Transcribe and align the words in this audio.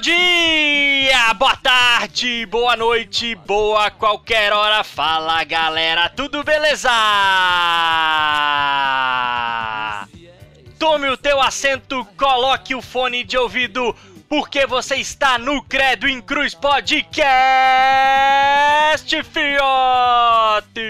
Dia, 0.00 1.34
boa 1.34 1.54
tarde, 1.56 2.46
boa 2.46 2.74
noite, 2.74 3.34
boa 3.34 3.90
qualquer 3.90 4.50
hora. 4.50 4.82
Fala 4.82 5.44
galera, 5.44 6.08
tudo 6.08 6.42
beleza? 6.42 6.88
Tome 10.78 11.06
o 11.10 11.18
teu 11.18 11.38
assento, 11.42 12.02
coloque 12.16 12.74
o 12.74 12.80
fone 12.80 13.24
de 13.24 13.36
ouvido, 13.36 13.94
porque 14.26 14.66
você 14.66 14.96
está 14.96 15.36
no 15.38 15.62
Credo 15.64 16.08
em 16.08 16.22
Cruz 16.22 16.54
Podcast, 16.54 17.12
fiote! 19.24 20.80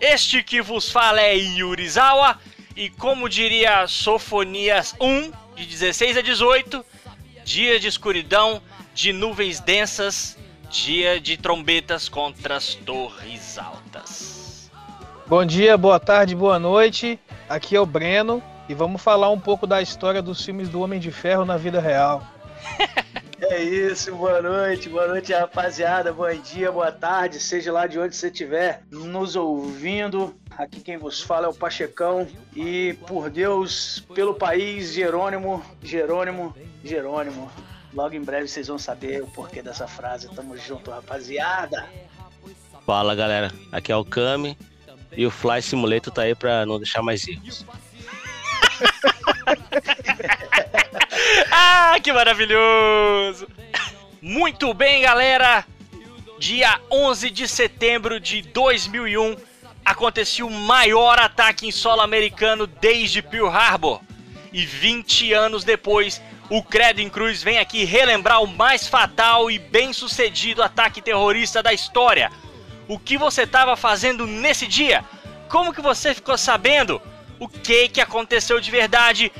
Este 0.00 0.42
que 0.42 0.60
vos 0.60 0.90
fala 0.90 1.20
é 1.20 1.36
Yurizawa, 1.36 2.36
e 2.74 2.90
como 2.90 3.28
diria 3.28 3.86
Sofonias 3.86 4.96
1, 5.00 5.30
de 5.58 5.66
16 5.66 6.18
a 6.18 6.20
18, 6.22 6.84
dia 7.44 7.80
de 7.80 7.88
escuridão, 7.88 8.62
de 8.94 9.12
nuvens 9.12 9.58
densas, 9.58 10.38
dia 10.70 11.20
de 11.20 11.36
trombetas 11.36 12.08
contra 12.08 12.56
as 12.56 12.74
torres 12.74 13.58
altas. 13.58 14.70
Bom 15.26 15.44
dia, 15.44 15.76
boa 15.76 15.98
tarde, 15.98 16.36
boa 16.36 16.60
noite. 16.60 17.18
Aqui 17.48 17.74
é 17.74 17.80
o 17.80 17.84
Breno 17.84 18.40
e 18.68 18.74
vamos 18.74 19.02
falar 19.02 19.30
um 19.30 19.40
pouco 19.40 19.66
da 19.66 19.82
história 19.82 20.22
dos 20.22 20.44
filmes 20.44 20.68
do 20.68 20.80
Homem 20.80 21.00
de 21.00 21.10
Ferro 21.10 21.44
na 21.44 21.56
vida 21.56 21.80
real. 21.80 22.24
É 23.40 23.62
isso, 23.62 24.14
boa 24.14 24.42
noite, 24.42 24.88
boa 24.88 25.06
noite, 25.06 25.32
rapaziada, 25.32 26.12
bom 26.12 26.28
dia, 26.34 26.72
boa 26.72 26.90
tarde, 26.92 27.40
seja 27.40 27.72
lá 27.72 27.86
de 27.86 27.98
onde 27.98 28.14
você 28.14 28.26
estiver 28.26 28.82
nos 28.90 29.36
ouvindo. 29.36 30.34
Aqui 30.58 30.80
quem 30.80 30.98
vos 30.98 31.22
fala 31.22 31.46
é 31.46 31.48
o 31.48 31.54
Pachecão 31.54 32.26
e 32.56 32.98
por 33.06 33.30
Deus, 33.30 34.04
pelo 34.12 34.34
país, 34.34 34.92
Jerônimo, 34.92 35.64
Jerônimo, 35.80 36.52
Jerônimo. 36.82 37.48
Logo 37.94 38.16
em 38.16 38.20
breve 38.20 38.48
vocês 38.48 38.66
vão 38.66 38.76
saber 38.76 39.22
o 39.22 39.28
porquê 39.28 39.62
dessa 39.62 39.86
frase. 39.86 40.28
Tamo 40.34 40.56
junto, 40.56 40.90
rapaziada. 40.90 41.88
Fala 42.84 43.14
galera, 43.14 43.52
aqui 43.70 43.92
é 43.92 43.96
o 43.96 44.04
Kami 44.04 44.58
e 45.16 45.24
o 45.24 45.30
Fly 45.30 45.62
Simulator 45.62 46.12
tá 46.12 46.22
aí 46.22 46.34
pra 46.34 46.66
não 46.66 46.78
deixar 46.78 47.02
mais 47.02 47.28
erros. 47.28 47.64
ah, 51.52 51.96
que 52.02 52.12
maravilhoso! 52.12 53.46
Muito 54.20 54.74
bem, 54.74 55.02
galera! 55.02 55.64
Dia 56.40 56.80
11 56.90 57.30
de 57.30 57.46
setembro 57.46 58.18
de 58.18 58.42
2001 58.42 59.47
aconteceu 59.90 60.46
o 60.46 60.50
maior 60.50 61.18
ataque 61.18 61.66
em 61.66 61.70
solo 61.70 62.02
americano 62.02 62.66
desde 62.66 63.22
Pearl 63.22 63.48
Harbor. 63.48 64.00
E 64.52 64.64
20 64.64 65.32
anos 65.32 65.64
depois, 65.64 66.22
o 66.50 66.62
Credo 66.62 67.00
em 67.00 67.08
Cruz 67.08 67.42
vem 67.42 67.58
aqui 67.58 67.84
relembrar 67.84 68.42
o 68.42 68.46
mais 68.46 68.86
fatal 68.86 69.50
e 69.50 69.58
bem-sucedido 69.58 70.62
ataque 70.62 71.02
terrorista 71.02 71.62
da 71.62 71.72
história. 71.72 72.30
O 72.86 72.98
que 72.98 73.18
você 73.18 73.42
estava 73.42 73.76
fazendo 73.76 74.26
nesse 74.26 74.66
dia? 74.66 75.04
Como 75.48 75.72
que 75.72 75.80
você 75.80 76.14
ficou 76.14 76.36
sabendo? 76.36 77.00
O 77.38 77.48
que 77.48 77.88
que 77.88 78.00
aconteceu 78.00 78.60
de 78.60 78.70
verdade? 78.70 79.32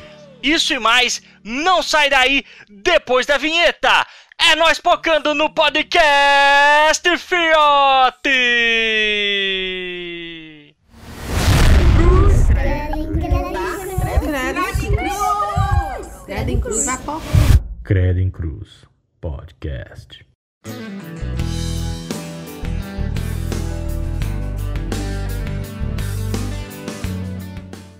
Isso 0.42 0.72
e 0.72 0.78
mais, 0.78 1.22
não 1.42 1.82
sai 1.82 2.08
daí 2.08 2.44
depois 2.68 3.26
da 3.26 3.36
vinheta. 3.36 4.06
É 4.40 4.54
nós 4.54 4.78
pocando 4.78 5.34
no 5.34 5.50
podcast 5.50 7.18
Fiote! 7.18 8.28
Credo 17.88 18.20
em 18.20 18.30
Cruz 18.30 18.84
Podcast. 19.18 20.22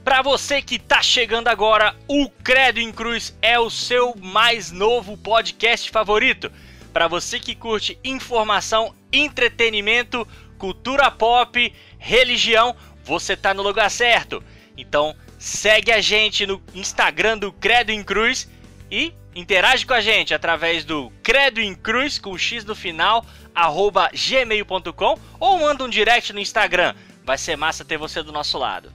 Para 0.04 0.21
você 0.21 0.60
que 0.60 0.78
tá 0.78 1.00
chegando 1.00 1.48
agora, 1.48 1.97
o 2.06 2.28
Credo 2.28 2.78
em 2.78 2.93
Cruz 2.93 3.34
é 3.41 3.59
o 3.59 3.71
seu 3.71 4.15
mais 4.15 4.71
novo 4.71 5.16
podcast 5.16 5.91
favorito. 5.91 6.53
Para 6.93 7.09
você 7.09 7.41
que 7.41 7.54
curte 7.54 7.98
informação, 8.04 8.94
entretenimento, 9.10 10.28
cultura 10.59 11.10
pop, 11.10 11.72
religião, 11.97 12.77
você 13.03 13.34
tá 13.34 13.54
no 13.54 13.62
lugar 13.62 13.91
certo. 13.91 14.44
Então, 14.77 15.16
segue 15.38 15.91
a 15.91 16.03
gente 16.03 16.44
no 16.47 16.62
Instagram 16.75 17.38
do 17.38 17.50
Credo 17.50 17.91
em 17.91 18.04
Cruz 18.04 18.47
e 18.91 19.15
interage 19.38 19.87
com 19.87 19.94
a 19.94 20.00
gente 20.00 20.34
através 20.34 20.84
do 20.84 21.12
Credo 21.22 21.60
em 21.60 21.75
Cruz 21.75 22.19
com 22.19 22.37
X 22.37 22.65
no 22.65 22.75
final, 22.75 23.25
arroba 23.54 24.10
gmail.com 24.12 25.19
ou 25.38 25.59
manda 25.59 25.84
um 25.84 25.88
direct 25.88 26.32
no 26.32 26.41
Instagram. 26.41 26.94
Vai 27.25 27.38
ser 27.38 27.56
massa 27.56 27.84
ter 27.84 27.97
você 27.97 28.22
do 28.22 28.32
nosso 28.32 28.59
lado. 28.59 28.93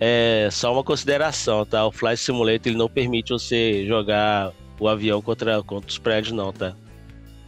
É 0.00 0.48
só 0.50 0.72
uma 0.72 0.82
consideração, 0.82 1.64
tá? 1.64 1.86
O 1.86 1.92
Flight 1.92 2.20
Simulator 2.20 2.66
ele 2.66 2.76
não 2.76 2.88
permite 2.88 3.32
você 3.32 3.86
jogar 3.86 4.52
o 4.78 4.88
avião 4.88 5.22
contra, 5.22 5.62
contra 5.62 5.88
os 5.88 5.98
prédios, 5.98 6.32
não, 6.32 6.52
tá? 6.52 6.74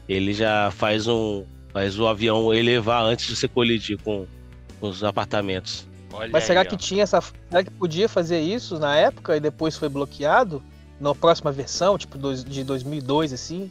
Ele 0.08 0.32
já 0.32 0.70
faz 0.70 1.06
um. 1.06 1.44
faz 1.72 1.98
o 1.98 2.06
avião 2.06 2.54
elevar 2.54 3.02
antes 3.02 3.26
de 3.26 3.36
você 3.36 3.48
colidir 3.48 3.98
com, 3.98 4.26
com 4.80 4.88
os 4.88 5.04
apartamentos. 5.04 5.86
Olha 6.12 6.30
Mas 6.30 6.44
será 6.44 6.60
aí, 6.60 6.66
que 6.66 6.74
ó. 6.74 6.78
tinha 6.78 7.02
essa. 7.02 7.20
Será 7.20 7.62
que 7.62 7.70
podia 7.70 8.08
fazer 8.08 8.40
isso 8.40 8.78
na 8.78 8.96
época 8.96 9.36
e 9.36 9.40
depois 9.40 9.76
foi 9.76 9.88
bloqueado? 9.90 10.62
Na 11.00 11.14
próxima 11.14 11.52
versão, 11.52 11.96
tipo 11.96 12.18
dois- 12.18 12.44
de 12.44 12.64
2002, 12.64 13.32
assim? 13.32 13.70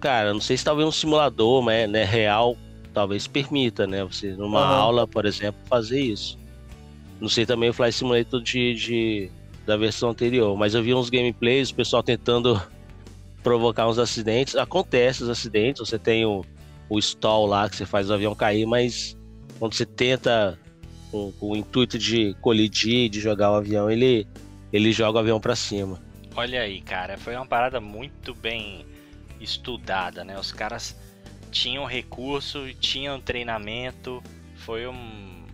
Cara, 0.00 0.32
não 0.34 0.40
sei 0.40 0.56
se 0.56 0.64
talvez 0.64 0.86
um 0.86 0.92
simulador, 0.92 1.62
mas 1.62 1.88
né, 1.88 2.04
real, 2.04 2.56
talvez 2.92 3.26
permita, 3.26 3.86
né? 3.86 4.04
Você 4.04 4.32
numa 4.36 4.60
Aham. 4.60 4.74
aula, 4.76 5.08
por 5.08 5.24
exemplo, 5.24 5.58
fazer 5.68 6.00
isso. 6.00 6.38
Não 7.20 7.28
sei 7.30 7.46
também 7.46 7.70
o 7.70 7.72
Flight 7.72 7.94
Simulator 7.96 8.42
de, 8.42 8.74
de- 8.74 9.30
da 9.64 9.76
versão 9.76 10.10
anterior, 10.10 10.54
mas 10.56 10.74
eu 10.74 10.82
vi 10.82 10.94
uns 10.94 11.08
gameplays, 11.08 11.70
o 11.70 11.74
pessoal 11.74 12.02
tentando 12.02 12.60
provocar 13.42 13.88
uns 13.88 13.98
acidentes. 13.98 14.54
Acontece 14.54 15.22
os 15.22 15.30
acidentes, 15.30 15.80
você 15.88 15.98
tem 15.98 16.26
o, 16.26 16.44
o 16.90 16.98
stall 16.98 17.46
lá 17.46 17.68
que 17.70 17.76
você 17.76 17.86
faz 17.86 18.10
o 18.10 18.12
avião 18.14 18.34
cair, 18.34 18.66
mas 18.66 19.16
quando 19.58 19.72
você 19.74 19.86
tenta 19.86 20.58
com, 21.10 21.32
com 21.32 21.52
o 21.52 21.56
intuito 21.56 21.98
de 21.98 22.34
colidir, 22.42 23.08
de 23.08 23.18
jogar 23.18 23.50
o 23.50 23.54
avião, 23.54 23.90
ele, 23.90 24.26
ele 24.70 24.92
joga 24.92 25.16
o 25.16 25.20
avião 25.20 25.40
pra 25.40 25.56
cima. 25.56 25.98
Olha 26.36 26.60
aí, 26.60 26.82
cara, 26.82 27.16
foi 27.16 27.34
uma 27.34 27.46
parada 27.46 27.80
muito 27.80 28.34
bem 28.34 28.84
estudada, 29.40 30.22
né? 30.22 30.38
Os 30.38 30.52
caras 30.52 30.94
tinham 31.50 31.86
recurso, 31.86 32.68
tinham 32.74 33.18
treinamento, 33.18 34.22
foi 34.54 34.86
um. 34.86 35.46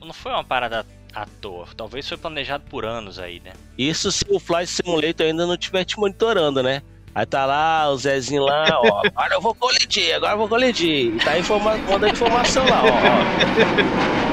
Não 0.00 0.12
foi 0.12 0.32
uma 0.32 0.42
parada 0.42 0.84
à 1.14 1.24
toa, 1.24 1.68
talvez 1.76 2.08
foi 2.08 2.16
planejado 2.16 2.64
por 2.68 2.84
anos 2.84 3.20
aí, 3.20 3.38
né? 3.38 3.52
Isso 3.78 4.10
se 4.10 4.24
o 4.28 4.40
Flight 4.40 4.68
Simulator 4.68 5.26
ainda 5.26 5.46
não 5.46 5.54
estiver 5.54 5.84
te 5.84 5.96
monitorando, 5.96 6.64
né? 6.64 6.82
Aí 7.14 7.26
tá 7.26 7.46
lá, 7.46 7.88
o 7.90 7.96
Zezinho 7.96 8.42
lá, 8.42 8.66
ó. 8.82 9.02
Agora 9.06 9.34
eu 9.34 9.40
vou 9.40 9.54
colidir, 9.54 10.14
agora 10.16 10.32
eu 10.32 10.38
vou 10.38 10.48
colidir. 10.48 11.14
E 11.14 11.20
tá 11.20 11.38
informa 11.38 11.76
mandando 11.76 12.08
informação 12.08 12.66
lá, 12.66 12.82
ó. 12.82 12.88
ó. 12.88 14.31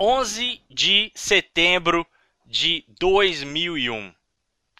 11 0.00 0.62
de 0.70 1.10
setembro 1.14 2.06
de 2.46 2.84
2001. 3.00 4.14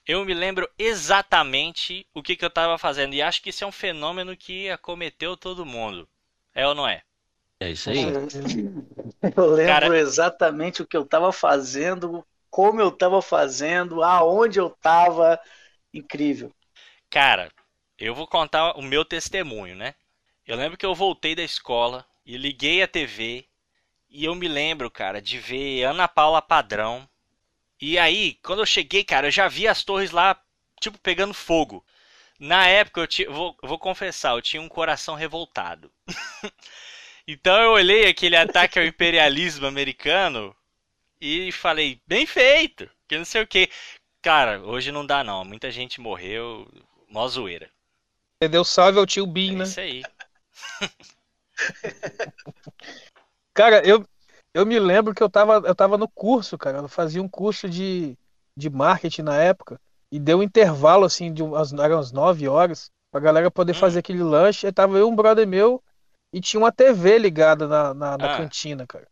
Eu 0.07 0.25
me 0.25 0.33
lembro 0.35 0.69
exatamente 0.79 2.07
o 2.15 2.23
que, 2.23 2.37
que 2.37 2.45
eu 2.45 2.51
tava 2.51 2.79
fazendo 2.79 3.15
e 3.15 3.23
acho 3.23 3.43
que 3.43 3.51
isso 3.51 3.65
é 3.65 3.67
um 3.67 3.73
fenômeno 3.73 4.37
que 4.37 4.71
acometeu 4.71 5.37
todo 5.37 5.67
mundo. 5.67 6.09
É 6.55 6.67
ou 6.67 6.75
não 6.75 6.89
é? 6.89 7.03
É 7.61 7.71
isso 7.71 7.91
aí. 7.91 8.15
Eu 9.37 9.47
lembro 9.51 9.67
Cara- 9.67 9.95
exatamente 9.95 10.83
o 10.83 10.87
que 10.87 10.97
eu 10.97 11.05
tava 11.07 11.33
fazendo, 11.33 12.25
como 12.51 12.81
eu 12.81 12.91
tava 12.91 13.21
fazendo, 13.23 14.03
aonde 14.03 14.59
eu 14.59 14.71
tava. 14.71 15.39
Incrível. 15.95 16.53
Cara, 17.11 17.51
eu 17.99 18.15
vou 18.15 18.27
contar 18.27 18.73
o 18.77 18.83
meu 18.83 19.05
testemunho, 19.05 19.77
né? 19.77 19.95
Eu 20.47 20.57
lembro 20.57 20.79
que 20.79 20.87
eu 20.87 20.95
voltei 20.95 21.35
da 21.35 21.43
escola 21.43 22.07
e 22.25 22.37
liguei 22.37 22.83
a 22.83 22.89
TV 22.89 23.47
e 24.11 24.25
eu 24.25 24.35
me 24.35 24.49
lembro, 24.49 24.91
cara, 24.91 25.21
de 25.23 25.39
ver 25.39 25.85
Ana 25.85 26.09
Paula 26.09 26.43
Padrão. 26.43 27.09
E 27.81 27.99
aí, 27.99 28.35
quando 28.43 28.61
eu 28.61 28.67
cheguei, 28.67 29.05
cara, 29.05 29.29
eu 29.29 29.33
já 29.33 29.49
vi 29.49 29.69
as 29.69 29.85
torres 29.85 30.11
lá, 30.13 30.41
tipo, 30.81 30.99
pegando 30.99 31.35
fogo. 31.35 31.85
Na 32.41 32.67
época, 32.69 33.01
eu 33.03 33.09
ti- 33.09 33.27
vou, 33.27 33.57
vou 33.63 33.79
confessar, 33.79 34.33
eu 34.35 34.43
tinha 34.43 34.63
um 34.63 34.69
coração 34.69 35.15
revoltado. 35.17 35.93
então 37.27 37.61
eu 37.63 37.73
olhei 37.73 38.07
aquele 38.09 38.37
ataque 38.37 38.79
ao 38.79 38.85
imperialismo 38.85 39.67
americano 39.67 40.55
e 41.21 41.53
falei, 41.53 42.01
bem 42.07 42.27
feito, 42.27 42.91
que 43.09 43.19
não 43.19 43.25
sei 43.27 43.43
o 43.43 43.47
que. 43.49 43.71
Cara, 44.23 44.61
hoje 44.63 44.93
não 44.93 45.07
dá 45.07 45.25
não, 45.25 45.45
muita 45.45 45.71
gente 45.71 46.01
morreu, 46.01 46.69
mó 47.09 47.27
zoeira. 47.29 47.71
Entendeu? 48.43 48.65
Salve 48.65 48.99
ao 48.99 49.07
tio 49.07 49.25
Bin, 49.27 49.55
É 49.55 49.59
né? 49.59 49.65
isso 49.65 49.81
aí. 49.81 50.09
Cara, 53.59 53.83
eu, 53.87 54.05
Eu 54.55 54.65
me 54.67 54.79
lembro 54.79 55.15
que 55.15 55.23
eu 55.23 55.31
tava, 55.31 55.63
eu 55.67 55.75
tava 55.75 55.99
no 55.99 56.09
curso, 56.09 56.59
cara. 56.59 56.79
Eu 56.79 56.89
fazia 56.89 57.23
um 57.23 57.29
curso 57.29 57.69
de, 57.69 58.17
de 58.57 58.71
marketing 58.71 59.23
na 59.23 59.37
época. 59.37 59.81
E 60.13 60.19
deu 60.19 60.39
um 60.39 60.43
intervalo, 60.45 61.05
assim, 61.05 61.33
de 61.33 61.43
umas, 61.43 61.73
eram 61.73 61.97
umas 61.97 62.13
9 62.13 62.49
horas, 62.49 62.91
pra 63.11 63.21
galera 63.21 63.51
poder 63.51 63.75
Hum. 63.75 63.81
fazer 63.81 63.99
aquele 64.01 64.23
lanche. 64.23 64.67
Aí 64.67 64.73
tava 64.73 64.99
eu 64.99 65.09
e 65.09 65.11
um 65.11 65.17
brother 65.17 65.47
meu 65.47 65.83
e 66.33 66.41
tinha 66.41 66.61
uma 66.61 66.73
TV 66.73 67.19
ligada 67.19 67.69
na, 67.69 67.95
na, 67.95 68.19
na 68.19 68.25
Ah. 68.27 68.37
cantina, 68.39 68.87
cara. 68.87 69.07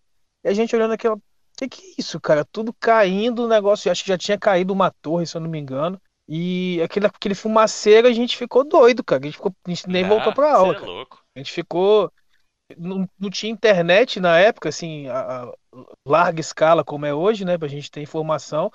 E 0.44 0.48
a 0.48 0.54
gente 0.54 0.76
olhando 0.76 0.94
aquela. 0.94 1.18
Que 1.56 1.68
que 1.68 1.82
é 1.82 1.94
isso, 2.00 2.20
cara? 2.20 2.44
Tudo 2.44 2.72
caindo, 2.80 3.44
o 3.44 3.48
negócio. 3.48 3.90
Acho 3.90 4.04
que 4.04 4.10
já 4.10 4.18
tinha 4.18 4.38
caído 4.38 4.72
uma 4.72 4.92
torre, 5.02 5.26
se 5.26 5.36
eu 5.36 5.40
não 5.40 5.50
me 5.50 5.58
engano. 5.58 6.00
E 6.28 6.80
aquele, 6.82 7.06
aquele 7.06 7.34
fumaceiro, 7.34 8.08
a 8.08 8.12
gente 8.12 8.36
ficou 8.36 8.64
doido, 8.64 9.02
cara. 9.04 9.22
A 9.22 9.26
gente, 9.26 9.36
ficou, 9.36 9.54
a 9.66 9.70
gente 9.70 9.88
nem 9.88 10.04
Ah, 10.04 10.08
voltou 10.08 10.32
pra 10.32 10.54
aula, 10.54 10.72
é 10.72 10.74
cara. 10.74 10.86
louco. 10.86 11.22
A 11.34 11.38
gente 11.38 11.52
ficou. 11.52 12.12
Não, 12.76 13.08
não 13.18 13.30
tinha 13.30 13.52
internet 13.52 14.18
na 14.18 14.38
época, 14.38 14.68
assim, 14.68 15.06
a, 15.08 15.44
a 15.44 15.52
larga 16.06 16.40
escala 16.40 16.84
como 16.84 17.06
é 17.06 17.14
hoje, 17.14 17.44
né? 17.44 17.56
Pra 17.56 17.68
gente 17.68 17.90
ter 17.90 18.00
informação. 18.00 18.70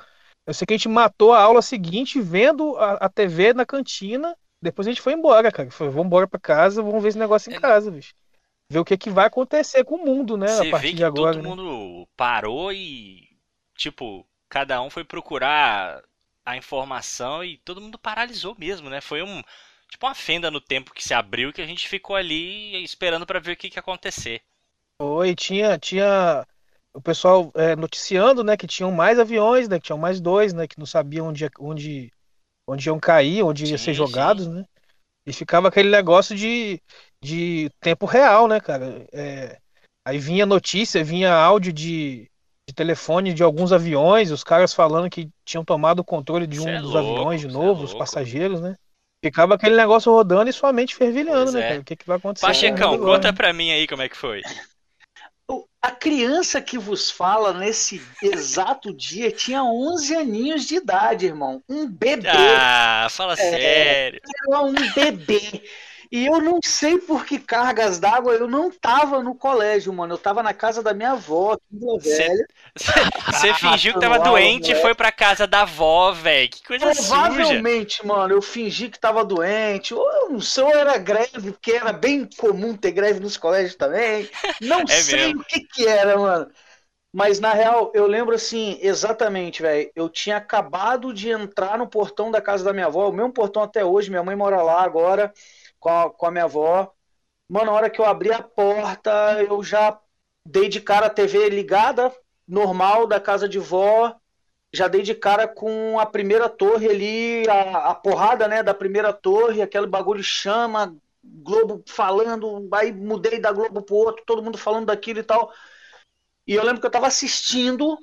Eu 0.45 0.53
sei 0.53 0.65
que 0.65 0.73
a 0.73 0.77
gente 0.77 0.87
matou 0.89 1.33
a 1.33 1.41
aula 1.41 1.61
seguinte 1.61 2.21
vendo 2.21 2.77
a, 2.77 2.93
a 2.93 3.09
TV 3.09 3.53
na 3.53 3.65
cantina. 3.65 4.35
Depois 4.61 4.87
a 4.87 4.91
gente 4.91 5.01
foi 5.01 5.13
embora, 5.13 5.51
cara. 5.51 5.69
Foi, 5.71 5.89
vamos 5.89 6.05
embora 6.05 6.27
pra 6.27 6.39
casa, 6.39 6.81
vamos 6.81 7.01
ver 7.01 7.09
esse 7.09 7.17
negócio 7.17 7.51
em 7.51 7.55
É. 7.55 7.59
casa, 7.59 7.91
bicho. 7.91 8.13
Ver 8.71 8.79
o 8.79 8.85
que, 8.85 8.97
que 8.97 9.09
vai 9.09 9.25
acontecer 9.25 9.83
com 9.83 9.95
o 9.95 10.05
mundo, 10.05 10.37
né? 10.37 10.47
Você 10.47 10.67
a 10.67 10.71
partir 10.71 10.91
vê 10.91 10.93
de 10.93 10.97
que 10.99 11.03
agora. 11.03 11.33
todo 11.33 11.43
né? 11.43 11.49
mundo 11.49 12.07
parou 12.15 12.71
e, 12.71 13.27
tipo, 13.75 14.25
cada 14.47 14.81
um 14.81 14.89
foi 14.89 15.03
procurar 15.03 16.01
a 16.45 16.57
informação 16.57 17.43
e 17.43 17.57
todo 17.57 17.81
mundo 17.81 17.99
paralisou 17.99 18.55
mesmo, 18.57 18.89
né? 18.89 19.01
Foi 19.01 19.21
um, 19.21 19.41
tipo, 19.91 20.05
uma 20.07 20.15
fenda 20.15 20.49
no 20.49 20.61
tempo 20.61 20.93
que 20.93 21.03
se 21.03 21.13
abriu 21.13 21.51
que 21.51 21.61
a 21.61 21.67
gente 21.67 21.87
ficou 21.87 22.15
ali 22.15 22.81
esperando 22.83 23.25
pra 23.25 23.39
ver 23.39 23.51
o 23.51 23.57
que 23.57 23.69
que 23.69 23.77
ia 23.77 23.81
acontecer. 23.81 24.41
Foi, 24.99 25.35
tinha, 25.35 25.77
tinha 25.77 26.45
o 26.93 27.01
pessoal 27.01 27.51
é, 27.55 27.75
noticiando, 27.75 28.43
né, 28.43 28.55
que 28.55 28.65
tinham 28.67 28.91
mais 28.91 29.19
aviões, 29.19 29.67
né, 29.67 29.79
que 29.79 29.85
tinham 29.85 29.97
mais 29.97 30.21
dois, 30.21 30.53
né, 30.53 30.67
que 30.67 30.79
não 30.79 30.85
sabiam 30.85 31.27
onde, 31.27 31.49
onde, 31.59 32.11
onde 32.67 32.87
iam 32.87 32.99
cair, 32.99 33.43
onde 33.43 33.65
ia 33.65 33.77
Sim, 33.77 33.77
ser 33.77 33.93
sim. 33.93 33.93
jogados, 33.93 34.47
né? 34.47 34.63
E 35.25 35.33
ficava 35.33 35.67
aquele 35.67 35.89
negócio 35.89 36.35
de, 36.35 36.81
de 37.23 37.69
tempo 37.79 38.05
real, 38.05 38.47
né, 38.47 38.59
cara? 38.59 39.05
É, 39.13 39.59
aí 40.05 40.17
vinha 40.17 40.45
notícia, 40.45 41.03
vinha 41.03 41.33
áudio 41.33 41.71
de, 41.71 42.29
de 42.67 42.73
telefone 42.73 43.33
de 43.33 43.43
alguns 43.43 43.71
aviões, 43.71 44.31
os 44.31 44.43
caras 44.43 44.73
falando 44.73 45.09
que 45.09 45.29
tinham 45.45 45.63
tomado 45.63 45.99
o 45.99 46.05
controle 46.05 46.47
de 46.47 46.59
um 46.59 46.69
é 46.69 46.81
dos 46.81 46.91
louco, 46.91 47.19
aviões 47.19 47.41
de 47.41 47.47
é 47.47 47.51
novo, 47.51 47.83
os 47.83 47.91
louco. 47.91 47.99
passageiros, 47.99 48.61
né? 48.61 48.75
Ficava 49.23 49.55
aquele 49.55 49.75
negócio 49.75 50.11
rodando 50.11 50.49
e 50.49 50.53
sua 50.53 50.73
mente 50.73 50.95
fervilhando, 50.95 51.51
Pois 51.51 51.53
né, 51.53 51.61
é. 51.61 51.67
cara? 51.69 51.79
O 51.81 51.83
que, 51.83 51.95
que 51.95 52.07
vai 52.07 52.17
acontecer? 52.17 52.45
Pachecão, 52.45 52.93
agora, 52.95 53.13
conta 53.13 53.27
né? 53.31 53.37
pra 53.37 53.53
mim 53.53 53.71
aí 53.71 53.87
como 53.87 54.01
é 54.01 54.09
que 54.09 54.17
foi. 54.17 54.41
A 55.81 55.91
criança 55.91 56.61
que 56.61 56.77
vos 56.77 57.09
fala 57.09 57.53
nesse 57.53 58.01
exato 58.21 58.93
dia 58.93 59.31
tinha 59.31 59.63
11 59.63 60.15
aninhos 60.15 60.65
de 60.65 60.75
idade, 60.75 61.25
irmão. 61.25 61.61
Um 61.67 61.87
bebê. 61.87 62.29
Ah, 62.29 63.07
fala 63.09 63.33
É. 63.33 63.35
sério. 63.35 64.21
Era 64.47 64.61
um 64.61 64.73
bebê. 64.93 65.63
E 66.11 66.25
eu 66.27 66.41
não 66.41 66.59
sei 66.63 66.99
por 66.99 67.25
que 67.25 67.39
cargas 67.39 67.99
d'água 67.99 68.33
eu 68.35 68.47
não 68.47 68.69
tava 68.71 69.23
no 69.23 69.35
colégio, 69.35 69.93
mano. 69.93 70.13
Eu 70.15 70.17
tava 70.17 70.43
na 70.43 70.53
casa 70.53 70.83
da 70.83 70.93
minha 70.93 71.11
avó, 71.13 71.57
Cê- 71.99 72.29
Velha. 72.29 72.45
Você 73.31 73.53
fingiu 73.53 73.93
que 73.93 73.99
tava 73.99 74.19
doente 74.19 74.71
e 74.71 74.75
foi 74.75 74.95
pra 74.95 75.11
casa 75.11 75.47
da 75.47 75.61
avó, 75.61 76.11
velho. 76.11 76.49
Que 76.49 76.63
coisa 76.63 76.93
suja. 76.93 77.65
Provavelmente, 77.67 78.03
mano, 78.05 78.33
eu 78.33 78.41
fingi 78.41 78.89
que 78.89 78.99
tava 78.99 79.23
doente. 79.23 79.93
Ou 79.93 80.11
eu 80.23 80.29
não 80.31 80.41
sei, 80.41 80.63
ou 80.63 80.71
era 80.75 80.97
greve, 80.97 81.51
porque 81.51 81.71
era 81.73 81.93
bem 81.93 82.27
comum 82.37 82.75
ter 82.75 82.91
greve 82.91 83.19
nos 83.19 83.37
colégios 83.37 83.75
também. 83.75 84.27
Não 84.59 84.87
É 84.89 85.03
sei 85.03 85.33
mesmo. 85.33 85.35
o 85.35 85.43
que 85.45 85.59
que 85.61 85.87
era, 85.87 86.17
mano. 86.17 86.49
Mas 87.13 87.39
na 87.39 87.53
real, 87.53 87.91
eu 87.95 88.07
lembro 88.07 88.35
assim, 88.35 88.79
exatamente, 88.81 89.61
velho. 89.61 89.91
Eu 89.95 90.09
tinha 90.09 90.37
acabado 90.37 91.13
de 91.13 91.29
entrar 91.31 91.77
no 91.77 91.87
portão 91.89 92.31
da 92.31 92.41
casa 92.41 92.63
da 92.63 92.73
minha 92.73 92.87
avó, 92.87 93.09
o 93.09 93.13
mesmo 93.13 93.33
portão 93.33 93.63
até 93.63 93.85
hoje, 93.85 94.09
minha 94.11 94.23
mãe 94.23 94.35
mora 94.35 94.61
lá 94.63 94.83
agora 94.83 95.33
com 95.81 95.89
a, 95.89 96.09
com 96.09 96.25
a 96.27 96.31
minha 96.31 96.45
avó. 96.45 96.93
Mano, 97.49 97.65
na 97.65 97.71
hora 97.73 97.89
que 97.89 97.99
eu 97.99 98.05
abri 98.05 98.31
a 98.31 98.41
porta, 98.41 99.43
eu 99.43 99.61
já 99.61 99.99
dei 100.45 100.69
de 100.69 100.79
cara 100.79 101.07
a 101.07 101.09
TV 101.09 101.49
ligada, 101.49 102.15
normal, 102.47 103.07
da 103.07 103.19
casa 103.19 103.49
de 103.49 103.59
vó. 103.59 104.15
Já 104.73 104.87
dei 104.87 105.01
de 105.01 105.13
cara 105.13 105.49
com 105.49 105.99
a 105.99 106.05
primeira 106.05 106.47
torre 106.47 106.87
ali, 106.89 107.49
a, 107.49 107.89
a 107.89 107.95
porrada, 107.95 108.47
né, 108.47 108.63
da 108.63 108.73
primeira 108.73 109.11
torre, 109.11 109.61
aquele 109.61 109.85
bagulho 109.85 110.23
chama, 110.23 110.95
Globo 111.21 111.83
falando, 111.87 112.69
aí 112.73 112.93
mudei 112.93 113.37
da 113.39 113.51
Globo 113.51 113.81
pro 113.81 113.95
outro, 113.95 114.23
todo 114.25 114.41
mundo 114.41 114.57
falando 114.57 114.85
daquilo 114.85 115.19
e 115.19 115.23
tal. 115.23 115.51
E 116.47 116.53
eu 116.53 116.63
lembro 116.63 116.79
que 116.79 116.87
eu 116.87 116.91
tava 116.91 117.07
assistindo, 117.07 117.97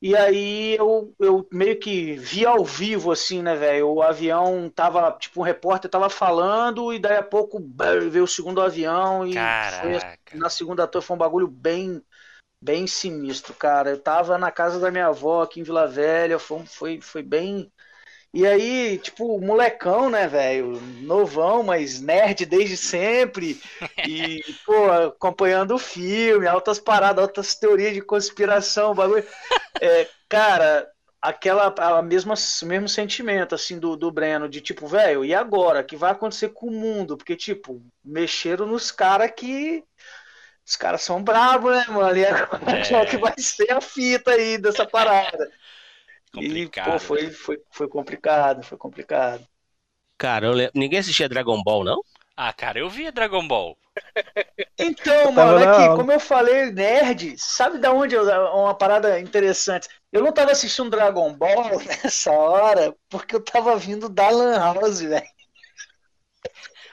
e 0.00 0.14
aí 0.14 0.76
eu, 0.76 1.12
eu 1.18 1.46
meio 1.52 1.78
que 1.78 2.14
vi 2.14 2.46
ao 2.46 2.64
vivo, 2.64 3.10
assim, 3.10 3.42
né, 3.42 3.56
velho? 3.56 3.88
O 3.88 4.02
avião 4.02 4.70
tava, 4.70 5.10
tipo, 5.18 5.40
um 5.40 5.44
repórter 5.44 5.90
tava 5.90 6.08
falando, 6.08 6.92
e 6.92 6.98
daí 6.98 7.16
a 7.16 7.22
pouco 7.22 7.58
brrr, 7.58 8.08
veio 8.08 8.24
o 8.24 8.28
segundo 8.28 8.60
avião, 8.60 9.26
e 9.26 9.32
foi 9.34 9.92
Caraca. 9.92 10.38
na 10.38 10.48
segunda 10.48 10.86
torre 10.86 11.04
foi 11.04 11.16
um 11.16 11.18
bagulho 11.18 11.48
bem 11.48 12.02
bem 12.60 12.86
sinistro, 12.86 13.54
cara. 13.54 13.90
Eu 13.90 14.00
tava 14.00 14.36
na 14.36 14.50
casa 14.50 14.80
da 14.80 14.90
minha 14.90 15.06
avó 15.06 15.42
aqui 15.42 15.60
em 15.60 15.62
Vila 15.62 15.86
Velha, 15.86 16.38
foi, 16.38 16.66
foi, 16.66 17.00
foi 17.00 17.22
bem. 17.22 17.70
E 18.32 18.46
aí, 18.46 18.98
tipo, 18.98 19.40
molecão, 19.40 20.10
né, 20.10 20.28
velho? 20.28 20.80
Novão, 21.02 21.62
mas 21.62 22.00
nerd 22.00 22.44
desde 22.44 22.76
sempre. 22.76 23.58
E, 24.04 24.40
pô, 24.64 24.90
acompanhando 24.90 25.74
o 25.74 25.78
filme, 25.78 26.46
altas 26.46 26.78
paradas, 26.78 27.22
altas 27.22 27.54
teorias 27.54 27.94
de 27.94 28.02
conspiração, 28.02 28.94
bagulho. 28.94 29.24
É, 29.80 30.08
cara, 30.28 30.90
aquela 31.22 31.74
a 31.78 32.02
mesma 32.02 32.34
mesmo 32.64 32.88
sentimento 32.88 33.54
assim 33.54 33.78
do, 33.78 33.96
do 33.96 34.10
Breno 34.10 34.48
de 34.48 34.60
tipo, 34.60 34.86
velho, 34.86 35.24
e 35.24 35.34
agora? 35.34 35.80
O 35.80 35.84
que 35.84 35.96
vai 35.96 36.12
acontecer 36.12 36.50
com 36.50 36.66
o 36.68 36.70
mundo? 36.70 37.16
Porque 37.16 37.36
tipo, 37.36 37.82
mexeram 38.04 38.66
nos 38.66 38.90
caras 38.90 39.32
que 39.36 39.84
os 40.66 40.76
caras 40.76 41.02
são 41.02 41.22
bravos, 41.22 41.72
né, 41.72 41.84
mano? 41.88 42.16
E 42.16 42.26
agora 42.26 42.60
É. 42.66 42.84
qual 42.88 43.04
que 43.06 43.16
vai 43.18 43.34
ser 43.38 43.72
a 43.72 43.80
fita 43.80 44.32
aí 44.32 44.58
dessa 44.58 44.86
parada? 44.86 45.50
Complicado. 46.32 46.88
E, 46.88 46.92
pô, 46.92 46.98
foi, 46.98 47.30
foi, 47.30 47.58
foi 47.70 47.88
complicado, 47.88 48.62
foi 48.62 48.78
complicado. 48.78 49.46
Cara, 50.16 50.50
lembro... 50.50 50.72
ninguém 50.74 50.98
assistia 50.98 51.28
Dragon 51.28 51.62
Ball, 51.62 51.84
não? 51.84 52.02
Ah, 52.36 52.52
cara, 52.52 52.78
eu 52.78 52.88
via 52.88 53.12
Dragon 53.12 53.46
Ball. 53.46 53.76
Então, 54.80 55.32
mano, 55.32 55.58
na 55.58 55.72
aqui, 55.72 55.96
como 55.96 56.12
eu 56.12 56.20
falei, 56.20 56.70
nerd, 56.70 57.36
sabe 57.36 57.78
da 57.78 57.92
onde 57.92 58.14
eu, 58.14 58.22
uma 58.54 58.72
parada 58.72 59.18
interessante? 59.18 59.88
Eu 60.12 60.22
não 60.22 60.32
tava 60.32 60.52
assistindo 60.52 60.88
Dragon 60.88 61.34
Ball 61.34 61.78
nessa 61.84 62.30
hora 62.30 62.94
porque 63.08 63.34
eu 63.34 63.42
tava 63.42 63.76
vindo 63.76 64.08
da 64.08 64.30
Lan 64.30 64.56
House, 64.56 65.00
velho. 65.00 65.26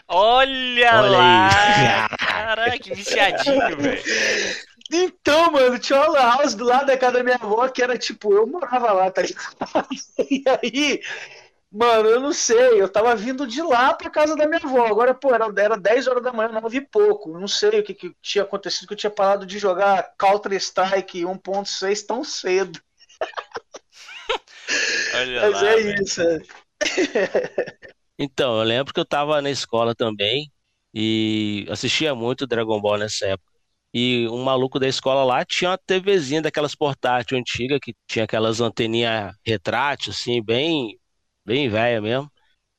Olha, 0.08 1.00
Olha 1.00 1.10
lá! 1.10 1.50
aí. 2.10 2.18
Caraca, 2.18 2.80
que 2.80 2.94
viciadinho, 2.96 3.78
velho. 3.78 4.04
Então, 4.92 5.52
mano, 5.52 5.80
tinha 5.80 6.00
uma 6.00 6.08
lan 6.10 6.20
house 6.38 6.54
do 6.54 6.64
lado 6.64 6.86
da 6.86 6.98
casa 6.98 7.14
da 7.18 7.24
minha 7.24 7.36
avó 7.38 7.68
que 7.68 7.82
era 7.82 7.98
tipo, 7.98 8.34
eu 8.34 8.46
morava 8.46 8.92
lá, 8.94 9.10
tá 9.12 9.22
ligado? 9.22 9.56
E 10.30 10.44
aí, 10.48 11.02
mano, 11.72 12.08
eu 12.08 12.20
não 12.20 12.32
sei, 12.32 12.82
eu 12.82 12.88
tava 12.88 13.16
vindo 13.16 13.48
de 13.48 13.62
lá 13.62 13.94
pra 13.94 14.10
casa 14.10 14.36
da 14.36 14.46
minha 14.48 14.60
avó. 14.64 14.86
Agora, 14.86 15.14
pô, 15.14 15.34
era, 15.34 15.46
era 15.58 15.78
10 15.78 16.08
horas 16.08 16.24
da 16.24 16.32
manhã, 16.32 16.50
9 16.50 16.78
e 16.78 16.82
pouco. 16.82 17.32
Eu 17.32 17.40
Não 17.40 17.48
sei 17.48 17.80
o 17.80 17.84
que, 17.84 17.94
que 17.96 18.16
tinha 18.22 18.44
acontecido, 18.44 18.88
que 18.88 18.94
eu 18.94 18.98
tinha 18.98 19.10
parado 19.10 19.46
de 19.46 19.58
jogar 19.58 20.14
Counter-Strike 20.20 21.26
1.6 21.26 22.06
tão 22.06 22.24
cedo. 22.24 22.80
Olha 25.16 25.42
Mas 25.42 25.62
lá. 25.62 25.70
é 25.72 25.76
velho. 25.78 26.04
isso. 26.04 26.22
é. 26.22 26.40
Então, 28.18 28.58
eu 28.60 28.64
lembro 28.64 28.94
que 28.94 29.00
eu 29.00 29.06
tava 29.06 29.42
na 29.42 29.50
escola 29.50 29.94
também 29.94 30.50
e 30.94 31.66
assistia 31.70 32.16
muito 32.16 32.48
Dragon 32.48 32.80
Ball 32.80 32.98
nessa 32.98 33.26
época. 33.28 33.55
E 33.98 34.28
um 34.28 34.44
maluco 34.44 34.78
da 34.78 34.90
escola 34.90 35.24
lá 35.24 35.46
tinha 35.46 35.72
uma 35.72 35.78
TVzinha 35.78 36.42
daquelas 36.42 36.76
portátil 36.76 37.38
antiga 37.38 37.80
que 37.80 37.96
tinha 38.06 38.26
aquelas 38.26 38.60
anteninhas 38.60 39.34
retrátil, 39.42 40.12
assim, 40.12 40.44
bem, 40.44 41.00
bem 41.46 41.70
velha 41.70 42.02
mesmo. 42.02 42.30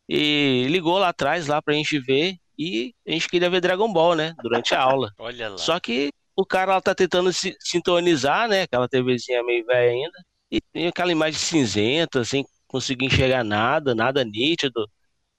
E 0.07 0.67
ligou 0.69 0.99
lá 0.99 1.09
atrás 1.09 1.47
lá 1.47 1.63
pra 1.63 1.73
gente 1.73 1.99
ver 1.99 2.37
e 2.59 2.95
a 3.09 3.13
gente 3.13 3.31
queria 3.31 3.49
ver 3.49 3.63
Dragon 3.63 3.91
Ball, 3.91 4.15
né, 4.15 4.35
durante 4.43 4.75
a 4.75 4.83
aula. 4.83 5.11
Olha 5.19 5.49
lá. 5.49 5.57
Só 5.57 5.81
que 5.81 6.11
o 6.37 6.45
cara 6.45 6.75
lá 6.75 6.83
tá 6.83 6.95
tentando 6.95 7.33
se 7.33 7.57
sintonizar, 7.61 8.47
né? 8.47 8.63
Aquela 8.65 8.87
TVzinha 8.87 9.43
meio 9.43 9.65
velha 9.65 9.91
ainda. 9.91 10.23
E 10.51 10.61
tem 10.61 10.87
aquela 10.87 11.11
imagem 11.11 11.41
cinzenta, 11.41 12.25
sem 12.27 12.45
conseguir 12.67 13.07
enxergar 13.07 13.43
nada, 13.43 13.95
nada 13.95 14.23
nítido. 14.23 14.87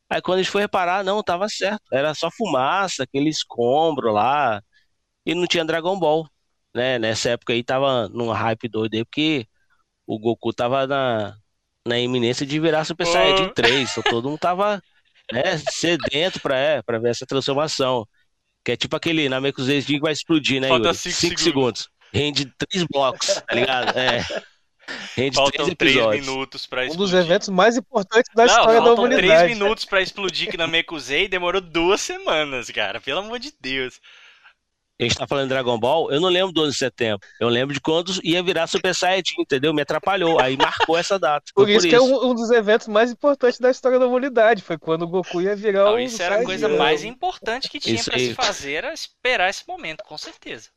Aí 0.10 0.24
quando 0.24 0.40
a 0.40 0.42
gente 0.42 0.52
foi 0.52 0.62
reparar, 0.64 1.04
não, 1.04 1.22
tava 1.22 1.48
certo. 1.48 1.84
Era 1.94 2.16
só 2.16 2.32
fumaça, 2.32 3.04
aquele 3.04 3.30
escombro 3.30 4.12
lá. 4.12 4.60
E 5.28 5.36
não 5.36 5.46
tinha 5.46 5.66
Dragon 5.66 6.00
Ball, 6.00 6.26
né? 6.74 6.98
Nessa 6.98 7.32
época 7.32 7.52
aí 7.54 7.62
tava 7.64 8.08
num 8.10 8.32
hype 8.32 8.68
doido 8.70 8.94
aí, 8.96 9.04
porque 9.04 9.46
o 10.06 10.18
Goku 10.18 10.54
tava 10.54 10.88
na, 10.88 11.36
na 11.86 12.00
iminência 12.00 12.46
de 12.46 12.58
virar 12.60 12.86
Super 12.86 13.06
Oh. 13.08 13.12
Saiyajin 13.12 13.54
3. 13.54 13.92
Então 13.92 14.04
todo 14.04 14.30
mundo 14.30 14.40
tava, 14.40 14.82
né, 15.32 15.58
sedento 15.72 16.40
pra, 16.40 16.58
é, 16.58 16.82
pra 16.82 16.98
ver 16.98 17.10
essa 17.10 17.26
transformação. 17.26 18.08
Que 18.64 18.72
é 18.72 18.78
tipo 18.78 18.96
aquele 18.96 19.28
Namekusei 19.30 19.82
que 19.84 20.00
vai 20.00 20.14
explodir, 20.14 20.62
né, 20.62 20.70
Falta 20.70 20.88
Yuri? 20.88 20.98
cinco 20.98 21.16
Cinco 21.16 21.40
segundos. 21.42 21.80
segundos. 21.82 21.90
Rende 22.14 22.46
três 22.58 22.86
blocos, 22.90 23.28
tá 23.48 23.54
ligado? 23.56 23.98
É. 24.00 24.26
Rende 25.18 25.36
Faltam 25.36 25.66
três 25.66 25.76
três 25.78 25.96
episódios. 25.98 26.26
minutos 26.26 26.66
pra 26.66 26.82
Um 26.82 26.86
explodir. 26.86 27.16
dos 27.18 27.26
eventos 27.26 27.50
mais 27.50 27.76
importantes 27.76 28.32
da 28.34 28.46
Não, 28.46 28.50
história 28.54 28.80
da 28.80 28.86
faltam 28.86 29.04
humanidade. 29.06 29.28
três 29.28 29.58
minutos 29.58 29.84
pra 29.84 30.02
explodir 30.02 30.50
que 30.50 30.56
na 30.56 30.68
Mekuzei 30.68 31.26
e 31.26 31.28
demorou 31.28 31.60
duas 31.60 32.00
semanas, 32.00 32.70
cara. 32.72 33.02
Pelo 33.02 33.20
amor 33.20 33.40
de 33.40 33.52
Deus. 33.60 34.00
A 35.00 35.04
gente 35.04 35.16
tá 35.16 35.28
falando 35.28 35.44
de 35.44 35.50
Dragon 35.50 35.78
Ball, 35.80 36.12
eu 36.12 36.20
não 36.20 36.28
lembro 36.28 36.52
do 36.52 36.62
11 36.64 36.72
de 36.72 36.78
setembro. 36.80 37.28
Eu 37.40 37.50
lembro 37.50 37.72
de 37.72 37.80
quando 37.80 38.12
ia 38.24 38.42
virar 38.42 38.66
Super 38.66 38.96
Saiyajin, 38.96 39.36
entendeu? 39.40 39.72
Me 39.72 39.84
atrapalhou. 39.84 40.40
Aí 40.42 40.58
marcou 40.58 40.98
essa 40.98 41.20
data. 41.20 41.52
Foi 41.54 41.66
Por 41.66 41.70
isso 41.70 41.88
que 41.88 41.94
é 41.94 42.02
um, 42.02 42.32
um 42.32 42.34
dos 42.34 42.50
eventos 42.50 42.88
mais 42.88 43.12
importantes 43.12 43.60
da 43.60 43.70
história 43.70 44.00
da 44.00 44.08
humanidade. 44.08 44.64
Foi 44.64 44.76
quando 44.76 45.04
o 45.04 45.08
Goku 45.08 45.40
ia 45.40 45.56
virar 45.56 45.86
Não, 45.86 45.96
o 45.96 46.00
isso 46.00 46.22
era 46.22 46.42
a 46.42 46.44
coisa 46.44 46.68
mais 46.68 47.04
importante 47.04 47.70
que 47.70 47.80
tinha 47.80 47.96
Isso 47.96 48.10
pra 48.10 48.18
aí. 48.18 48.30
se 48.30 48.34
fazer, 48.34 48.74
era 48.74 48.94
esperar 48.94 49.50
esse 49.52 49.68
momento, 49.68 50.04
com 50.04 50.18
certeza. 50.18 50.70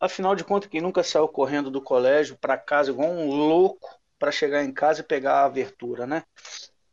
Afinal 0.00 0.34
de 0.34 0.42
contas, 0.42 0.68
quem 0.68 0.80
nunca 0.80 1.04
saiu 1.04 1.28
correndo 1.28 1.70
do 1.70 1.80
colégio 1.80 2.36
pra 2.40 2.56
casa 2.56 2.90
igual 2.90 3.08
um 3.08 3.28
louco 3.28 3.88
pra 4.18 4.32
chegar 4.32 4.64
em 4.64 4.72
casa 4.72 5.00
e 5.00 5.04
pegar 5.04 5.42
a 5.42 5.44
abertura, 5.44 6.08
né? 6.08 6.24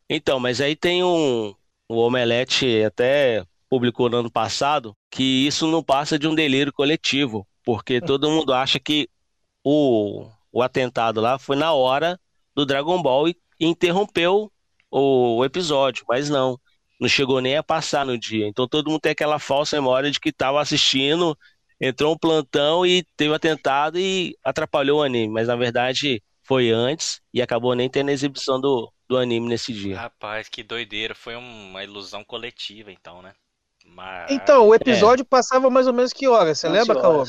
Então, 0.07 0.39
mas 0.39 0.61
aí 0.61 0.75
tem 0.75 1.03
um. 1.03 1.55
O 1.89 1.97
Omelete 1.97 2.83
até 2.83 3.43
publicou 3.71 4.09
no 4.09 4.17
ano 4.17 4.29
passado 4.29 4.93
que 5.09 5.47
isso 5.47 5.65
não 5.65 5.81
passa 5.81 6.19
de 6.19 6.27
um 6.27 6.35
delírio 6.35 6.73
coletivo, 6.73 7.47
porque 7.63 8.01
todo 8.01 8.29
mundo 8.29 8.53
acha 8.53 8.77
que 8.77 9.07
o, 9.63 10.29
o 10.51 10.61
atentado 10.61 11.21
lá 11.21 11.39
foi 11.39 11.55
na 11.55 11.71
hora 11.71 12.19
do 12.53 12.65
Dragon 12.65 13.01
Ball 13.01 13.29
e 13.29 13.35
interrompeu 13.61 14.51
o, 14.91 15.37
o 15.37 15.45
episódio, 15.45 16.03
mas 16.05 16.29
não. 16.29 16.59
Não 16.99 17.07
chegou 17.07 17.39
nem 17.39 17.55
a 17.55 17.63
passar 17.63 18.05
no 18.05 18.17
dia. 18.17 18.45
Então 18.45 18.67
todo 18.67 18.89
mundo 18.89 18.99
tem 18.99 19.13
aquela 19.13 19.39
falsa 19.39 19.77
memória 19.77 20.11
de 20.11 20.19
que 20.19 20.29
estava 20.29 20.61
assistindo, 20.61 21.35
entrou 21.79 22.13
um 22.13 22.17
plantão 22.17 22.85
e 22.85 23.03
teve 23.15 23.31
um 23.31 23.35
atentado 23.35 23.97
e 23.97 24.37
atrapalhou 24.43 24.99
o 24.99 25.03
anime. 25.03 25.33
Mas 25.33 25.47
na 25.47 25.55
verdade 25.55 26.21
foi 26.43 26.71
antes 26.71 27.21
e 27.33 27.41
acabou 27.41 27.73
nem 27.73 27.89
tendo 27.89 28.09
a 28.09 28.11
exibição 28.11 28.59
do, 28.59 28.91
do 29.07 29.17
anime 29.17 29.47
nesse 29.47 29.71
dia. 29.71 29.97
Rapaz, 29.97 30.49
que 30.49 30.61
doideira. 30.61 31.15
Foi 31.15 31.37
uma 31.37 31.83
ilusão 31.83 32.21
coletiva, 32.23 32.91
então, 32.91 33.21
né? 33.21 33.33
Mas... 33.93 34.31
Então, 34.31 34.67
o 34.67 34.75
episódio 34.75 35.25
passava 35.25 35.69
mais 35.69 35.87
ou 35.87 35.93
menos 35.93 36.13
que 36.13 36.27
hora? 36.27 36.53
Você 36.55 36.67
11 36.67 36.77
lembra, 36.79 37.01
Caô? 37.01 37.23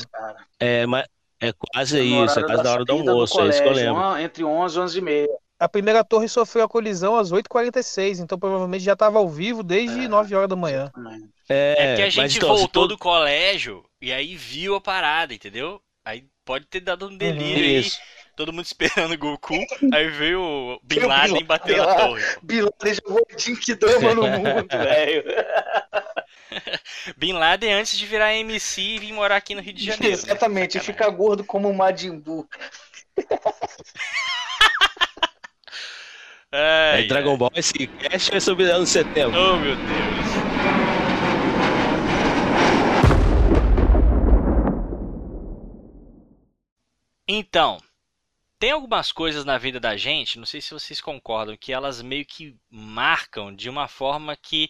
É, 0.59 0.85
mas 0.85 1.05
é 1.41 1.51
quase 1.53 1.97
No 2.01 2.25
isso, 2.25 2.39
é 2.39 2.43
quase 2.43 2.63
na 2.63 2.71
hora 2.71 2.85
do 2.85 2.93
almoço, 2.93 3.41
é 3.41 3.49
isso 3.49 3.61
que 3.61 3.67
eu 3.67 3.73
lembro. 3.73 4.01
on- 4.01 4.17
Entre 4.17 4.43
11 4.43 4.77
e 4.77 4.81
11 4.81 4.97
e 4.97 5.01
meia. 5.01 5.29
A 5.59 5.69
primeira 5.69 6.03
torre 6.03 6.27
sofreu 6.27 6.65
a 6.65 6.69
colisão 6.69 7.15
às 7.15 7.31
8h46, 7.31 8.19
então 8.19 8.37
provavelmente 8.37 8.83
já 8.83 8.93
estava 8.93 9.17
ao 9.19 9.29
vivo 9.29 9.63
desde 9.63 10.05
É. 10.05 10.07
9 10.07 10.35
horas 10.35 10.49
da 10.49 10.55
manhã. 10.55 10.91
É 11.49 11.75
É, 11.77 11.87
porque 11.87 12.01
a 12.01 12.05
mas 12.05 12.13
gente 12.13 12.37
então, 12.37 12.49
voltou 12.49 12.67
todo- 12.69 12.89
do 12.89 12.97
colégio 12.97 13.83
e 14.01 14.11
aí 14.11 14.35
viu 14.35 14.75
a 14.75 14.81
parada, 14.81 15.33
entendeu? 15.33 15.79
Aí 16.05 16.25
pode 16.43 16.65
ter 16.65 16.81
dado 16.81 17.07
um 17.07 17.15
delírio 17.17 17.63
aí, 17.63 17.79
Isso. 17.79 17.97
todo 18.35 18.51
mundo 18.51 18.65
esperando 19.07 19.13
o 19.13 19.17
Goku, 19.17 19.53
aí 19.93 20.09
veio 20.09 20.41
o 20.41 20.79
Bin 20.83 20.99
o 20.99 21.07
Laden 21.07 21.39
e 21.39 21.43
bateu 21.43 21.77
na 21.77 21.85
Laden. 21.85 22.07
torre. 22.07 22.23
Bin 22.41 22.61
Laden 22.61 22.93
jogou 22.95 23.25
Jinkidama 23.37 24.13
no 24.15 24.27
mundo, 24.27 24.67
velho. 24.69 25.23
Bin 27.17 27.33
Laden 27.33 27.73
antes 27.73 27.97
de 27.97 28.05
virar 28.05 28.33
MC 28.33 28.81
e 28.81 28.99
vir 28.99 29.11
morar 29.13 29.37
aqui 29.37 29.55
no 29.55 29.61
Rio 29.61 29.73
de 29.73 29.85
Janeiro. 29.85 30.17
né? 30.17 30.23
Exatamente, 30.23 30.77
e 30.77 30.81
Sacanagem. 30.81 30.93
fica 30.93 31.09
gordo 31.09 31.43
como 31.43 31.69
o 31.69 31.73
Majin 31.75 32.17
Buu. 32.19 32.47
Ai, 36.51 37.01
É 37.01 37.07
Dragon 37.07 37.35
Ball, 37.35 37.51
esse 37.55 37.87
cast 37.87 38.35
é 38.35 38.39
sobre 38.39 38.69
anos 38.69 38.89
70. 38.89 39.29
Oh, 39.29 39.57
meu 39.57 39.75
Deus. 39.75 40.43
Então, 47.27 47.77
tem 48.59 48.71
algumas 48.71 49.11
coisas 49.11 49.43
na 49.43 49.57
vida 49.57 49.79
da 49.79 49.97
gente, 49.97 50.37
não 50.37 50.45
sei 50.45 50.61
se 50.61 50.73
vocês 50.73 51.01
concordam, 51.01 51.57
que 51.57 51.73
elas 51.73 52.01
meio 52.01 52.25
que 52.25 52.55
marcam 52.69 53.53
de 53.53 53.69
uma 53.69 53.87
forma 53.87 54.35
que 54.35 54.69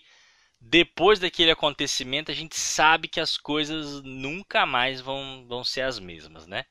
depois 0.65 1.20
daquele 1.20 1.51
acontecimento 1.51 2.32
a 2.32 2.34
gente 2.34 2.58
sabe 2.58 3.08
que 3.08 3.20
as 3.20 3.38
coisas 3.38 4.01
nunca 4.01 4.65
mais 4.65 5.01
vão, 5.01 5.46
vão 5.48 5.63
ser 5.63 5.82
as 5.82 6.00
mesmas, 6.00 6.48
né? 6.48 6.65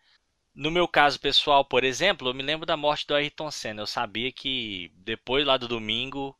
No 0.54 0.70
meu 0.70 0.88
caso 0.88 1.20
pessoal, 1.20 1.64
por 1.64 1.84
exemplo, 1.84 2.28
eu 2.28 2.34
me 2.34 2.42
lembro 2.42 2.66
da 2.66 2.76
morte 2.76 3.06
do 3.06 3.14
Ayrton 3.14 3.50
Senna. 3.50 3.82
Eu 3.82 3.86
sabia 3.86 4.32
que 4.32 4.90
depois 4.96 5.46
lá 5.46 5.56
do 5.56 5.68
domingo 5.68 6.36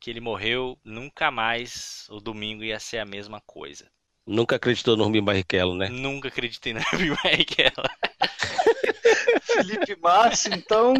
que 0.00 0.08
ele 0.10 0.20
morreu, 0.20 0.78
nunca 0.84 1.30
mais 1.30 2.06
o 2.10 2.20
domingo 2.20 2.62
ia 2.62 2.78
ser 2.78 2.98
a 2.98 3.04
mesma 3.04 3.40
coisa. 3.40 3.90
Nunca 4.26 4.56
acreditou 4.56 4.96
no 4.96 5.04
Rubinho 5.04 5.24
Barrichello, 5.24 5.74
né? 5.74 5.88
Nunca 5.88 6.28
acreditei 6.28 6.72
na 6.72 6.80
Bill 6.96 7.16
Barrichello. 7.22 7.88
Felipe 9.42 9.96
Massa, 10.00 10.54
então. 10.54 10.94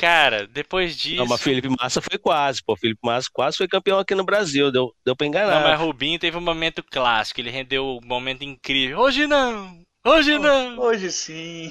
Cara, 0.00 0.46
depois 0.46 0.96
disso. 0.96 1.16
Não, 1.16 1.26
mas 1.26 1.42
Felipe 1.42 1.68
Massa 1.68 2.00
foi 2.00 2.18
quase, 2.18 2.62
pô. 2.64 2.74
Felipe 2.74 3.00
Massa 3.04 3.28
quase 3.30 3.58
foi 3.58 3.68
campeão 3.68 3.98
aqui 3.98 4.14
no 4.14 4.24
Brasil, 4.24 4.72
deu, 4.72 4.94
deu 5.04 5.14
pra 5.14 5.26
Não, 5.26 5.28
enganar. 5.28 5.62
mas 5.62 5.78
Rubinho 5.78 6.18
teve 6.18 6.38
um 6.38 6.40
momento 6.40 6.82
clássico, 6.82 7.38
ele 7.38 7.50
rendeu 7.50 7.98
um 8.02 8.06
momento 8.06 8.42
incrível. 8.42 8.98
Hoje 8.98 9.26
não! 9.26 9.82
Hoje 10.06 10.38
não! 10.38 10.78
Hoje 10.78 11.12
sim. 11.12 11.70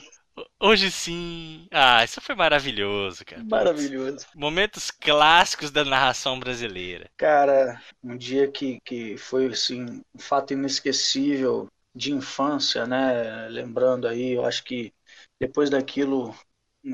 Hoje 0.60 0.92
sim! 0.92 1.66
Ah, 1.72 2.04
isso 2.04 2.22
foi 2.22 2.36
maravilhoso, 2.36 3.26
cara. 3.26 3.44
Maravilhoso. 3.44 4.28
Momentos 4.36 4.92
clássicos 4.92 5.72
da 5.72 5.84
narração 5.84 6.40
brasileira. 6.40 7.10
Cara, 7.18 7.82
um 8.04 8.16
dia 8.16 8.48
que, 8.48 8.78
que 8.86 9.18
foi 9.18 9.48
assim, 9.48 10.02
um 10.14 10.20
fato 10.20 10.54
inesquecível 10.54 11.68
de 11.96 12.14
infância, 12.14 12.86
né? 12.86 13.48
Lembrando 13.50 14.08
aí, 14.08 14.34
eu 14.34 14.46
acho 14.46 14.64
que 14.64 14.94
depois 15.40 15.70
daquilo, 15.70 16.36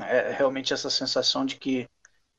é 0.02 0.32
realmente 0.32 0.72
essa 0.72 0.90
sensação 0.90 1.44
de 1.44 1.56
que 1.56 1.88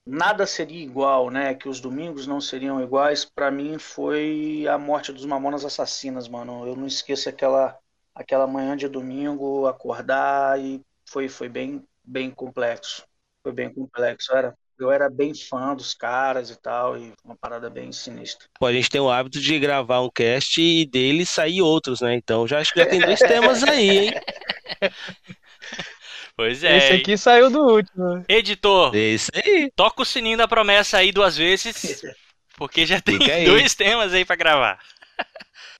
nada 0.05 0.45
seria 0.45 0.81
igual, 0.81 1.29
né? 1.29 1.53
Que 1.53 1.67
os 1.67 1.79
domingos 1.79 2.25
não 2.25 2.39
seriam 2.39 2.81
iguais, 2.81 3.25
pra 3.25 3.51
mim 3.51 3.77
foi 3.77 4.65
a 4.67 4.77
morte 4.77 5.11
dos 5.11 5.25
Mamonas 5.25 5.65
Assassinas, 5.65 6.27
mano. 6.27 6.65
Eu 6.65 6.75
não 6.75 6.87
esqueço 6.87 7.29
aquela 7.29 7.77
aquela 8.15 8.47
manhã 8.47 8.75
de 8.75 8.87
domingo, 8.87 9.67
acordar 9.67 10.59
e 10.59 10.81
foi 11.05 11.27
foi 11.27 11.49
bem 11.49 11.83
bem 12.03 12.31
complexo. 12.31 13.05
Foi 13.43 13.51
bem 13.51 13.73
complexo, 13.73 14.33
era 14.33 14.55
eu 14.79 14.91
era 14.91 15.09
bem 15.09 15.33
fã 15.33 15.73
dos 15.75 15.95
caras 15.95 16.51
e 16.51 16.55
tal, 16.55 16.97
e 16.97 17.11
uma 17.23 17.35
parada 17.35 17.67
bem 17.67 17.91
sinistra. 17.91 18.47
Pô, 18.59 18.67
a 18.67 18.73
gente 18.73 18.89
tem 18.89 19.01
o 19.01 19.09
hábito 19.09 19.39
de 19.39 19.59
gravar 19.59 20.01
um 20.01 20.09
cast 20.09 20.61
e 20.61 20.85
dele 20.85 21.25
sair 21.25 21.63
outros, 21.63 22.01
né? 22.01 22.13
Então 22.13 22.47
já 22.47 22.59
acho 22.59 22.71
que 22.73 22.79
já 22.79 22.85
tem 22.85 22.99
dois 22.99 23.19
temas 23.19 23.63
aí, 23.63 23.89
hein? 23.89 24.11
Pois 26.37 26.63
é. 26.63 26.77
Esse 26.77 26.93
aqui 26.93 27.17
saiu 27.17 27.49
do 27.49 27.59
último. 27.59 28.25
Editor, 28.29 28.93
É 28.93 28.97
isso 29.13 29.31
aí. 29.33 29.71
toca 29.75 30.01
o 30.01 30.05
sininho 30.05 30.37
da 30.37 30.47
promessa 30.47 30.97
aí 30.97 31.11
duas 31.11 31.37
vezes, 31.37 32.03
porque 32.57 32.85
já 32.85 33.01
tem 33.01 33.17
dois 33.43 33.75
temas 33.75 34.13
aí 34.13 34.25
pra 34.25 34.35
gravar. 34.35 34.79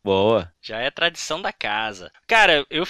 Boa. 0.03 0.51
Já 0.61 0.79
é 0.79 0.91
tradição 0.91 1.41
da 1.41 1.51
casa. 1.53 2.11
Cara, 2.27 2.65
eu, 2.69 2.83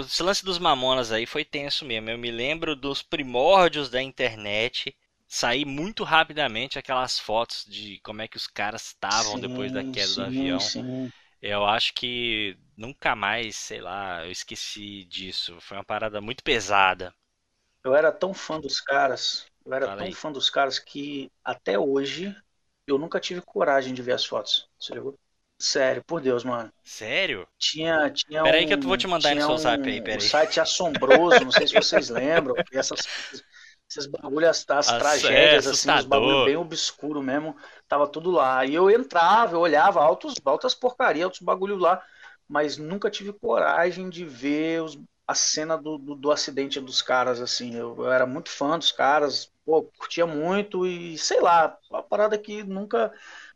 esse 0.00 0.22
lance 0.22 0.44
dos 0.44 0.58
Mamonas 0.58 1.10
aí 1.10 1.26
foi 1.26 1.44
tenso 1.44 1.84
mesmo. 1.84 2.10
Eu 2.10 2.18
me 2.18 2.30
lembro 2.30 2.76
dos 2.76 3.02
primórdios 3.02 3.90
da 3.90 4.02
internet. 4.02 4.94
Saí 5.26 5.64
muito 5.64 6.04
rapidamente 6.04 6.78
aquelas 6.78 7.18
fotos 7.18 7.64
de 7.66 7.98
como 8.04 8.20
é 8.22 8.28
que 8.28 8.36
os 8.36 8.46
caras 8.46 8.86
estavam 8.88 9.38
depois 9.40 9.72
da 9.72 9.82
Sim, 9.82 9.92
queda 9.92 10.14
do 10.14 10.22
sim, 10.22 10.22
avião. 10.22 10.58
sim. 10.58 11.12
Eu 11.42 11.66
acho 11.66 11.92
que 11.92 12.56
nunca 12.76 13.14
mais, 13.14 13.56
sei 13.56 13.80
lá, 13.82 14.24
eu 14.24 14.30
esqueci 14.30 15.04
disso. 15.04 15.60
Foi 15.60 15.76
uma 15.76 15.84
parada 15.84 16.20
muito 16.22 16.42
pesada. 16.42 17.14
Eu 17.84 17.94
era 17.94 18.12
tão 18.12 18.32
fã 18.32 18.60
dos 18.60 18.80
caras, 18.80 19.46
eu 19.64 19.72
era 19.74 19.88
Fala 19.88 20.02
tão 20.02 20.10
aí. 20.10 20.12
fã 20.12 20.30
dos 20.30 20.48
caras 20.50 20.78
que 20.78 21.30
até 21.44 21.78
hoje 21.78 22.36
eu 22.86 22.98
nunca 22.98 23.20
tive 23.20 23.42
coragem 23.42 23.92
de 23.94 24.02
ver 24.02 24.12
as 24.12 24.24
fotos. 24.24 24.68
Você 24.78 24.92
ligou? 24.94 25.18
Sério, 25.58 26.02
por 26.04 26.20
Deus, 26.20 26.44
mano. 26.44 26.72
Sério? 26.84 27.48
Tinha, 27.58 28.10
tinha 28.12 28.44
Peraí 28.44 28.66
um, 28.66 28.66
que 28.66 28.74
eu 28.74 28.78
vou 28.82 28.96
te 28.98 29.06
mandar 29.08 29.34
no 29.34 29.40
seu 29.42 29.56
zap 29.58 29.88
um- 29.88 29.90
aí, 29.90 30.00
peraí. 30.00 30.18
Um 30.18 30.18
site 30.20 30.60
assombroso, 30.60 31.44
não 31.44 31.52
sei 31.52 31.66
se 31.68 31.74
vocês 31.74 32.08
lembram. 32.10 32.60
Essas, 32.72 33.08
esses 33.92 34.06
bagulhos, 34.06 34.48
as, 34.50 34.66
as 34.70 34.92
Nossa, 34.92 35.28
é 35.32 35.60
tragédias, 35.60 35.66
assim, 35.66 35.94
os 35.94 36.04
bagulhos 36.04 36.40
bem 36.42 36.56
obscuro 36.56 37.22
mesmo, 37.22 37.56
tava 37.88 38.08
tudo 38.08 38.30
lá. 38.30 38.64
E 38.66 38.74
eu 38.74 38.90
entrava, 38.90 39.54
eu 39.56 39.60
olhava 39.60 40.02
altos, 40.02 40.34
altas 40.44 40.74
porcaria, 40.74 41.24
altos 41.24 41.40
bagulhos 41.40 41.80
lá, 41.80 42.02
mas 42.48 42.76
nunca 42.78 43.10
tive 43.10 43.32
coragem 43.32 44.08
de 44.10 44.24
ver 44.24 44.82
os- 44.82 44.98
a 45.26 45.34
cena 45.34 45.76
do, 45.78 45.98
do, 45.98 46.14
do 46.16 46.30
acidente 46.32 46.80
dos 46.80 47.00
caras, 47.02 47.40
assim. 47.40 47.74
Eu, 47.76 47.96
eu 47.98 48.12
era 48.12 48.26
muito 48.26 48.50
fã 48.50 48.78
dos 48.78 48.90
caras, 48.92 49.50
pô, 49.64 49.82
curtia 49.98 50.26
muito 50.26 50.86
e 50.86 51.16
sei 51.18 51.40
lá, 51.40 51.78
uma 51.90 52.02
parada 52.02 52.38
que 52.38 52.62
nunca. 52.64 53.12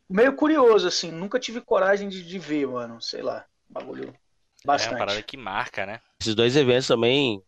Meio 0.08 0.34
curioso, 0.36 0.86
assim, 0.88 1.10
nunca 1.12 1.38
tive 1.40 1.60
coragem 1.60 2.08
de, 2.08 2.22
de 2.24 2.38
ver, 2.38 2.66
mano. 2.68 3.00
Sei 3.02 3.22
lá, 3.22 3.46
bagulho 3.68 4.18
É 4.72 4.86
uma 4.88 4.94
bastante. 4.94 4.96
parada 4.96 5.22
que 5.22 5.36
marca, 5.36 5.86
né? 5.86 6.00
Esses 6.20 6.34
dois 6.34 6.56
eventos 6.56 6.86
também 6.86 7.42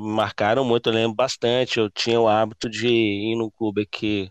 marcaram 0.00 0.64
muito, 0.64 0.88
eu 0.88 0.94
lembro 0.94 1.14
bastante. 1.14 1.78
Eu 1.78 1.90
tinha 1.90 2.20
o 2.20 2.28
hábito 2.28 2.68
de 2.68 2.88
ir 2.88 3.36
no 3.36 3.50
clube 3.50 3.82
aqui 3.82 4.30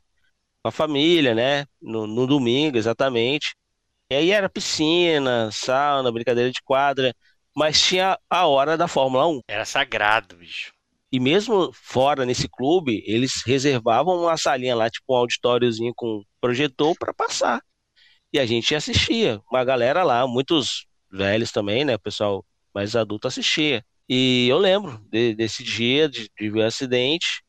com 0.64 0.70
a 0.70 0.72
família, 0.72 1.36
né? 1.36 1.66
No, 1.82 2.08
no 2.08 2.28
domingo, 2.28 2.78
exatamente. 2.78 3.56
E 4.10 4.16
aí 4.16 4.32
era 4.32 4.50
piscina, 4.50 5.50
sauna, 5.52 6.12
brincadeira 6.12 6.52
de 6.52 6.62
quadra. 6.64 7.14
mas 7.56 7.82
tinha 7.82 8.18
a 8.30 8.48
hora 8.48 8.78
da 8.78 8.88
Fórmula 8.88 9.28
1. 9.28 9.42
Era 9.48 9.66
sagrado, 9.66 10.38
bicho. 10.38 10.74
E 11.12 11.20
mesmo 11.20 11.72
fora 11.74 12.26
nesse 12.26 12.48
clube, 12.50 13.04
eles 13.06 13.42
reservavam 13.46 14.22
uma 14.24 14.38
salinha 14.38 14.76
lá, 14.76 14.90
tipo 14.90 15.14
um 15.14 15.18
auditóriozinho 15.18 15.94
com 15.96 16.24
projetor 16.42 16.96
para 17.00 17.14
passar. 17.14 17.62
E 18.34 18.40
a 18.40 18.46
gente 18.46 18.76
assistia. 18.76 19.42
Uma 19.52 19.64
galera 19.64 20.04
lá, 20.04 20.28
muitos 20.28 20.86
velhos 21.12 21.52
também, 21.52 21.86
né? 21.86 21.96
O 21.96 22.00
pessoal 22.00 22.46
mais 22.74 22.96
adulto 22.96 23.28
assistia. 23.28 23.84
E 24.10 24.48
eu 24.50 24.58
lembro 24.58 25.00
de, 25.12 25.36
desse 25.36 25.64
dia 25.64 26.10
de, 26.10 26.30
de 26.40 26.50
ver 26.50 26.62
o 26.62 26.66
acidente. 26.66 27.44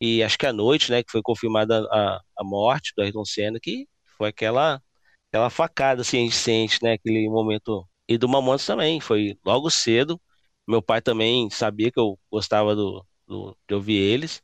E 0.00 0.22
acho 0.22 0.38
que 0.38 0.46
à 0.46 0.52
noite, 0.52 0.90
né, 0.90 1.02
que 1.02 1.10
foi 1.12 1.22
confirmada 1.22 1.86
a, 1.92 2.20
a 2.38 2.44
morte 2.44 2.92
do 2.96 3.02
Ayrton 3.02 3.24
Senna, 3.24 3.58
que 3.62 3.88
foi 4.18 4.28
aquela, 4.30 4.82
aquela 5.30 5.50
facada, 5.50 6.02
assim, 6.02 6.18
a 6.20 6.22
gente 6.24 6.36
sente, 6.36 6.82
né, 6.82 6.94
aquele 6.94 7.28
momento. 7.30 7.88
E 8.08 8.18
do 8.18 8.28
Mamonas 8.28 8.66
também, 8.66 9.00
foi 9.00 9.38
logo 9.44 9.70
cedo. 9.70 10.20
Meu 10.68 10.82
pai 10.82 11.00
também 11.02 11.50
sabia 11.50 11.90
que 11.92 12.00
eu 12.00 12.18
gostava 12.30 12.74
do, 12.76 13.04
do, 13.26 13.56
de 13.68 13.74
ouvir 13.74 13.96
eles. 13.96 14.42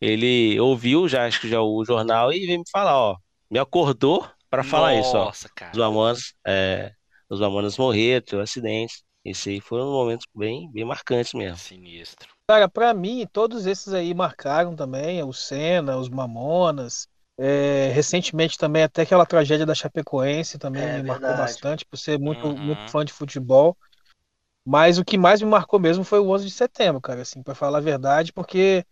Ele 0.00 0.58
ouviu 0.60 1.08
já, 1.08 1.26
acho 1.26 1.40
que 1.40 1.48
já 1.48 1.60
o 1.62 1.84
jornal 1.84 2.32
e 2.32 2.46
veio 2.46 2.58
me 2.60 2.64
falar, 2.70 2.96
ó, 2.98 3.16
me 3.50 3.58
acordou 3.58 4.28
para 4.50 4.62
falar 4.64 4.94
isso, 4.94 5.16
ó. 5.16 5.26
Nossa, 5.26 5.48
cara. 5.54 5.72
Os 5.72 5.78
Mamonas, 5.78 6.34
é, 6.46 6.92
os 7.28 7.40
Mamonas 7.40 7.76
morreram, 7.78 8.24
teve 8.24 8.38
um 8.40 8.44
acidente. 8.44 9.02
Esse 9.30 9.50
aí 9.50 9.60
foram 9.60 9.90
momentos 9.92 10.26
bem, 10.34 10.70
bem 10.72 10.84
marcantes 10.84 11.34
mesmo. 11.34 11.56
Sinistro. 11.58 12.28
Cara, 12.48 12.68
pra 12.68 12.94
mim, 12.94 13.26
todos 13.30 13.66
esses 13.66 13.92
aí 13.92 14.14
marcaram 14.14 14.74
também, 14.74 15.22
o 15.22 15.32
Senna, 15.32 15.98
os 15.98 16.08
Mamonas. 16.08 17.06
É, 17.40 17.90
recentemente 17.92 18.58
também 18.58 18.82
até 18.82 19.02
aquela 19.02 19.24
tragédia 19.24 19.64
da 19.64 19.74
Chapecoense 19.74 20.58
também 20.58 20.82
É, 20.82 20.96
me 20.96 21.02
marcou 21.04 21.28
verdade. 21.28 21.36
bastante, 21.36 21.84
por 21.86 21.96
ser 21.96 22.18
muito, 22.18 22.48
Uhum. 22.48 22.56
muito 22.58 22.90
fã 22.90 23.04
de 23.04 23.12
futebol. 23.12 23.76
Mas 24.64 24.98
o 24.98 25.04
que 25.04 25.16
mais 25.18 25.40
me 25.40 25.48
marcou 25.48 25.78
mesmo 25.80 26.04
foi 26.04 26.18
o 26.18 26.28
11 26.30 26.46
de 26.46 26.50
setembro, 26.50 27.00
cara, 27.00 27.22
assim, 27.22 27.42
para 27.42 27.54
falar 27.54 27.78
a 27.78 27.80
verdade, 27.80 28.32
porque 28.32 28.84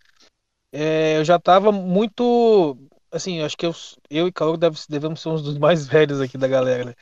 é, 0.72 1.18
eu 1.18 1.24
já 1.24 1.38
tava 1.38 1.72
muito, 1.72 2.76
assim, 3.10 3.40
acho 3.42 3.56
que 3.56 3.66
eu, 3.66 3.72
eu 4.10 4.28
e 4.28 4.32
Caio 4.32 4.56
deve, 4.56 4.78
devemos 4.88 5.20
ser 5.20 5.28
uns 5.30 5.42
dos 5.42 5.58
mais 5.58 5.86
velhos 5.88 6.20
aqui 6.20 6.38
da 6.38 6.48
galera, 6.48 6.86
né? 6.86 6.94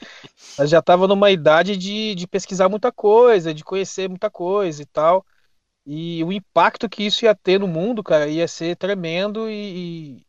Mas 0.59 0.71
já 0.71 0.83
tava 0.83 1.09
numa 1.09 1.31
idade 1.31 1.77
de, 1.77 2.15
de 2.15 2.27
pesquisar 2.27 2.69
muita 2.69 2.93
coisa, 2.93 3.55
de 3.55 3.65
conhecer 3.65 4.09
muita 4.09 4.31
coisa 4.31 4.83
e 4.83 4.87
tal. 4.87 5.25
E 5.87 6.25
o 6.25 6.33
impacto 6.33 6.89
que 6.89 7.05
isso 7.05 7.25
ia 7.25 7.35
ter 7.35 7.61
no 7.61 7.69
mundo, 7.69 8.03
cara, 8.03 8.29
ia 8.29 8.49
ser 8.49 8.77
tremendo 8.77 9.51
e, 9.51 10.19
e, 10.19 10.27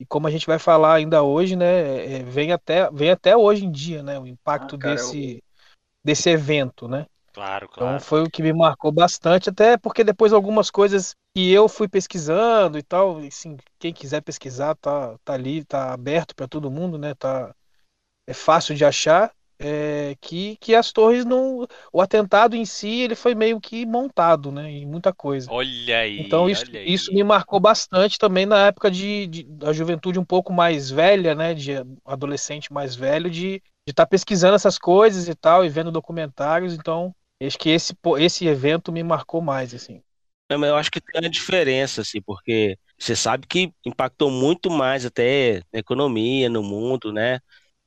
e 0.00 0.06
como 0.06 0.26
a 0.26 0.30
gente 0.30 0.46
vai 0.46 0.58
falar 0.58 0.94
ainda 0.94 1.22
hoje, 1.22 1.56
né, 1.56 2.20
é, 2.20 2.22
vem 2.24 2.52
até, 2.52 2.90
vem 2.90 3.10
até 3.10 3.36
hoje 3.36 3.64
em 3.64 3.70
dia, 3.70 4.02
né, 4.02 4.18
o 4.18 4.26
impacto 4.26 4.76
Ah, 4.76 4.78
cara, 4.78 4.94
desse, 4.94 5.42
desse 6.04 6.30
evento, 6.30 6.88
né? 6.88 7.06
Claro, 7.38 7.68
Então 7.74 7.98
claro. 7.98 8.00
foi 8.00 8.22
o 8.22 8.30
que 8.30 8.42
me 8.42 8.52
marcou 8.52 8.90
bastante, 8.92 9.50
até 9.50 9.76
porque 9.78 10.02
depois 10.04 10.32
algumas 10.32 10.70
coisas 10.70 11.14
que 11.34 11.50
eu 11.52 11.68
fui 11.68 11.88
pesquisando 11.88 12.78
e 12.78 12.82
tal, 12.82 13.18
assim, 13.18 13.56
quem 13.78 13.92
quiser 13.92 14.20
pesquisar 14.22 14.74
tá, 14.76 15.16
tá 15.24 15.34
ali, 15.34 15.64
tá 15.64 15.92
aberto 15.92 16.34
para 16.34 16.48
todo 16.48 16.70
mundo, 16.70 16.98
né? 16.98 17.14
Tá, 17.14 17.54
é 18.26 18.34
fácil 18.34 18.74
de 18.76 18.84
achar. 18.84 19.32
é, 19.58 20.16
que, 20.20 20.56
que 20.58 20.74
as 20.74 20.92
torres 20.92 21.24
não. 21.24 21.66
O 21.92 22.00
atentado 22.02 22.56
em 22.56 22.64
si 22.66 23.00
ele 23.02 23.14
foi 23.16 23.34
meio 23.34 23.60
que 23.60 23.86
montado, 23.86 24.52
né? 24.52 24.70
Em 24.70 24.86
muita 24.86 25.12
coisa. 25.14 25.50
Olha 25.50 25.98
aí, 25.98 26.14
Então 26.16 26.48
isso, 26.48 26.64
aí. 26.64 26.82
isso 26.84 27.12
me 27.12 27.22
marcou 27.22 27.60
bastante 27.60 28.18
também 28.18 28.44
na 28.46 28.66
época 28.68 28.90
de, 28.90 29.26
de- 29.28 29.44
da 29.44 29.72
juventude 29.72 30.18
um 30.18 30.24
pouco 30.24 30.52
mais 30.52 30.90
velha, 30.90 31.34
né? 31.34 31.54
De 31.54 31.72
adolescente 32.04 32.72
mais 32.72 32.94
velho, 32.96 33.30
de 33.30 33.62
estar 33.86 34.06
pesquisando 34.06 34.54
essas 34.56 34.78
coisas 34.78 35.28
e 35.28 35.34
tal, 35.34 35.64
e 35.64 35.68
vendo 35.68 35.92
documentários. 35.92 36.74
Então, 36.74 37.14
acho 37.42 37.58
que 37.58 37.68
esse, 37.70 37.94
esse 38.20 38.46
evento 38.46 38.92
me 38.92 39.02
marcou 39.02 39.40
mais, 39.42 39.74
assim. 39.74 40.02
É, 40.50 40.56
mas 40.56 40.70
eu 40.70 40.76
acho 40.76 40.90
que 40.90 41.00
tem 41.00 41.20
uma 41.20 41.28
diferença, 41.30 42.00
assim, 42.02 42.22
porque 42.22 42.78
você 42.98 43.14
sabe 43.14 43.46
que 43.46 43.72
impactou 43.84 44.30
muito 44.30 44.70
mais 44.70 45.04
até 45.04 45.62
na 45.72 45.78
economia, 45.80 46.48
no 46.48 46.62
mundo, 46.62 47.12
né? 47.12 47.38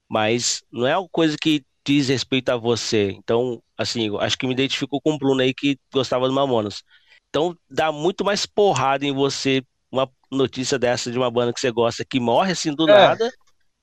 Mas 0.10 0.64
não 0.72 0.88
é 0.88 0.98
uma 0.98 1.10
coisa 1.10 1.38
que 1.42 1.64
diz 1.86 2.10
respeito 2.10 2.50
a 2.50 2.58
você. 2.58 3.12
Então, 3.14 3.64
assim, 3.78 4.08
eu 4.08 4.20
acho 4.22 4.38
que 4.38 4.48
me 4.48 4.54
identificou 4.54 5.02
com 5.02 5.14
o 5.14 5.18
Bruno 5.20 5.42
aí 5.42 5.54
que 5.54 5.80
gostava 5.94 6.28
do 6.28 6.34
Mamonas. 6.36 6.84
Então, 7.30 7.58
dá 7.70 7.92
muito 7.92 8.26
mais 8.26 8.46
porrada 8.46 9.06
em 9.06 9.14
você 9.14 9.64
uma 9.92 10.10
notícia 10.32 10.80
dessa 10.80 11.12
de 11.12 11.18
uma 11.18 11.32
banda 11.32 11.54
que 11.54 11.60
você 11.62 11.72
gosta 11.72 12.06
que 12.06 12.20
morre 12.20 12.54
assim 12.54 12.74
do 12.76 12.88
É, 12.88 12.90
nada, 12.90 13.32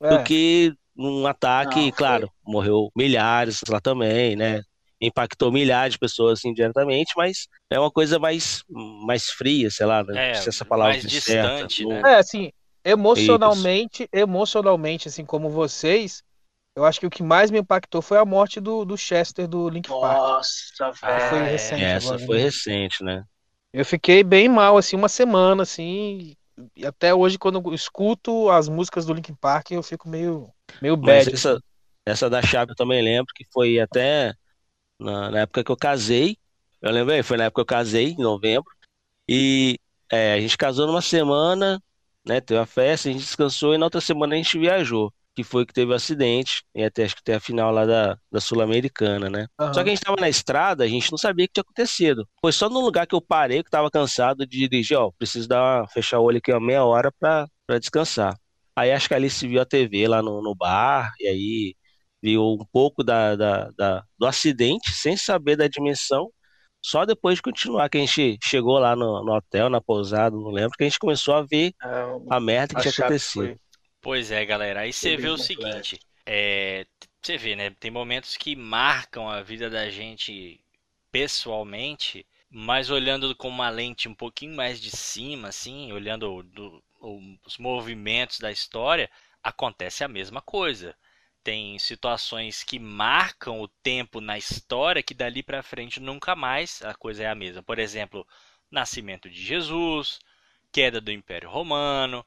É, 0.03 0.09
do 0.09 0.19
que 0.21 0.75
um 0.97 1.27
ataque, 1.27 1.91
Não, 1.91 1.93
foi. 1.93 2.21
claro, 2.21 2.31
morreu 2.47 2.91
milhares 2.97 3.61
lá 3.69 3.81
também, 3.81 4.37
né? 4.37 4.63
Impactou 5.01 5.53
milhares 5.53 5.93
de 5.95 5.99
pessoas 5.99 6.39
assim, 6.41 6.53
diretamente, 6.53 7.13
mas 7.17 7.47
é 7.71 7.79
uma 7.79 7.91
coisa 7.91 8.19
mais, 8.19 8.63
mais 8.69 9.31
fria, 9.31 9.71
sei 9.71 9.87
lá, 9.87 10.03
né? 10.03 10.19
É, 10.19 10.33
se 10.33 10.49
essa 10.49 10.65
palavra 10.65 10.93
mais 10.93 11.05
é 11.05 11.09
certa. 11.09 11.65
distante, 11.65 11.83
Não- 11.85 11.93
né? 12.03 12.03
é, 12.09 12.15
assim, 12.17 12.53
emocionalmente, 12.85 14.09
emocionalmente, 14.13 15.09
assim 15.09 15.25
como 15.25 15.49
vocês, 15.51 16.23
eu 16.77 16.85
acho 16.85 17.01
que 17.01 17.07
o 17.07 17.11
que 17.11 17.23
mais 17.23 17.51
me 17.51 17.59
impactou 17.59 18.03
foi 18.03 18.19
a 18.19 18.25
morte 18.25 18.61
do, 18.61 18.85
do 18.85 18.97
Chester 18.97 19.49
do 19.49 19.69
Link 19.69 19.89
Park. 20.01 20.19
Nossa, 20.21 20.93
que 21.15 21.21
foi 21.21 21.39
Ah, 21.41 21.49
é. 21.49 21.53
recente 21.53 21.97
Essa 21.97 22.17
agora, 22.17 22.27
foi 22.27 22.39
né? 22.39 22.45
recente, 22.45 23.03
né? 23.05 23.25
Eu 23.73 23.85
fiquei 23.85 24.25
bem 24.25 24.49
mal, 24.49 24.77
assim, 24.77 24.97
uma 24.97 25.09
semana, 25.09 25.63
assim, 25.63 26.35
e 26.75 26.87
até 26.87 27.15
hoje, 27.15 27.39
quando 27.39 27.61
eu 27.65 27.75
escuto 27.75 28.51
as 28.51 28.69
músicas 28.69 29.05
do 29.07 29.13
Linkin 29.15 29.35
Park, 29.35 29.71
eu 29.71 29.83
fico 29.83 30.09
meio, 30.09 30.51
meio 30.81 30.97
Mas 31.03 31.27
bad. 31.27 31.35
essa, 31.35 31.59
assim. 31.59 31.61
essa 32.07 32.31
da 32.31 32.43
chave 32.43 32.73
eu 32.73 32.77
também 32.77 33.03
lembro 33.03 33.33
que 33.35 33.45
foi 33.53 33.79
até 33.81 34.33
na, 34.99 35.31
na 35.31 35.41
época 35.41 35.65
que 35.65 35.71
eu 35.71 35.77
casei. 35.77 36.37
Eu 36.81 36.91
lembrei, 36.93 37.23
foi 37.23 37.37
na 37.37 37.45
época 37.45 37.65
que 37.65 37.75
eu 37.75 37.79
casei, 37.79 38.11
em 38.11 38.23
novembro. 38.23 38.71
E 39.29 39.79
é, 40.11 40.35
a 40.35 40.41
gente 40.41 40.57
casou 40.57 40.87
numa 40.87 41.03
semana, 41.03 41.83
né? 42.27 42.41
Teve 42.41 42.61
a 42.61 42.67
festa, 42.67 43.09
a 43.09 43.13
gente 43.13 43.23
descansou 43.23 43.75
e 43.75 43.79
na 43.79 43.87
outra 43.87 44.01
semana 44.01 44.35
a 44.35 44.37
gente 44.37 44.59
viajou. 44.59 45.13
Que 45.35 45.45
foi 45.45 45.65
que 45.65 45.73
teve 45.73 45.93
o 45.93 45.95
acidente, 45.95 46.65
e 46.75 46.83
até 46.83 47.05
acho 47.05 47.15
que 47.15 47.23
tem 47.23 47.37
a 47.37 47.41
final 47.41 47.71
lá 47.71 47.87
da, 47.87 48.19
da 48.31 48.41
Sul-Americana, 48.41 49.31
né? 49.31 49.47
Aham. 49.57 49.73
Só 49.73 49.85
que 49.85 49.91
a 49.91 49.95
gente 49.95 50.03
tava 50.03 50.21
na 50.21 50.29
estrada, 50.29 50.83
a 50.83 50.89
gente 50.89 51.13
não 51.13 51.19
sabia 51.19 51.45
o 51.45 51.49
que 51.49 51.55
tinha 51.55 51.63
acontecido. 51.63 52.29
Foi 52.41 52.51
só 52.51 52.69
no 52.69 52.81
lugar 52.81 53.07
que 53.07 53.15
eu 53.15 53.21
parei, 53.21 53.63
que 53.63 53.71
tava 53.71 53.89
cansado 53.89 54.45
de 54.45 54.59
dirigir, 54.69 54.97
ó, 54.99 55.13
preciso 55.17 55.47
dar 55.49 55.63
uma, 55.63 55.89
fechar 55.89 56.19
o 56.19 56.25
olho 56.25 56.39
aqui 56.39 56.51
uma 56.51 56.59
meia 56.59 56.85
hora 56.85 57.13
pra, 57.21 57.47
pra 57.65 57.79
descansar. 57.79 58.37
Aí 58.75 58.91
acho 58.91 59.07
que 59.07 59.15
ali 59.15 59.31
se 59.31 59.47
viu 59.47 59.61
a 59.61 59.65
TV 59.65 60.09
lá 60.09 60.21
no, 60.23 60.43
no 60.43 60.57
bar, 60.57 61.13
e 61.21 61.29
aí 61.29 61.77
viu 62.23 62.43
um 62.61 62.65
pouco 62.73 63.05
da, 63.05 63.37
da, 63.37 63.71
da- 63.73 64.05
do 64.19 64.27
acidente, 64.27 64.91
sem 64.93 65.17
saber 65.17 65.57
da 65.57 65.69
dimensão. 65.69 66.31
Só 66.83 67.05
depois 67.05 67.37
de 67.37 67.43
continuar, 67.43 67.89
que 67.91 67.99
a 67.99 68.01
gente 68.07 68.39
chegou 68.45 68.79
lá 68.79 68.95
no, 68.97 69.25
no 69.25 69.35
hotel, 69.35 69.69
na 69.71 69.81
pousada, 69.81 70.37
não 70.37 70.51
lembro, 70.51 70.77
que 70.77 70.85
a 70.85 70.89
gente 70.89 70.99
começou 70.99 71.35
a 71.35 71.43
ver 71.43 71.75
É, 71.83 71.89
a 72.29 72.41
merda 72.41 72.75
que 72.75 72.81
a 72.81 72.83
tinha 72.83 72.93
acontecido. 72.93 73.55
foi- 73.55 73.59
Pois 74.01 74.31
é, 74.31 74.45
galera. 74.45 74.81
Aí 74.81 74.93
você 74.93 75.17
vê 75.17 75.29
o 75.29 75.37
seguinte, 75.39 76.01
é, 76.27 76.87
você 77.23 77.37
vê, 77.37 77.57
né? 77.57 77.71
Tem 77.71 77.91
momentos 77.91 78.37
que 78.37 78.55
marcam 78.57 79.29
a 79.29 79.43
vida 79.43 79.69
da 79.69 79.91
gente 79.91 80.61
pessoalmente, 81.11 82.27
mas 82.51 82.91
olhando 82.91 83.35
com 83.37 83.49
uma 83.49 83.69
lente 83.71 84.09
um 84.09 84.15
pouquinho 84.15 84.55
mais 84.57 84.81
de 84.81 84.91
cima, 84.91 85.49
assim, 85.49 85.93
olhando 85.93 86.43
do- 86.45 86.83
os 87.45 87.59
movimentos 87.59 88.39
da 88.41 88.51
história, 88.53 89.11
acontece 89.43 90.05
a 90.05 90.09
mesma 90.09 90.41
coisa. 90.43 90.97
Tem 91.43 91.79
situações 91.79 92.63
que 92.63 92.79
marcam 92.79 93.61
o 93.61 93.69
tempo 93.69 94.21
na 94.21 94.37
história 94.37 95.03
que 95.03 95.15
dali 95.15 95.43
pra 95.43 95.63
frente 95.63 96.01
nunca 96.01 96.37
mais 96.37 96.83
a 96.83 96.95
coisa 96.95 97.23
é 97.23 97.27
a 97.27 97.35
mesma. 97.35 97.63
Por 97.63 97.79
exemplo, 97.79 98.27
nascimento 98.71 99.31
de 99.31 99.43
Jesus, 99.43 100.19
queda 100.73 101.01
do 101.01 101.11
Império 101.11 101.49
Romano, 101.49 102.25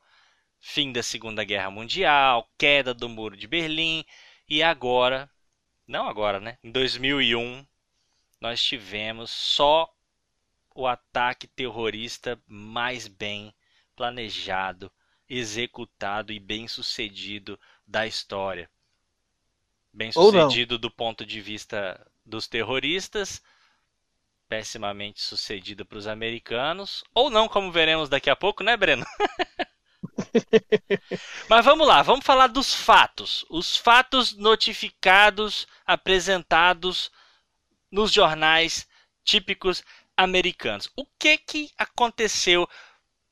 fim 0.59 0.91
da 0.91 1.03
Segunda 1.03 1.43
Guerra 1.43 1.69
Mundial, 1.69 2.49
queda 2.57 2.93
do 2.93 3.09
Muro 3.09 3.37
de 3.37 3.47
Berlim 3.47 4.05
e 4.47 4.63
agora, 4.63 5.29
não 5.87 6.07
agora, 6.07 6.39
né? 6.39 6.57
Em 6.63 6.71
2001, 6.71 7.65
nós 8.39 8.63
tivemos 8.63 9.29
só 9.29 9.91
o 10.73 10.87
ataque 10.87 11.47
terrorista 11.47 12.41
mais 12.47 13.07
bem 13.07 13.53
planejado, 13.95 14.91
executado 15.29 16.31
e 16.31 16.39
bem 16.39 16.67
sucedido 16.67 17.59
da 17.85 18.07
história. 18.07 18.69
Bem 19.93 20.11
sucedido 20.11 20.77
do 20.77 20.89
ponto 20.89 21.25
de 21.25 21.41
vista 21.41 21.99
dos 22.25 22.47
terroristas, 22.47 23.41
pessimamente 24.47 25.21
sucedido 25.21 25.85
para 25.85 25.97
os 25.97 26.07
americanos, 26.07 27.03
ou 27.13 27.29
não, 27.29 27.47
como 27.47 27.71
veremos 27.71 28.09
daqui 28.09 28.29
a 28.29 28.35
pouco, 28.35 28.63
né, 28.63 28.77
Breno? 28.77 29.05
Mas 31.49 31.65
vamos 31.65 31.87
lá, 31.87 32.01
vamos 32.01 32.25
falar 32.25 32.47
dos 32.47 32.73
fatos. 32.73 33.45
Os 33.49 33.75
fatos 33.75 34.35
notificados, 34.35 35.67
apresentados 35.85 37.11
nos 37.91 38.11
jornais 38.11 38.87
típicos 39.23 39.83
americanos. 40.15 40.89
O 40.95 41.05
que 41.19 41.37
que 41.37 41.69
aconteceu 41.77 42.67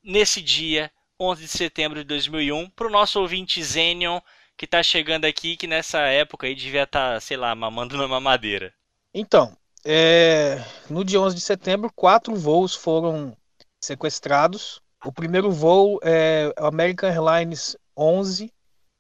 nesse 0.04 0.42
dia, 0.42 0.92
11 1.20 1.42
de 1.42 1.48
setembro 1.48 2.00
de 2.00 2.06
2001, 2.06 2.70
para 2.72 2.88
o 2.88 2.92
nosso 2.92 3.20
ouvinte 3.20 3.64
Zenion, 3.64 4.20
que 4.60 4.66
está 4.66 4.84
chegando 4.84 5.24
aqui, 5.24 5.56
que 5.56 5.66
nessa 5.66 6.00
época 6.00 6.46
aí 6.46 6.54
devia 6.54 6.84
estar, 6.84 7.22
sei 7.22 7.38
lá, 7.38 7.56
mamando 7.56 7.96
na 7.96 8.10
mamadeira. 8.10 8.74
Então, 9.14 9.56
é, 9.86 10.62
no 10.90 11.06
dia 11.06 11.22
11 11.22 11.34
de 11.34 11.40
setembro, 11.42 11.90
quatro 11.96 12.36
voos 12.36 12.76
foram 12.76 13.34
sequestrados. 13.82 14.82
O 15.06 15.14
primeiro 15.14 15.50
voo 15.50 15.98
é 16.04 16.54
o 16.60 16.66
American 16.66 17.10
Airlines 17.10 17.78
11. 17.98 18.52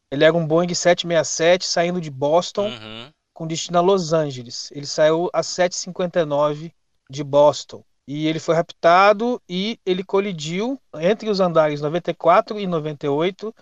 Ele 0.10 0.24
era 0.24 0.34
um 0.34 0.48
Boeing 0.48 0.74
767 0.74 1.68
saindo 1.68 2.00
de 2.00 2.10
Boston 2.10 2.70
Uhum. 2.70 3.12
com 3.34 3.46
destino 3.46 3.80
a 3.80 3.82
Los 3.82 4.14
Angeles. 4.14 4.72
Ele 4.72 4.86
saiu 4.86 5.30
às 5.34 5.48
7h59 5.48 6.72
de 7.10 7.22
Boston. 7.22 7.84
E 8.08 8.28
ele 8.28 8.40
foi 8.40 8.56
raptado 8.56 9.42
e 9.48 9.78
ele 9.86 10.06
colidiu 10.06 10.82
entre 10.96 11.30
os 11.30 11.42
andares 11.42 11.82
94 11.82 12.58
e 12.58 12.66
98 12.66 13.54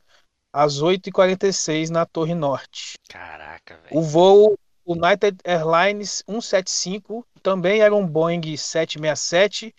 às 0.51 0.81
8h46 0.81 1.89
na 1.89 2.05
Torre 2.05 2.33
Norte. 2.33 2.97
Caraca, 3.09 3.77
velho. 3.77 3.97
O 3.97 4.01
voo 4.01 4.57
United 4.85 5.37
Airlines 5.43 6.23
175 6.25 7.25
também 7.43 7.81
era 7.81 7.93
um 7.93 8.07
Boeing 8.07 8.55
767, 8.55 9.75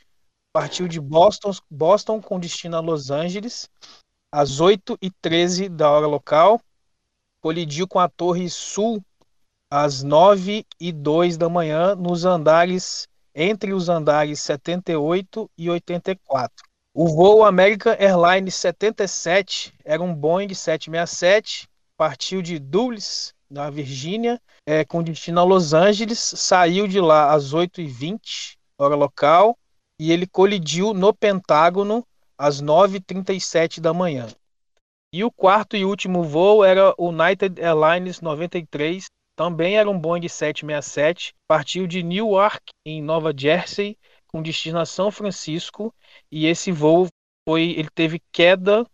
partiu 0.52 0.87
de 0.87 1.00
Boston, 1.00 1.52
Boston 1.70 2.20
com 2.20 2.38
destino 2.38 2.76
a 2.76 2.81
Los 2.81 3.11
Angeles, 3.11 3.70
às 4.31 4.61
8h13 4.61 5.70
da 5.70 5.90
hora 5.90 6.07
local, 6.07 6.61
colidiu 7.40 7.88
com 7.88 7.98
a 7.98 8.09
Torre 8.09 8.50
Sul 8.50 9.02
às 9.70 10.04
9h02 10.04 11.37
da 11.37 11.48
manhã, 11.48 11.94
nos 11.94 12.24
andares, 12.24 13.09
entre 13.35 13.72
os 13.72 13.88
andares 13.88 14.40
78 14.40 15.50
e 15.57 15.70
84. 15.70 16.67
O 17.00 17.06
voo 17.06 17.44
American 17.44 17.92
Airlines 17.96 18.56
77 18.56 19.72
era 19.84 20.02
um 20.02 20.12
Boeing 20.12 20.52
767, 20.52 21.68
partiu 21.96 22.42
de 22.42 22.58
Dulles, 22.58 23.32
na 23.48 23.70
Virgínia, 23.70 24.42
é, 24.66 24.84
com 24.84 25.00
destino 25.00 25.38
a 25.38 25.44
Los 25.44 25.72
Angeles, 25.72 26.18
saiu 26.18 26.88
de 26.88 27.00
lá 27.00 27.32
às 27.32 27.54
8h20, 27.54 28.56
hora 28.76 28.96
local, 28.96 29.56
e 29.96 30.11
ele 30.11 30.26
colidiu 30.26 30.92
no 30.92 31.14
Pentágono 31.14 32.04
às 32.37 32.61
9h37 32.61 33.78
da 33.78 33.94
manhã. 33.94 34.26
E 35.14 35.22
o 35.22 35.30
quarto 35.30 35.76
e 35.76 35.84
último 35.84 36.24
voo 36.24 36.64
era 36.64 36.92
o 36.98 37.11
United 37.11 37.62
Airlines 37.62 38.20
93, 38.20 39.04
também 39.37 39.76
era 39.76 39.88
um 39.88 39.96
Boeing 39.96 40.26
767, 40.26 41.32
partiu 41.46 41.87
de 41.87 42.02
Newark, 42.02 42.72
em 42.84 43.00
Nova 43.00 43.32
Jersey, 43.32 43.96
com 44.28 44.42
destino 44.42 44.78
a 44.80 44.86
São 44.86 45.10
Francisco, 45.10 45.94
e 46.32 46.46
esse 46.46 46.72
voo 46.72 47.08
foi, 47.48 47.70
ele 47.72 47.90
teve 47.90 48.22
queda, 48.32 48.86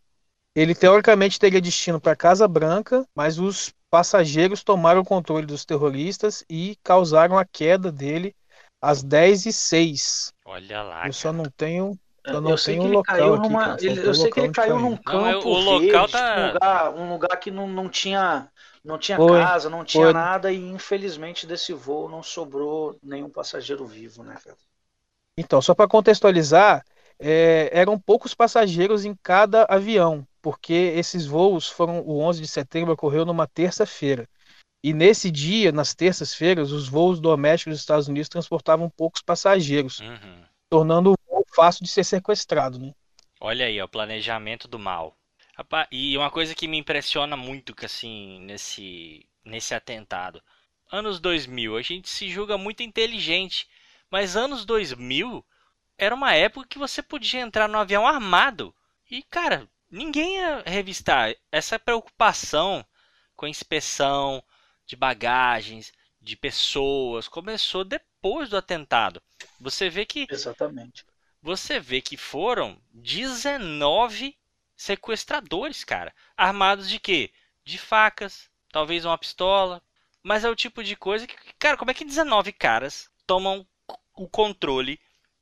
ele 0.55 0.75
teoricamente 0.75 1.38
teria 1.38 1.61
destino 1.61 2.01
para 2.01 2.16
Casa 2.16 2.47
Branca, 2.49 3.07
mas 3.14 3.38
os 3.38 3.73
passageiros 3.90 4.62
tomaram 4.64 5.01
o 5.03 5.05
controle 5.05 5.47
dos 5.47 5.64
terroristas 5.64 6.44
e 6.51 6.77
causaram 6.83 7.38
a 7.38 7.44
queda 7.44 7.90
dele 7.92 8.35
às 8.81 9.03
10 9.03 9.47
e 9.47 9.53
06 9.53 10.33
Olha 10.44 10.83
lá. 10.83 11.11
Eu 11.11 11.12
só 11.12 11.33
cara. 11.33 11.35
não 11.35 11.51
tenho, 11.51 11.99
eu 12.31 12.40
Eu 12.47 12.57
não 12.57 12.59
sei 12.59 12.77
tenho 12.77 12.81
que 12.81 12.87
um 12.87 12.88
ele 12.88 12.97
local 12.97 12.97
caiu 12.99 13.35
aqui, 13.35 13.59
numa. 13.59 13.77
só 13.79 13.92
ele- 13.92 14.01
eu 14.07 14.12
o 14.12 14.14
sei 14.14 14.33
que 14.33 14.40
local 14.40 14.40
ele 14.40 14.51
caiu 14.51 14.79
num 14.79 14.97
Não, 15.05 15.05
campo 15.05 15.55
o 15.55 15.61
local 15.61 16.09
verde, 16.09 16.09
tá- 16.09 16.31
um 16.35 16.47
lugar, 16.47 16.94
um 16.94 17.11
lugar 17.12 17.37
que 17.38 17.51
não, 17.51 17.68
não 17.68 17.88
tinha, 17.88 18.51
não 18.85 18.99
tinha 18.99 19.18
Foi, 19.18 19.18
casa, 19.20 19.70
não 19.70 19.85
tinha 19.85 20.09
foi. 20.09 20.12
nada 20.12 20.53
e 20.53 20.57
infelizmente 20.59 21.47
desse 21.47 21.73
voo 21.73 22.09
não 22.09 22.23
sobrou 22.23 22.99
nenhum 23.03 23.31
passageiro 23.31 23.87
vivo, 23.87 24.23
né, 24.25 24.37
cara? 24.44 24.57
Então, 25.37 25.61
só 25.61 25.75
para 25.75 25.88
contextualizar, 25.88 26.85
é, 27.18 27.70
eram 27.73 27.99
poucos 27.99 28.35
passageiros 28.35 29.05
em 29.05 29.14
cada 29.23 29.64
avião, 29.64 30.27
porque 30.40 30.73
esses 30.73 31.27
voos 31.27 31.68
foram, 31.68 32.01
o 32.01 32.20
11 32.20 32.40
de 32.40 32.49
setembro 32.49 32.92
ocorreu 32.92 33.25
numa 33.25 33.47
terça-feira. 33.47 34.29
E 34.83 34.92
nesse 34.92 35.31
dia, 35.31 35.73
nas 35.73 35.94
terças-feiras, 35.94 36.70
os 36.70 36.88
voos 36.88 37.20
domésticos 37.20 37.75
dos 37.75 37.81
Estados 37.81 38.09
Unidos 38.09 38.29
transportavam 38.29 38.90
poucos 38.90 39.23
passageiros, 39.23 40.01
Uhum. 40.01 40.44
tornando 40.70 41.12
o 41.12 41.16
voo 41.29 41.44
fácil 41.55 41.85
de 41.85 41.90
ser 41.90 42.05
sequestrado, 42.05 42.79
né? 42.79 42.92
Olha 43.40 43.66
aí, 43.66 43.81
o 43.81 43.88
planejamento 43.88 44.66
do 44.66 44.79
mal. 44.79 45.16
E 45.90 46.16
uma 46.18 46.31
coisa 46.31 46.55
que 46.55 46.66
me 46.66 46.77
impressiona 46.79 47.37
muito 47.37 47.75
que 47.75 47.87
assim 47.87 48.40
nesse 48.40 49.25
nesse 49.44 49.75
atentado. 49.75 50.42
Anos 50.90 51.20
2000, 51.20 51.77
a 51.77 51.83
gente 51.83 52.09
se 52.09 52.29
julga 52.29 52.59
muito 52.59 52.83
inteligente, 52.83 53.68
mas 54.14 54.37
anos 54.37 54.64
2000 54.64 55.44
era 55.98 56.14
uma 56.14 56.33
época 56.33 56.68
que 56.68 56.79
você 56.79 57.03
podia 57.03 57.40
entrar 57.40 57.68
no 57.68 57.77
avião 57.77 58.07
armado. 58.07 58.72
E 59.11 59.24
cara, 59.24 59.68
ninguém 59.90 60.37
ia 60.37 60.62
revistar 60.64 61.35
essa 61.50 61.81
preocupação 61.81 62.87
com 63.35 63.44
a 63.44 63.48
inspeção 63.48 64.40
de 64.87 64.94
bagagens, 64.94 65.92
de 66.20 66.37
pessoas, 66.37 67.27
começou 67.27 67.85
depois 67.85 68.48
do 68.48 68.57
atentado. 68.57 69.20
Você 69.59 69.90
vê 69.90 70.07
que 70.07 70.29
Exatamente. 70.31 71.05
você 71.42 71.81
vê 71.81 72.00
que 72.00 72.16
foram 72.16 72.81
19 72.92 74.38
sequestradores, 74.77 75.83
cara. 75.83 76.14
Armados 76.37 76.88
de 76.88 77.00
quê? 77.00 77.33
De 77.64 77.79
facas, 77.79 78.48
talvez 78.70 79.05
uma 79.05 79.18
pistola. 79.18 79.83
Mas 80.22 80.44
é 80.44 80.48
o 80.48 80.55
tipo 80.55 80.85
de 80.85 80.94
coisa 80.94 81.27
que, 81.27 81.35
cara, 81.59 81.77
como 81.77 81.90
é 81.90 81.94
que 81.94 82.05
19 82.05 82.53
caras 82.53 83.11
tomam 83.27 83.66
o 84.14 84.29
controle 84.29 84.98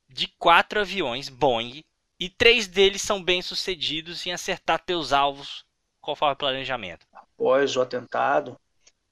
de 0.09 0.27
quatro 0.27 0.79
aviões 0.79 1.29
Boeing 1.29 1.83
e 2.19 2.29
três 2.29 2.67
deles 2.67 3.01
são 3.01 3.23
bem-sucedidos 3.23 4.25
em 4.25 4.31
acertar 4.31 4.83
teus 4.83 5.11
alvos 5.11 5.65
conforme 5.99 6.33
o 6.33 6.37
planejamento? 6.37 7.05
Após 7.13 7.75
o 7.75 7.81
atentado, 7.81 8.59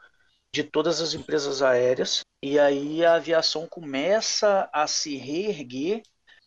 de 0.54 0.64
todas 0.64 1.00
as 1.00 1.14
empresas 1.14 1.62
aéreas. 1.62 2.20
E 2.42 2.58
aí 2.58 3.04
a 3.04 3.14
aviação 3.14 3.66
começa 3.66 4.68
a 4.72 4.87
se 4.87 5.16
reerguer 5.16 6.02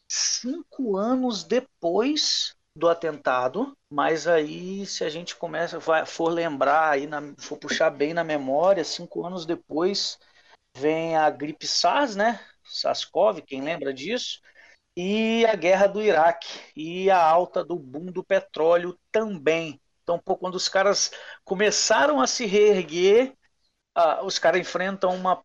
cinco 0.08 0.98
anos 0.98 1.44
depois 1.44 2.56
do 2.76 2.88
atentado, 2.88 3.76
mas 3.90 4.28
aí 4.28 4.86
se 4.86 5.04
a 5.04 5.10
gente 5.10 5.36
começa, 5.36 5.78
vai, 5.80 6.06
for 6.06 6.30
lembrar 6.30 6.92
aí, 6.92 7.06
na, 7.06 7.22
for 7.38 7.58
puxar 7.58 7.90
bem 7.90 8.14
na 8.14 8.24
memória, 8.24 8.84
cinco 8.84 9.26
anos 9.26 9.46
depois 9.46 10.18
vem 10.78 11.18
a 11.18 11.30
gripe 11.30 11.68
SARS, 11.68 12.16
né? 12.16 12.40
SARS-CoV, 12.64 13.42
quem 13.42 13.62
lembra 13.62 13.94
disso? 13.94 14.40
E 14.96 15.46
a 15.46 15.56
guerra 15.56 15.88
do 15.88 16.02
Iraque 16.02 16.60
e 16.76 17.10
a 17.10 17.22
alta 17.22 17.64
do 17.64 17.78
boom 17.78 18.06
do 18.06 18.24
petróleo 18.24 18.98
também. 19.12 19.80
Então, 20.04 20.20
pô, 20.20 20.38
quando 20.38 20.56
os 20.56 20.68
caras 20.68 21.12
começaram 21.44 22.20
a 22.22 22.28
se 22.28 22.46
reerguer, 22.46 23.34
ah, 23.96 24.24
os 24.24 24.40
caras 24.40 24.62
enfrentam 24.62 25.16
uma 25.16 25.42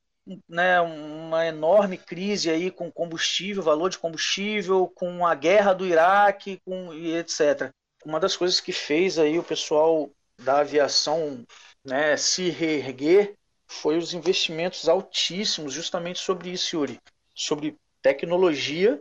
né, 0.48 0.80
uma 0.80 1.46
enorme 1.46 1.96
crise 1.96 2.50
aí 2.50 2.70
com 2.70 2.90
combustível, 2.90 3.62
valor 3.62 3.90
de 3.90 3.98
combustível, 3.98 4.88
com 4.88 5.24
a 5.24 5.34
guerra 5.34 5.72
do 5.72 5.86
Iraque, 5.86 6.60
com 6.64 6.92
e 6.92 7.16
etc. 7.16 7.70
Uma 8.04 8.18
das 8.18 8.36
coisas 8.36 8.60
que 8.60 8.72
fez 8.72 9.18
aí 9.18 9.38
o 9.38 9.44
pessoal 9.44 10.10
da 10.42 10.58
aviação 10.58 11.46
né, 11.84 12.16
se 12.16 12.50
reerguer 12.50 13.34
foi 13.68 13.96
os 13.96 14.14
investimentos 14.14 14.88
altíssimos 14.88 15.72
justamente 15.72 16.18
sobre 16.18 16.50
isso, 16.50 16.76
Yuri, 16.76 17.00
sobre 17.34 17.76
tecnologia, 18.02 19.00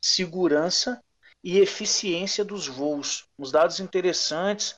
segurança 0.00 1.02
e 1.42 1.58
eficiência 1.58 2.44
dos 2.44 2.66
voos. 2.66 3.26
Uns 3.38 3.50
dados 3.50 3.80
interessantes 3.80 4.76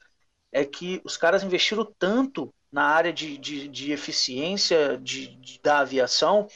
é 0.53 0.65
que 0.65 1.01
os 1.05 1.17
caras 1.17 1.43
investiram 1.43 1.85
tanto 1.99 2.53
na 2.71 2.85
área 2.85 3.13
de, 3.13 3.39
de, 3.39 3.69
de 3.69 3.93
eficiência 3.93 4.99
de, 4.99 5.29
de, 5.37 5.61
da 5.63 5.79
aviação, 5.79 6.49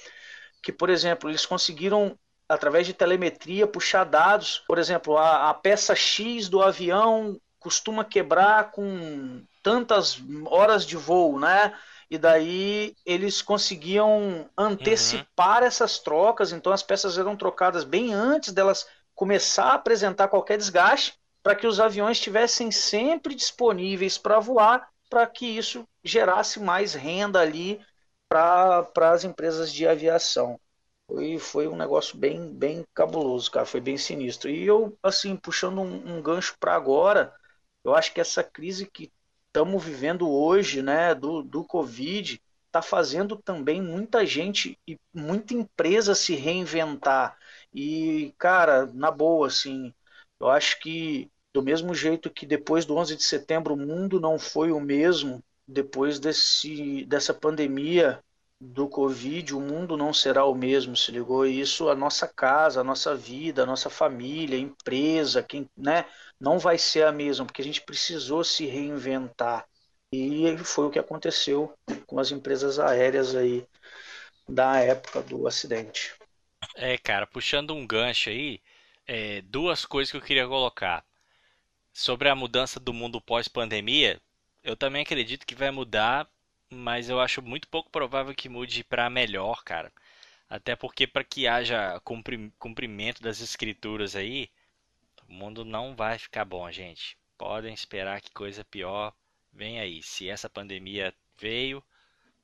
que, 0.62 0.72
por 0.72 0.90
exemplo, 0.90 1.30
eles 1.30 1.46
conseguiram, 1.46 2.18
através 2.48 2.86
de 2.86 2.92
telemetria, 2.92 3.66
puxar 3.66 4.04
dados. 4.04 4.62
Por 4.66 4.78
exemplo, 4.78 5.16
a, 5.16 5.50
a 5.50 5.54
peça 5.54 5.94
X 5.94 6.48
do 6.48 6.62
avião 6.62 7.40
costuma 7.58 8.04
quebrar 8.04 8.70
com 8.70 9.42
tantas 9.62 10.18
horas 10.46 10.84
de 10.84 10.96
voo, 10.96 11.38
né? 11.38 11.74
E 12.10 12.18
daí 12.18 12.96
eles 13.06 13.40
conseguiam 13.40 14.50
antecipar 14.58 15.60
uhum. 15.60 15.68
essas 15.68 15.98
trocas, 16.00 16.52
então 16.52 16.72
as 16.72 16.82
peças 16.82 17.16
eram 17.16 17.36
trocadas 17.36 17.84
bem 17.84 18.12
antes 18.12 18.52
delas 18.52 18.86
começar 19.14 19.66
a 19.66 19.74
apresentar 19.74 20.28
qualquer 20.28 20.58
desgaste, 20.58 21.14
para 21.42 21.54
que 21.54 21.66
os 21.66 21.78
aviões 21.78 22.16
estivessem 22.16 22.70
sempre 22.70 23.34
disponíveis 23.34 24.18
para 24.18 24.40
voar 24.40 24.88
para 25.10 25.26
que 25.26 25.46
isso 25.46 25.86
gerasse 26.04 26.60
mais 26.60 26.94
renda 26.94 27.40
ali 27.40 27.84
para 28.28 29.12
as 29.12 29.24
empresas 29.24 29.72
de 29.72 29.86
aviação. 29.86 30.60
Foi, 31.08 31.38
foi 31.38 31.68
um 31.68 31.76
negócio 31.76 32.16
bem, 32.16 32.54
bem 32.54 32.84
cabuloso, 32.94 33.50
cara, 33.50 33.66
foi 33.66 33.80
bem 33.80 33.96
sinistro. 33.98 34.48
E 34.50 34.64
eu, 34.64 34.96
assim, 35.02 35.36
puxando 35.36 35.80
um, 35.80 36.18
um 36.18 36.22
gancho 36.22 36.56
para 36.60 36.74
agora, 36.76 37.34
eu 37.84 37.94
acho 37.94 38.12
que 38.14 38.20
essa 38.20 38.44
crise 38.44 38.86
que 38.86 39.12
estamos 39.48 39.82
vivendo 39.84 40.30
hoje, 40.30 40.82
né, 40.82 41.14
do, 41.14 41.42
do 41.42 41.64
Covid, 41.64 42.40
está 42.66 42.80
fazendo 42.80 43.36
também 43.36 43.82
muita 43.82 44.24
gente 44.24 44.78
e 44.86 44.96
muita 45.12 45.54
empresa 45.54 46.14
se 46.14 46.34
reinventar. 46.36 47.36
E, 47.74 48.32
cara, 48.38 48.86
na 48.86 49.10
boa, 49.10 49.48
assim, 49.48 49.92
eu 50.38 50.48
acho 50.48 50.78
que 50.80 51.30
do 51.52 51.62
mesmo 51.62 51.94
jeito 51.94 52.30
que 52.30 52.46
depois 52.46 52.84
do 52.84 52.96
11 52.96 53.16
de 53.16 53.22
setembro 53.24 53.74
o 53.74 53.76
mundo 53.76 54.20
não 54.20 54.38
foi 54.38 54.70
o 54.70 54.80
mesmo, 54.80 55.42
depois 55.66 56.18
desse, 56.18 57.04
dessa 57.06 57.32
pandemia 57.32 58.22
do 58.60 58.86
Covid, 58.86 59.54
o 59.54 59.60
mundo 59.60 59.96
não 59.96 60.12
será 60.12 60.44
o 60.44 60.54
mesmo, 60.54 60.94
se 60.94 61.10
ligou? 61.10 61.46
E 61.46 61.60
isso, 61.60 61.88
a 61.88 61.94
nossa 61.94 62.28
casa, 62.28 62.80
a 62.80 62.84
nossa 62.84 63.14
vida, 63.14 63.62
a 63.62 63.66
nossa 63.66 63.88
família, 63.88 64.58
a 64.58 64.60
empresa, 64.60 65.42
quem, 65.42 65.68
né, 65.76 66.04
não 66.38 66.58
vai 66.58 66.76
ser 66.76 67.04
a 67.04 67.12
mesma, 67.12 67.46
porque 67.46 67.62
a 67.62 67.64
gente 67.64 67.80
precisou 67.80 68.44
se 68.44 68.66
reinventar. 68.66 69.66
E 70.12 70.58
foi 70.58 70.86
o 70.86 70.90
que 70.90 70.98
aconteceu 70.98 71.72
com 72.06 72.18
as 72.18 72.30
empresas 72.32 72.78
aéreas 72.78 73.34
aí 73.34 73.64
da 74.46 74.78
época 74.80 75.22
do 75.22 75.46
acidente. 75.46 76.14
É, 76.74 76.98
cara, 76.98 77.26
puxando 77.26 77.74
um 77.74 77.86
gancho 77.86 78.28
aí, 78.28 78.60
é, 79.06 79.40
duas 79.42 79.86
coisas 79.86 80.10
que 80.10 80.16
eu 80.16 80.22
queria 80.22 80.46
colocar. 80.46 81.04
Sobre 81.92 82.28
a 82.28 82.34
mudança 82.34 82.78
do 82.78 82.92
mundo 82.92 83.20
pós-pandemia, 83.20 84.20
eu 84.62 84.76
também 84.76 85.02
acredito 85.02 85.46
que 85.46 85.54
vai 85.54 85.70
mudar, 85.70 86.28
mas 86.68 87.08
eu 87.08 87.20
acho 87.20 87.42
muito 87.42 87.68
pouco 87.68 87.90
provável 87.90 88.34
que 88.34 88.48
mude 88.48 88.84
para 88.84 89.10
melhor, 89.10 89.64
cara. 89.64 89.92
Até 90.48 90.74
porque 90.74 91.06
para 91.06 91.24
que 91.24 91.46
haja 91.46 92.00
cumprimento 92.58 93.22
das 93.22 93.40
escrituras 93.40 94.16
aí, 94.16 94.50
o 95.28 95.32
mundo 95.32 95.64
não 95.64 95.94
vai 95.94 96.18
ficar 96.18 96.44
bom, 96.44 96.70
gente. 96.70 97.16
Podem 97.38 97.72
esperar 97.72 98.20
que 98.20 98.30
coisa 98.32 98.64
pior 98.64 99.12
vem 99.52 99.80
aí. 99.80 100.02
Se 100.02 100.28
essa 100.28 100.50
pandemia 100.50 101.14
veio, 101.38 101.82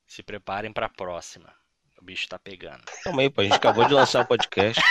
se 0.05 0.23
preparem 0.23 0.71
para 0.71 0.85
a 0.85 0.89
próxima. 0.89 1.53
O 1.99 2.03
bicho 2.03 2.27
tá 2.27 2.39
pegando. 2.39 2.83
Calma 3.03 3.21
aí, 3.21 3.29
pô, 3.29 3.41
a 3.41 3.43
gente 3.43 3.55
acabou 3.55 3.85
de 3.85 3.93
lançar 3.93 4.23
o 4.23 4.27
podcast. 4.27 4.81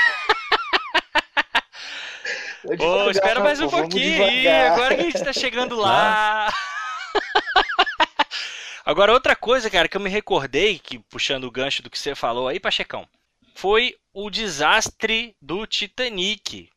Ô, 2.80 3.10
espera 3.10 3.40
mais 3.40 3.60
um 3.60 3.68
pouquinho 3.68 4.24
aí, 4.24 4.48
agora 4.48 4.94
que 4.96 5.02
a 5.02 5.04
gente 5.04 5.24
tá 5.24 5.32
chegando 5.32 5.76
lá. 5.76 6.52
Agora, 8.84 9.12
outra 9.12 9.34
coisa, 9.34 9.68
cara, 9.68 9.88
que 9.88 9.96
eu 9.96 10.00
me 10.00 10.08
recordei, 10.08 10.78
que 10.78 11.00
puxando 11.00 11.42
o 11.42 11.50
gancho 11.50 11.82
do 11.82 11.90
que 11.90 11.98
você 11.98 12.14
falou 12.14 12.46
aí, 12.46 12.60
Pachecão, 12.60 13.04
foi 13.52 13.96
o 14.14 14.30
desastre 14.30 15.34
do 15.42 15.66
Titanic. 15.66 16.70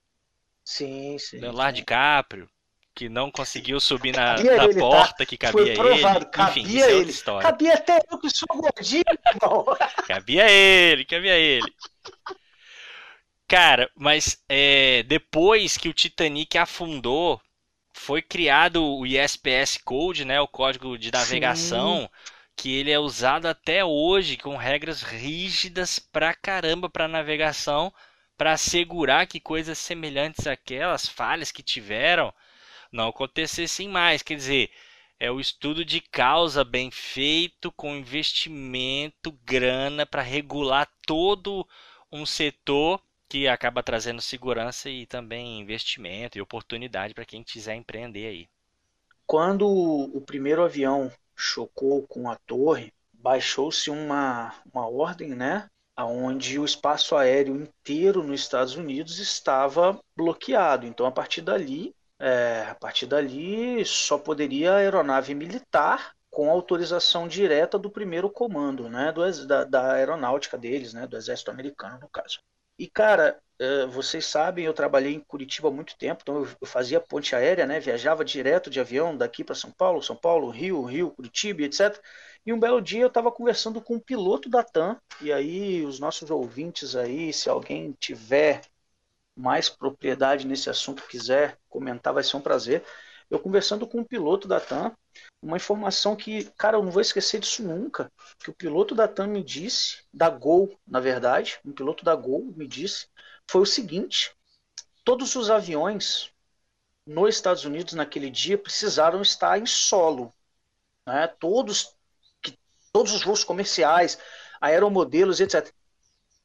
Sim, 0.65 1.19
sim. 1.19 1.37
Leonardo 1.37 1.77
sim. 1.77 1.81
DiCaprio, 1.83 2.49
que 2.95 3.07
não 3.09 3.29
conseguiu 3.29 3.79
subir 3.79 4.15
na, 4.15 4.35
Cabia 4.35 4.57
na 4.57 4.63
ele, 4.63 4.73
tá? 4.73 4.79
porta 4.79 5.25
que 5.25 5.37
cabia 5.37 5.61
ele. 5.61 6.25
cabia 6.31 6.49
Enfim, 6.49 6.61
isso 6.63 6.77
é 6.77 6.81
outra 6.81 6.95
ele. 6.97 7.11
história. 7.11 7.41
Cabia 7.49 7.73
até 7.75 8.01
eu 8.11 8.17
que 8.17 8.29
sou 8.31 8.47
gordinho, 8.55 9.03
irmão. 9.35 9.65
Cabia 10.07 10.49
ele, 10.49 11.05
cabia 11.05 11.35
ele. 11.37 11.71
Cara, 13.49 13.89
mas 13.95 14.39
é, 14.47 15.01
depois 15.01 15.75
que 15.75 15.89
o 15.89 15.93
Titanic 15.93 16.55
afundou, 16.55 17.41
foi 17.91 18.21
criado 18.21 18.85
o 18.85 19.07
ISPS 19.07 19.75
Code, 19.83 20.23
né, 20.23 20.39
o 20.39 20.47
código 20.47 20.95
de 20.99 21.11
navegação, 21.11 22.07
que 22.55 22.75
ele 22.75 22.91
é 22.91 22.99
usado 22.99 23.47
até 23.47 23.83
hoje 23.83 24.37
com 24.37 24.55
regras 24.55 25.01
rígidas 25.01 25.97
pra 25.97 26.35
caramba 26.35 26.91
para 26.91 27.07
navegação, 27.07 27.91
para 28.37 28.51
assegurar 28.53 29.25
que 29.25 29.39
coisas 29.39 29.79
semelhantes 29.79 30.45
àquelas 30.45 31.07
falhas 31.09 31.51
que 31.51 31.63
tiveram 31.63 32.31
não 32.91 33.07
acontecessem 33.07 33.89
mais. 33.89 34.21
Quer 34.21 34.35
dizer, 34.35 34.69
é 35.19 35.31
o 35.31 35.39
estudo 35.39 35.83
de 35.83 35.99
causa 36.01 36.63
bem 36.63 36.91
feito, 36.91 37.71
com 37.71 37.95
investimento, 37.95 39.31
grana 39.43 40.05
para 40.05 40.21
regular 40.21 40.87
todo 41.03 41.67
um 42.11 42.27
setor 42.27 43.01
que 43.29 43.47
acaba 43.47 43.83
trazendo 43.83 44.21
segurança 44.21 44.89
e 44.89 45.05
também 45.05 45.59
investimento 45.59 46.37
e 46.37 46.41
oportunidade 46.41 47.13
para 47.13 47.23
quem 47.23 47.43
quiser 47.43 47.75
empreender 47.75 48.25
aí. 48.25 48.49
Quando 49.27 49.67
o 49.69 50.19
primeiro 50.19 50.63
avião 50.63 51.11
chocou 51.35 52.01
com 52.07 52.27
a 52.27 52.35
torre, 52.35 52.91
baixou-se 53.13 53.91
uma, 53.91 54.55
uma 54.73 54.89
ordem, 54.89 55.35
né? 55.35 55.69
Onde 55.95 56.57
o 56.57 56.65
espaço 56.65 57.15
aéreo 57.15 57.55
inteiro 57.55 58.23
nos 58.23 58.41
Estados 58.41 58.75
Unidos 58.75 59.19
estava 59.19 59.99
bloqueado. 60.15 60.87
Então, 60.87 61.05
a 61.05 61.11
partir 61.11 61.41
dali, 61.41 61.93
é, 62.17 62.65
a 62.69 62.75
partir 62.75 63.05
dali, 63.05 63.85
só 63.85 64.17
poderia 64.17 64.75
aeronave 64.75 65.35
militar 65.35 66.13
com 66.31 66.49
autorização 66.49 67.27
direta 67.27 67.77
do 67.77 67.91
primeiro 67.91 68.29
comando, 68.29 68.89
né? 68.89 69.11
Do, 69.11 69.45
da, 69.45 69.63
da 69.65 69.93
aeronáutica 69.93 70.57
deles, 70.57 70.93
né? 70.93 71.05
Do 71.05 71.17
exército 71.17 71.51
americano, 71.51 71.99
no 71.99 72.09
caso. 72.09 72.39
E, 72.79 72.87
cara, 72.89 73.41
eh, 73.59 73.85
vocês 73.87 74.25
sabem, 74.25 74.65
eu 74.65 74.73
trabalhei 74.73 75.13
em 75.13 75.19
Curitiba 75.19 75.67
há 75.67 75.71
muito 75.71 75.97
tempo, 75.97 76.21
então 76.23 76.45
eu, 76.61 76.67
fazia 76.67 76.99
ponte 77.01 77.35
aérea, 77.35 77.65
né? 77.67 77.79
Viajava 77.79 78.25
direto 78.25 78.69
de 78.71 78.79
avião 78.79 79.17
daqui 79.17 79.43
para 79.43 79.55
São 79.55 79.71
Paulo, 79.71 80.01
São 80.01 80.15
Paulo, 80.15 80.49
Rio, 80.49 80.83
Rio, 80.83 81.11
Curitiba, 81.11 81.63
etc. 81.63 82.03
E 82.45 82.53
um 82.53 82.59
belo 82.59 82.81
dia 82.81 83.01
eu 83.01 83.07
estava 83.09 83.31
conversando 83.31 83.81
com 83.81 83.95
um 83.95 83.99
piloto 83.99 84.49
da 84.49 84.63
TAM, 84.63 84.97
e 85.21 85.31
aí 85.33 85.85
os 85.85 85.99
nossos 85.99 86.31
ouvintes 86.31 86.95
aí, 86.95 87.33
se 87.33 87.49
alguém 87.49 87.91
tiver 87.99 88.61
mais 89.35 89.69
propriedade 89.69 90.45
nesse 90.47 90.69
assunto, 90.69 91.03
quiser 91.07 91.57
comentar, 91.69 92.13
vai 92.13 92.23
ser 92.23 92.37
um 92.37 92.41
prazer. 92.41 92.83
Eu 93.29 93.39
conversando 93.39 93.85
com 93.85 93.99
um 93.99 94.03
piloto 94.03 94.47
da 94.47 94.59
TAM, 94.59 94.95
uma 95.41 95.57
informação 95.57 96.15
que, 96.15 96.45
cara, 96.57 96.77
eu 96.77 96.83
não 96.83 96.91
vou 96.91 97.01
esquecer 97.01 97.39
disso 97.39 97.61
nunca, 97.63 98.11
que 98.39 98.49
o 98.49 98.53
piloto 98.53 98.95
da 98.95 99.07
TAM 99.07 99.27
me 99.27 99.43
disse, 99.43 100.03
da 100.11 100.29
Gol, 100.29 100.77
na 100.87 100.99
verdade, 100.99 101.59
um 101.63 101.71
piloto 101.71 102.03
da 102.03 102.15
Gol 102.15 102.51
me 102.55 102.67
disse, 102.67 103.07
foi 103.47 103.61
o 103.61 103.65
seguinte: 103.65 104.35
todos 105.03 105.35
os 105.35 105.49
aviões 105.49 106.31
nos 107.05 107.35
Estados 107.35 107.65
Unidos 107.65 107.93
naquele 107.93 108.29
dia 108.29 108.57
precisaram 108.57 109.21
estar 109.21 109.59
em 109.59 109.65
solo, 109.65 110.33
né? 111.07 111.27
Todos, 111.27 111.95
que, 112.41 112.57
todos 112.91 113.13
os 113.13 113.23
voos 113.23 113.43
comerciais, 113.43 114.19
aeromodelos, 114.59 115.39
etc. 115.39 115.73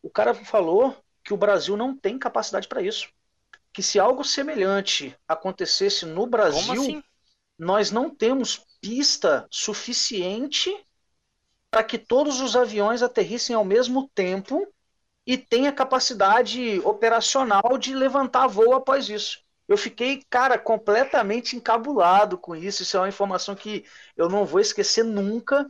O 0.03 0.11
cara 0.11 0.35
falou 0.35 0.97
que 1.23 1.33
o 1.33 1.37
Brasil 1.37 1.77
não 1.77 1.97
tem 1.97 2.19
capacidade 2.19 2.69
para 2.69 2.83
isso, 2.83 3.09
que 3.75 3.83
se 3.83 3.99
algo 3.99 4.23
semelhante 4.25 5.19
acontecesse 5.27 6.07
no 6.07 6.29
Brasil 6.29 6.81
assim? 6.81 7.03
nós 7.59 7.91
não 7.91 8.09
temos 8.09 8.65
pista 8.81 9.47
suficiente 9.51 10.73
para 11.73 11.83
que 11.83 11.99
todos 11.99 12.41
os 12.41 12.55
aviões 12.55 13.03
aterrissem 13.03 13.57
ao 13.57 13.65
mesmo 13.65 14.09
tempo 14.15 14.65
e 15.27 15.37
tenha 15.37 15.73
capacidade 15.73 16.81
operacional 16.85 17.77
de 17.77 17.97
levantar 17.97 18.47
voo 18.47 18.75
após 18.75 19.09
isso. 19.09 19.43
Eu 19.67 19.77
fiquei, 19.77 20.23
cara, 20.31 20.57
completamente 20.57 21.57
encabulado 21.57 22.39
com 22.39 22.55
isso. 22.55 22.85
Isso 22.85 22.97
é 22.97 23.01
uma 23.01 23.09
informação 23.09 23.57
que 23.57 23.85
eu 24.17 24.29
não 24.29 24.45
vou 24.45 24.61
esquecer 24.61 25.03
nunca, 25.03 25.69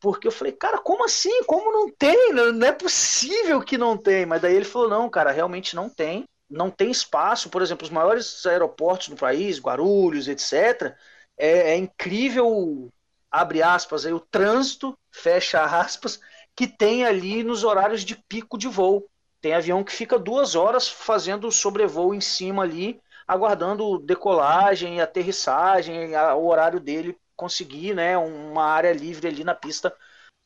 porque 0.00 0.26
eu 0.26 0.32
falei, 0.32 0.52
cara, 0.52 0.78
como 0.78 1.04
assim? 1.04 1.42
Como 1.44 1.72
não 1.72 1.90
tem? 1.90 2.32
Não 2.32 2.52
não 2.52 2.66
é 2.66 2.72
possível 2.72 3.60
que 3.60 3.76
não 3.76 3.98
tem. 3.98 4.24
Mas 4.24 4.40
daí 4.40 4.54
ele 4.54 4.64
falou, 4.64 4.88
não, 4.88 5.10
cara, 5.10 5.30
realmente 5.30 5.76
não 5.76 5.90
tem. 5.90 6.24
Não 6.54 6.70
tem 6.70 6.90
espaço. 6.90 7.50
Por 7.50 7.62
exemplo, 7.62 7.84
os 7.84 7.90
maiores 7.90 8.44
aeroportos 8.46 9.08
do 9.08 9.16
país, 9.16 9.58
Guarulhos, 9.60 10.28
etc., 10.28 10.96
é, 11.36 11.72
é 11.72 11.76
incrível, 11.76 12.92
abre 13.30 13.62
aspas, 13.62 14.06
aí, 14.06 14.12
o 14.12 14.20
trânsito, 14.20 14.96
fecha 15.10 15.62
aspas, 15.64 16.20
que 16.56 16.66
tem 16.66 17.04
ali 17.04 17.42
nos 17.42 17.64
horários 17.64 18.04
de 18.04 18.16
pico 18.28 18.56
de 18.56 18.68
voo. 18.68 19.08
Tem 19.40 19.54
avião 19.54 19.82
que 19.84 19.92
fica 19.92 20.18
duas 20.18 20.54
horas 20.54 20.88
fazendo 20.88 21.50
sobrevoo 21.50 22.14
em 22.14 22.20
cima 22.20 22.62
ali, 22.62 23.00
aguardando 23.26 23.98
decolagem 23.98 25.00
aterrissagem, 25.00 26.14
o 26.16 26.46
horário 26.46 26.78
dele 26.80 27.16
conseguir 27.36 27.94
né, 27.94 28.16
uma 28.16 28.64
área 28.64 28.92
livre 28.92 29.26
ali 29.28 29.42
na 29.44 29.54
pista 29.54 29.94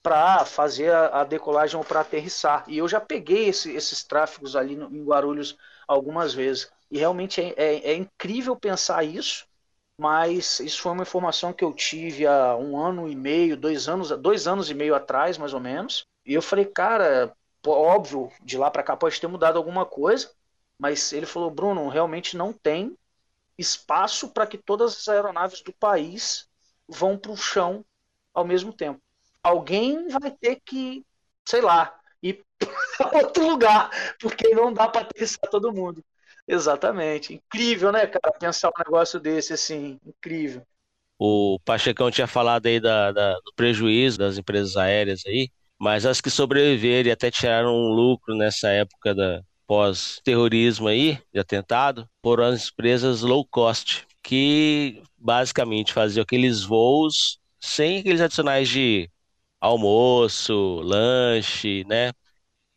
para 0.02 0.44
fazer 0.44 0.92
a, 0.92 1.20
a 1.20 1.24
decolagem 1.24 1.76
ou 1.76 1.84
para 1.84 2.00
aterrissar. 2.00 2.64
E 2.68 2.78
eu 2.78 2.88
já 2.88 3.00
peguei 3.00 3.48
esse- 3.48 3.72
esses 3.74 4.04
tráfegos 4.04 4.56
ali 4.56 4.76
no- 4.76 4.94
em 4.94 5.04
Guarulhos 5.04 5.56
algumas 5.88 6.34
vezes. 6.34 6.70
E 6.90 6.98
realmente 6.98 7.40
é, 7.42 7.54
é- 7.58 7.90
é 7.92 7.94
incrível 7.96 8.56
pensar 8.56 9.04
isso, 9.04 9.46
mas 9.98 10.60
isso 10.60 10.80
foi 10.82 10.92
uma 10.92 11.02
informação 11.02 11.52
que 11.52 11.64
eu 11.64 11.72
tive 11.74 12.26
há 12.26 12.56
um 12.56 12.78
ano 12.80 13.08
e 13.08 13.16
meio, 13.16 13.56
dois 13.56 13.88
anos, 13.88 14.10
dois 14.20 14.46
anos 14.46 14.70
e 14.70 14.74
meio 14.74 14.94
atrás, 14.94 15.38
mais 15.38 15.54
ou 15.54 15.60
menos. 15.60 16.06
E 16.24 16.34
eu 16.34 16.42
falei, 16.42 16.64
cara, 16.66 17.32
óbvio, 17.66 18.30
de 18.42 18.56
lá 18.58 18.70
para 18.70 18.82
cá 18.82 18.96
pode 18.96 19.20
ter 19.20 19.26
mudado 19.26 19.56
alguma 19.58 19.84
coisa, 19.86 20.30
mas 20.78 21.12
ele 21.12 21.26
falou, 21.26 21.50
Bruno, 21.50 21.88
realmente 21.88 22.36
não 22.36 22.52
tem 22.52 22.96
espaço 23.58 24.28
para 24.30 24.46
que 24.46 24.58
todas 24.58 24.96
as 24.96 25.08
aeronaves 25.08 25.62
do 25.62 25.72
país 25.72 26.48
vão 26.88 27.18
para 27.18 27.32
o 27.32 27.36
chão 27.36 27.84
ao 28.34 28.44
mesmo 28.44 28.72
tempo. 28.72 29.00
Alguém 29.42 30.08
vai 30.08 30.30
ter 30.30 30.60
que, 30.64 31.04
sei 31.48 31.60
lá, 31.60 31.98
ir 32.22 32.44
outro 33.14 33.46
lugar, 33.48 33.90
porque 34.20 34.48
não 34.54 34.72
dá 34.72 34.88
para 34.88 35.02
aterrissar 35.02 35.50
todo 35.50 35.72
mundo. 35.72 36.04
Exatamente. 36.46 37.34
Incrível, 37.34 37.92
né, 37.92 38.06
cara? 38.06 38.32
Pensar 38.38 38.68
um 38.70 38.72
negócio 38.84 39.20
desse, 39.20 39.52
assim, 39.52 39.98
incrível. 40.06 40.66
O 41.18 41.58
Pachecão 41.64 42.10
tinha 42.10 42.26
falado 42.26 42.66
aí 42.66 42.80
da, 42.80 43.10
da- 43.12 43.34
do 43.40 43.52
prejuízo 43.54 44.18
das 44.18 44.38
empresas 44.38 44.76
aéreas 44.76 45.22
aí, 45.26 45.50
mas 45.78 46.06
as 46.06 46.20
que 46.20 46.30
sobreviveram 46.30 47.08
e 47.08 47.12
até 47.12 47.30
tiraram 47.30 47.74
um 47.74 47.88
lucro 47.92 48.34
nessa 48.36 48.68
época 48.68 49.14
da 49.14 49.42
pós-terrorismo 49.66 50.88
aí, 50.88 51.20
de 51.32 51.40
atentado, 51.40 52.08
foram 52.22 52.44
as 52.44 52.70
empresas 52.70 53.22
low 53.22 53.44
cost, 53.46 54.06
que 54.22 55.02
basicamente 55.18 55.92
faziam 55.92 56.22
aqueles 56.22 56.62
voos 56.64 57.38
sem 57.60 57.98
aqueles 58.00 58.20
adicionais 58.20 58.68
de 58.68 59.10
almoço, 59.60 60.80
lanche, 60.82 61.84
né? 61.88 62.12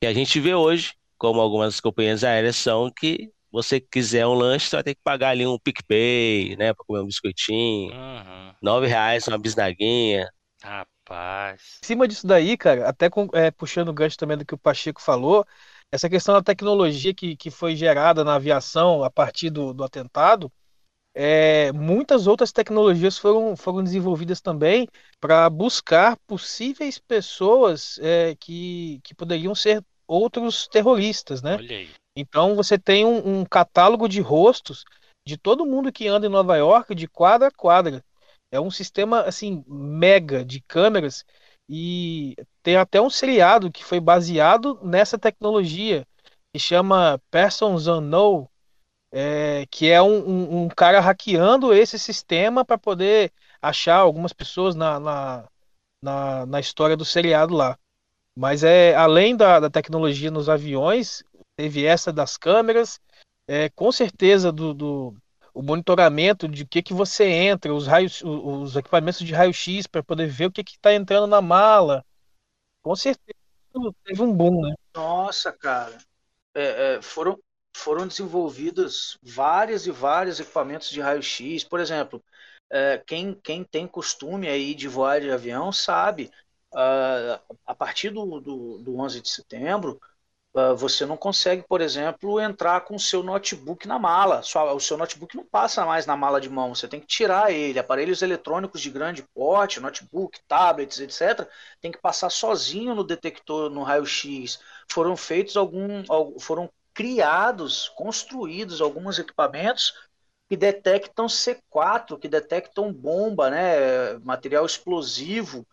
Que 0.02 0.08
a 0.08 0.14
gente 0.14 0.40
vê 0.40 0.56
hoje, 0.56 0.94
como 1.18 1.40
algumas 1.40 1.80
companhias 1.80 2.24
aéreas 2.24 2.56
são, 2.56 2.92
que 2.92 3.32
você 3.52 3.80
quiser 3.80 4.26
um 4.26 4.34
lanche, 4.34 4.68
você 4.70 4.78
vai 4.78 4.84
ter 4.84 4.96
que 4.96 5.02
pagar 5.04 5.30
ali 5.30 5.46
um 5.46 5.60
PicPay, 5.60 6.56
né? 6.58 6.74
Pra 6.74 6.84
comer 6.86 7.02
um 7.02 7.06
biscoitinho. 7.08 7.94
Uhum. 7.94 8.56
Nove 8.62 8.88
reais 8.88 9.28
uma 9.28 9.38
bisnaguinha. 9.38 10.30
Rapaz. 10.64 11.80
Em 11.84 11.88
cima 11.88 12.08
disso 12.08 12.26
daí, 12.28 12.58
cara, 12.58 12.88
até 12.90 13.10
com- 13.10 13.28
é, 13.34 13.52
puxando 13.52 13.90
o 13.90 13.94
gancho 13.94 14.18
também 14.18 14.38
do 14.38 14.46
que 14.46 14.54
o 14.54 14.58
Pacheco 14.58 15.02
falou, 15.02 15.46
essa 15.92 16.10
questão 16.10 16.34
da 16.36 16.42
tecnologia 16.44 17.14
que, 17.14 17.36
que 17.36 17.50
foi 17.52 17.76
gerada 17.76 18.24
na 18.24 18.36
aviação 18.36 19.04
a 19.04 19.10
partir 19.10 19.50
do, 19.50 19.74
do 19.74 19.84
atentado, 19.84 20.52
é, 21.14 21.72
muitas 21.74 22.26
outras 22.26 22.52
tecnologias 22.52 23.18
foram, 23.18 23.56
foram 23.56 23.84
desenvolvidas 23.84 24.40
também 24.40 24.88
para 25.20 25.50
buscar 25.50 26.18
possíveis 26.26 26.98
pessoas 26.98 28.00
é, 28.02 28.36
que, 28.40 29.00
que 29.04 29.14
poderiam 29.14 29.54
ser 29.54 29.84
outros 30.08 30.68
terroristas, 30.68 31.42
né? 31.42 31.58
Então 32.16 32.56
você 32.56 32.78
tem 32.78 33.06
um, 33.06 33.40
um 33.40 33.46
catálogo 33.46 34.08
de 34.08 34.22
rostos 34.22 34.84
de 35.26 35.38
todo 35.38 35.66
mundo 35.66 35.92
que 35.92 36.08
anda 36.08 36.28
em 36.28 36.30
Nova 36.30 36.56
York 36.58 36.96
de 36.96 37.08
quadra 37.08 37.48
a 37.48 37.52
quadra. 37.52 38.04
É 38.52 38.60
um 38.60 38.72
sistema 38.72 39.22
assim 39.22 39.64
mega 39.68 40.44
de 40.44 40.62
câmeras 40.62 41.24
e 41.70 42.36
tem 42.62 42.76
até 42.76 43.02
um 43.02 43.10
seriado 43.10 43.72
que 43.72 43.84
foi 43.84 44.00
baseado 44.00 44.80
nessa 44.84 45.18
tecnologia 45.18 46.06
que 46.54 46.60
chama 46.60 47.22
Persons 47.32 47.88
Unknown, 47.88 48.48
é, 49.12 49.66
que 49.68 49.90
é 49.90 50.02
um, 50.02 50.18
um- 50.28 50.64
um 50.66 50.70
cara 50.70 51.00
hackeando 51.02 51.74
esse 51.74 52.00
sistema 52.00 52.66
para 52.66 52.78
poder 52.78 53.32
achar 53.62 53.98
algumas 53.98 54.34
pessoas 54.34 54.76
na, 54.76 55.00
na, 55.00 55.50
na, 56.02 56.46
na 56.46 56.60
história 56.60 56.98
do 56.98 57.06
seriado 57.06 57.56
lá. 57.56 57.78
Mas 58.36 58.64
é 58.64 58.96
além 58.96 59.36
da, 59.36 59.60
da 59.60 59.70
tecnologia 59.70 60.32
nos 60.32 60.50
aviões, 60.50 61.24
teve 61.56 61.86
essa 61.86 62.12
das 62.14 62.38
câmeras, 62.38 63.00
é, 63.48 63.70
com 63.70 63.92
certeza 63.92 64.52
do, 64.52 64.74
do 64.74 65.16
o 65.54 65.62
monitoramento 65.62 66.48
de 66.48 66.66
que 66.66 66.82
que 66.82 66.94
você 66.94 67.26
entra, 67.26 67.74
os 67.74 67.88
raios, 67.88 68.22
os 68.24 68.76
equipamentos 68.76 69.20
de 69.26 69.34
raio-x 69.34 69.86
para 69.88 70.04
poder 70.04 70.28
ver 70.28 70.46
o 70.48 70.52
que 70.52 70.64
que 70.64 70.74
está 70.74 70.94
entrando 70.94 71.28
na 71.28 71.42
mala. 71.42 72.06
Com 72.84 72.96
certeza 72.96 73.36
teve 74.04 74.22
um 74.22 74.34
boom, 74.34 74.62
né? 74.68 74.76
Nossa, 74.96 75.52
cara. 75.52 75.98
É, 76.56 76.96
é, 76.98 77.02
foram, 77.02 77.40
foram 77.76 78.08
desenvolvidos 78.08 79.18
vários 79.24 79.88
e 79.88 79.92
vários 79.92 80.40
equipamentos 80.40 80.90
de 80.90 81.02
raio-x. 81.02 81.64
Por 81.64 81.80
exemplo, 81.80 82.24
é, 82.72 82.98
quem, 83.06 83.34
quem 83.44 83.64
tem 83.64 83.88
costume 83.88 84.48
aí 84.48 84.74
de 84.76 84.88
voar 84.88 85.20
de 85.22 85.32
avião 85.32 85.72
sabe, 85.72 86.32
ah, 86.74 87.42
a 87.66 87.76
partir 87.76 88.10
do, 88.12 88.40
do, 88.40 88.78
do 88.80 88.98
11 88.98 89.22
de 89.22 89.30
setembro, 89.30 90.00
ah, 90.56 90.74
você 90.74 91.06
não 91.06 91.16
consegue, 91.18 91.64
por 91.68 91.82
exemplo, 91.82 92.40
entrar 92.40 92.82
com 92.82 92.96
o 92.96 93.00
seu 93.00 93.24
notebook 93.24 93.88
na 93.88 93.98
mala. 94.00 94.42
Sua- 94.44 94.74
o 94.74 94.80
seu 94.80 94.98
notebook 94.98 95.36
não 95.36 95.46
passa 95.46 95.86
mais 95.86 96.06
na 96.06 96.16
mala 96.18 96.42
de 96.42 96.50
mão, 96.50 96.76
você 96.76 96.88
tem 96.88 97.00
que 97.00 97.08
tirar 97.08 97.52
ele. 97.52 97.80
Aparelhos 97.80 98.22
eletrônicos 98.22 98.82
de 98.82 98.90
grande 98.90 99.24
porte, 99.34 99.80
notebook, 99.80 100.40
tablets, 100.48 101.00
etc., 101.00 101.50
tem 101.82 101.92
que 101.92 102.00
passar 102.02 102.30
sozinho 102.30 102.94
no 102.96 103.04
detector, 103.04 103.70
no 103.70 103.84
raio-x. 103.84 104.60
Foram 104.92 105.16
feitos 105.16 105.56
algum, 105.58 106.04
al- 106.10 106.38
foram 106.40 106.70
criados, 107.02 107.90
construídos 107.90 108.82
alguns 108.82 109.18
equipamentos 109.20 109.94
que 110.50 110.56
detectam 110.58 111.28
C4, 111.30 112.18
que 112.20 112.28
detectam 112.28 112.94
bomba, 112.94 113.50
né, 113.50 114.18
material 114.20 114.66
explosivo. 114.66 115.66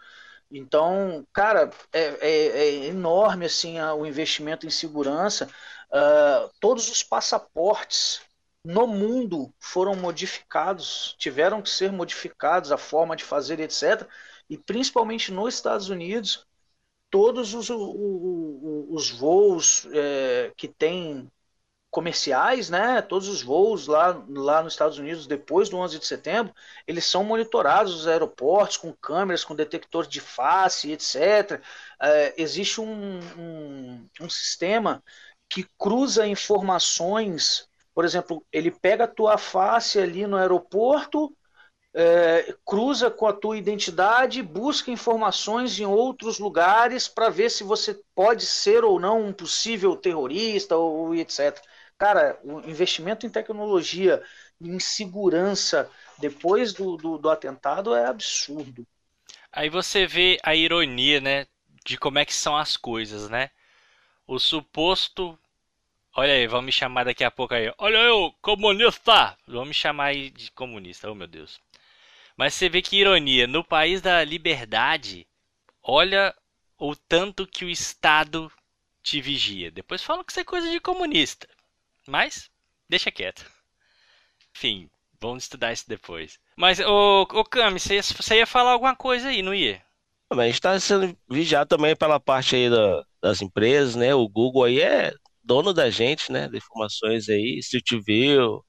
Então, 0.51 1.27
cara, 1.33 1.71
é, 1.93 2.01
é- 2.21 2.49
é 2.85 2.87
enorme 2.87 3.47
assim 3.47 3.81
o 3.81 4.07
investimento 4.07 4.67
em 4.67 4.71
segurança. 4.71 5.49
Ah, 5.93 6.51
todos 6.61 6.89
os 6.91 7.03
passaportes 7.03 8.21
no 8.65 8.87
mundo 8.87 9.53
foram 9.61 9.95
modificados, 9.97 11.15
tiveram 11.19 11.63
que 11.63 11.71
ser 11.71 11.93
modificados, 11.93 12.73
a 12.73 12.79
forma 12.79 13.17
de 13.17 13.25
fazer, 13.25 13.61
etc. 13.61 14.11
E 14.51 14.59
principalmente 14.59 15.33
nos 15.33 15.55
Estados 15.55 15.91
Unidos, 15.91 16.47
todos 17.11 17.55
os, 17.55 17.71
os 17.71 19.11
voos 19.11 19.87
é, 19.93 20.53
que 20.57 20.69
têm 20.69 21.31
comerciais, 21.91 22.69
né? 22.71 23.01
Todos 23.03 23.29
os 23.29 23.43
voos 23.43 23.87
lá, 23.87 24.25
lá 24.29 24.63
nos 24.63 24.75
Estados 24.75 24.99
Unidos 24.99 25.27
depois 25.27 25.69
do 25.69 25.79
11 25.79 25.99
de 25.99 26.07
setembro, 26.07 26.55
eles 26.87 27.05
são 27.07 27.25
monitorados 27.25 27.95
os 27.95 28.07
aeroportos 28.07 28.77
com 28.77 28.93
câmeras, 28.93 29.45
com 29.45 29.55
detector 29.55 30.07
de 30.07 30.21
face, 30.21 30.93
etc. 30.93 31.63
É, 32.01 32.35
existe 32.37 32.81
um, 32.81 33.21
um, 33.39 34.09
um 34.21 34.31
sistema 34.31 35.03
que 35.49 35.67
cruza 35.79 36.27
informações, 36.27 37.69
por 37.95 38.05
exemplo, 38.05 38.45
ele 38.53 38.71
pega 38.71 39.05
a 39.05 39.09
tua 39.09 39.39
face 39.39 39.99
ali 39.99 40.27
no 40.27 40.37
aeroporto, 40.37 41.35
é, 41.95 42.55
cruza 42.65 43.11
com 43.11 43.27
a 43.27 43.33
tua 43.33 43.57
identidade, 43.57 44.43
busca 44.43 44.91
informações 44.91 45.79
em 45.81 45.87
outros 45.87 46.39
lugares 46.39 47.09
para 47.09 47.31
ver 47.31 47.51
se 47.51 47.65
você 47.65 47.99
pode 48.15 48.45
ser 48.47 48.85
ou 48.85 49.01
não 49.01 49.23
um 49.27 49.33
possível 49.33 49.97
terrorista 49.97 50.77
ou 50.77 51.15
etc. 51.15 51.61
Cara, 51.97 52.39
o 52.45 52.61
investimento 52.61 53.27
em 53.27 53.31
tecnologia, 53.31 54.23
em 54.61 54.79
segurança 54.79 55.91
depois 56.19 56.73
do, 56.73 56.97
do, 56.97 57.19
do 57.19 57.31
atentado 57.31 57.95
é 57.95 58.07
absurdo. 58.07 58.87
Aí 59.53 59.69
você 59.69 60.07
vê 60.07 60.39
a 60.43 60.55
ironia, 60.55 61.21
né? 61.21 61.47
De 61.85 61.97
como 61.99 62.19
é 62.19 62.25
que 62.25 62.35
são 62.35 62.57
as 62.57 62.77
coisas, 62.77 63.29
né? 63.29 63.51
O 64.27 64.39
suposto. 64.39 65.39
Olha 66.15 66.35
aí, 66.35 66.47
vão 66.47 66.63
me 66.63 66.73
chamar 66.73 67.05
daqui 67.05 67.25
a 67.25 67.31
pouco 67.31 67.55
aí. 67.55 67.73
Olha 67.79 67.99
eu, 67.99 68.35
comunista! 68.43 69.37
Vão 69.47 69.65
me 69.65 69.75
chamar 69.75 70.07
aí 70.07 70.31
de 70.31 70.51
comunista, 70.53 71.11
oh 71.11 71.15
meu 71.15 71.27
Deus. 71.27 71.61
Mas 72.39 72.55
você 72.55 72.71
vê 72.71 72.81
que 72.81 72.97
ironia, 72.97 73.47
no 73.47 73.63
país 73.65 74.01
da 74.01 74.25
liberdade, 74.25 75.29
olha 75.83 76.35
o 76.79 76.97
tanto 76.97 77.47
que 77.47 77.65
o 77.65 77.71
Estado 77.71 78.51
te 79.03 79.21
vigia. 79.21 79.71
Depois 79.71 80.03
falam 80.03 80.25
que 80.25 80.33
isso 80.33 80.41
é 80.41 80.45
coisa 80.45 80.71
de 80.71 80.81
comunista. 80.81 81.49
Mas, 82.09 82.51
deixa 82.89 83.11
quieto. 83.13 83.45
Enfim, 84.57 84.91
vamos 85.21 85.45
estudar 85.45 85.73
isso 85.73 85.89
depois. 85.89 86.39
Mas, 86.57 86.81
ô, 86.81 87.23
ô 87.23 87.45
Cami, 87.45 87.79
você 87.81 87.95
ia, 87.97 88.03
você 88.03 88.37
ia 88.37 88.47
falar 88.47 88.73
alguma 88.73 88.95
coisa 88.97 89.29
aí, 89.29 89.43
não 89.43 89.55
ia? 89.55 89.83
Mas 90.31 90.39
a 90.41 90.45
gente 90.47 90.55
está 90.55 90.81
sendo 90.81 91.17
vigiado 91.29 91.69
também 91.69 91.97
pela 91.97 92.21
parte 92.21 92.55
aí 92.57 92.69
da- 92.69 93.03
das 93.21 93.41
empresas, 93.41 93.97
né? 93.97 94.15
O 94.15 94.29
Google 94.29 94.65
aí 94.65 94.81
é 94.81 95.13
dono 95.43 95.73
da 95.73 95.91
gente, 95.91 96.31
né? 96.31 96.49
De 96.49 96.59
informações 96.59 97.29
aí, 97.29 97.59
Street 97.61 98.03
View. 98.05 98.63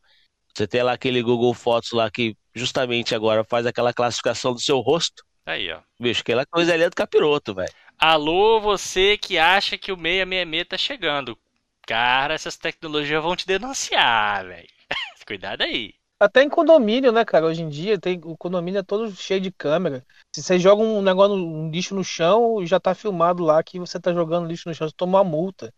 Você 0.60 0.68
tem 0.68 0.84
lá 0.84 0.92
aquele 0.92 1.24
Google 1.24 1.54
Fotos 1.54 1.94
lá 1.94 2.12
que 2.12 2.36
justamente 2.54 3.16
agora 3.16 3.46
faz 3.46 3.66
aquela 3.66 3.94
classificação 3.94 4.54
do 4.54 4.60
seu 4.60 4.82
rosto. 4.82 5.24
Aí, 5.46 5.72
ó. 5.72 5.80
Bicho, 5.98 6.20
aquela 6.20 6.46
coisa 6.46 6.74
ali 6.74 6.84
é 6.84 6.90
do 6.90 6.96
capiroto, 6.98 7.56
velho. 7.56 7.72
Alô, 7.98 8.60
você 8.60 9.18
que 9.18 9.38
acha 9.38 9.78
que 9.78 9.90
o 9.90 9.96
666 9.96 10.68
tá 10.68 10.78
chegando. 10.78 11.40
Cara, 11.88 12.34
essas 12.34 12.58
tecnologias 12.58 13.24
vão 13.24 13.38
te 13.38 13.48
denunciar, 13.48 14.46
velho. 14.48 14.68
Cuidado 15.26 15.62
aí. 15.62 15.94
Até 16.20 16.44
em 16.44 16.50
condomínio, 16.50 17.14
né, 17.14 17.24
cara? 17.24 17.46
Hoje 17.46 17.64
em 17.64 17.70
dia 17.70 17.98
tem, 17.98 18.20
o 18.26 18.36
condomínio 18.36 18.80
é 18.80 18.84
todo 18.84 19.10
cheio 19.16 19.40
de 19.40 19.54
câmera. 19.54 20.06
Se 20.36 20.44
você 20.44 20.60
joga 20.60 20.84
um 20.84 21.02
negócio, 21.02 21.38
um 21.38 21.72
lixo 21.72 21.96
no 21.96 22.04
chão, 22.04 22.66
já 22.66 22.82
tá 22.82 22.94
filmado 22.94 23.46
lá 23.46 23.64
que 23.64 23.80
você 23.80 23.98
tá 23.98 24.12
jogando 24.12 24.46
lixo 24.46 24.68
no 24.68 24.76
chão, 24.76 24.90
você 24.90 24.94
toma 24.98 25.20
uma 25.20 25.24
multa. 25.24 25.74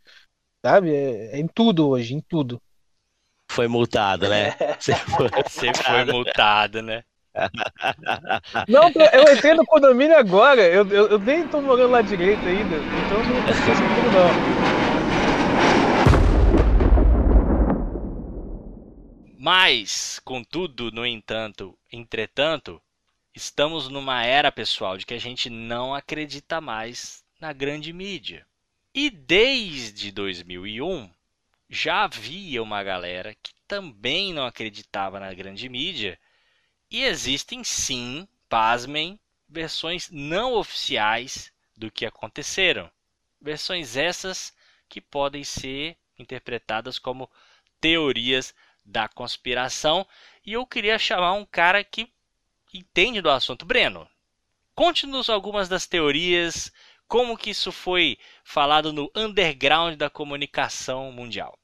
Sabe? 0.66 0.92
É, 0.92 1.38
é 1.38 1.40
em 1.40 1.48
tudo 1.48 1.88
hoje, 1.88 2.16
em 2.16 2.20
tudo. 2.20 2.60
Foi 3.52 3.68
multado, 3.68 4.30
né? 4.30 4.56
Você 4.80 4.96
foi 4.96 5.30
Você 5.44 5.74
foi 5.74 6.06
multado, 6.06 6.82
né? 6.82 7.04
Não, 8.66 8.90
eu 9.12 9.34
entrei 9.34 9.54
no 9.54 9.66
condomínio 9.66 10.18
agora. 10.18 10.62
Eu, 10.62 10.88
eu, 10.88 11.10
eu 11.10 11.20
nem 11.20 11.46
tô 11.50 11.62
morando 11.62 11.92
lá 11.92 12.02
direito 12.02 12.40
ainda. 12.48 12.78
Então 12.78 13.18
não 13.18 13.44
comigo, 13.76 14.10
não. 14.16 14.32
Mas, 19.38 20.22
contudo, 20.24 20.90
no 20.90 21.06
entanto, 21.06 21.78
entretanto, 21.92 22.82
estamos 23.36 23.90
numa 23.90 24.24
era, 24.24 24.50
pessoal, 24.50 24.98
de 24.98 25.06
que 25.06 25.14
a 25.14 25.20
gente 25.20 25.50
não 25.50 25.94
acredita 25.94 26.62
mais 26.62 27.22
na 27.40 27.52
grande 27.52 27.92
mídia. 27.92 28.46
E 28.96 29.10
desde 29.10 30.10
2001 30.10 31.10
já 31.74 32.04
havia 32.04 32.62
uma 32.62 32.84
galera 32.84 33.34
que 33.42 33.54
também 33.66 34.34
não 34.34 34.46
acreditava 34.46 35.22
na 35.22 35.34
grande 35.34 35.70
mídia 35.70 36.20
E 36.92 37.04
existem 37.04 37.64
sim, 37.64 38.28
pasmem, 38.50 39.18
versões 39.48 40.10
não 40.12 40.54
oficiais 40.56 41.50
do 41.78 41.90
que 41.90 42.06
aconteceram. 42.06 42.92
Versões 43.40 43.96
essas 43.96 44.54
que 44.90 45.00
podem 45.00 45.46
ser 45.46 45.96
interpretadas 46.20 47.00
como 47.00 47.32
teorias 47.80 48.54
da 48.86 49.08
conspiração. 49.08 50.06
E 50.46 50.52
eu 50.52 50.66
queria 50.66 51.00
chamar 51.00 51.34
um 51.34 51.46
cara 51.46 51.86
que 51.86 52.12
entende 52.74 53.22
do 53.22 53.30
assunto. 53.30 53.66
Breno, 53.66 54.06
conte-nos 54.76 55.30
algumas 55.30 55.70
das 55.70 55.88
teorias, 55.88 56.70
como 57.08 57.38
que 57.38 57.52
isso 57.52 57.72
foi 57.72 58.18
falado 58.44 58.92
no 58.92 59.10
underground 59.16 59.96
da 59.96 60.10
comunicação 60.10 61.14
mundial. 61.14 61.58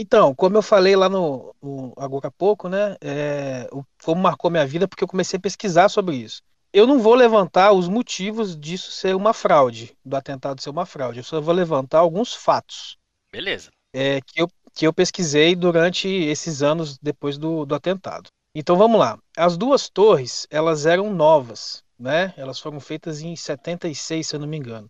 Então, 0.00 0.32
como 0.32 0.56
eu 0.56 0.62
falei 0.62 0.94
lá 0.94 1.08
no, 1.08 1.52
no 1.60 1.92
agora 1.96 2.28
há 2.28 2.30
pouco, 2.30 2.68
né? 2.68 2.96
É, 3.00 3.68
como 4.04 4.22
marcou 4.22 4.48
minha 4.48 4.64
vida, 4.64 4.86
porque 4.86 5.02
eu 5.02 5.08
comecei 5.08 5.38
a 5.38 5.40
pesquisar 5.40 5.88
sobre 5.88 6.14
isso. 6.14 6.40
Eu 6.72 6.86
não 6.86 7.00
vou 7.00 7.16
levantar 7.16 7.72
os 7.72 7.88
motivos 7.88 8.56
disso 8.56 8.92
ser 8.92 9.16
uma 9.16 9.32
fraude, 9.32 9.96
do 10.04 10.14
atentado 10.14 10.62
ser 10.62 10.70
uma 10.70 10.86
fraude. 10.86 11.18
Eu 11.18 11.24
só 11.24 11.40
vou 11.40 11.52
levantar 11.52 11.98
alguns 11.98 12.32
fatos. 12.32 12.96
Beleza. 13.32 13.72
É, 13.92 14.20
que, 14.20 14.40
eu, 14.40 14.48
que 14.72 14.86
eu 14.86 14.92
pesquisei 14.92 15.56
durante 15.56 16.06
esses 16.06 16.62
anos 16.62 16.96
depois 16.98 17.36
do, 17.36 17.66
do 17.66 17.74
atentado. 17.74 18.30
Então 18.54 18.76
vamos 18.76 19.00
lá. 19.00 19.18
As 19.36 19.56
duas 19.56 19.88
torres, 19.88 20.46
elas 20.48 20.86
eram 20.86 21.12
novas, 21.12 21.82
né? 21.98 22.32
Elas 22.36 22.60
foram 22.60 22.78
feitas 22.78 23.20
em 23.20 23.34
76, 23.34 24.28
se 24.28 24.36
eu 24.36 24.38
não 24.38 24.46
me 24.46 24.58
engano. 24.58 24.88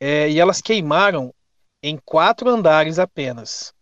É, 0.00 0.28
e 0.28 0.40
elas 0.40 0.60
queimaram 0.60 1.32
em 1.80 1.96
quatro 1.96 2.50
andares 2.50 2.98
apenas 2.98 3.72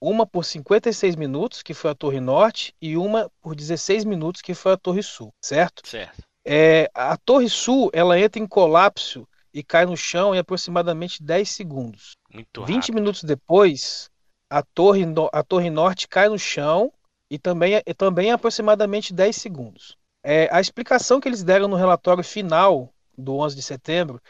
uma 0.00 0.26
por 0.26 0.44
56 0.44 1.16
minutos, 1.16 1.62
que 1.62 1.74
foi 1.74 1.90
a 1.90 1.94
Torre 1.94 2.20
Norte, 2.20 2.74
e 2.80 2.96
uma 2.96 3.30
por 3.40 3.54
16 3.54 4.04
minutos, 4.04 4.40
que 4.40 4.54
foi 4.54 4.72
a 4.72 4.76
Torre 4.76 5.02
Sul, 5.02 5.32
certo? 5.42 5.86
Certo. 5.86 6.22
É, 6.44 6.90
a 6.94 7.16
Torre 7.18 7.48
Sul, 7.48 7.90
ela 7.92 8.18
entra 8.18 8.42
em 8.42 8.46
colapso 8.46 9.28
e 9.52 9.62
cai 9.62 9.84
no 9.84 9.96
chão 9.96 10.34
em 10.34 10.38
aproximadamente 10.38 11.22
10 11.22 11.48
segundos. 11.48 12.16
Muito 12.32 12.64
20 12.64 12.76
rápido. 12.76 12.94
minutos 12.94 13.22
depois, 13.24 14.10
a 14.48 14.62
Torre, 14.62 15.04
a 15.32 15.42
torre 15.42 15.70
Norte 15.70 16.08
cai 16.08 16.28
no 16.28 16.38
chão 16.38 16.92
e 17.28 17.38
também, 17.38 17.80
e 17.86 17.94
também 17.94 18.28
em 18.28 18.32
aproximadamente 18.32 19.12
10 19.12 19.36
segundos. 19.36 19.96
É, 20.22 20.48
a 20.50 20.60
explicação 20.60 21.20
que 21.20 21.28
eles 21.28 21.42
deram 21.42 21.68
no 21.68 21.76
relatório 21.76 22.24
final 22.24 22.92
do 23.16 23.36
11 23.36 23.56
de 23.56 23.62
setembro 23.62 24.20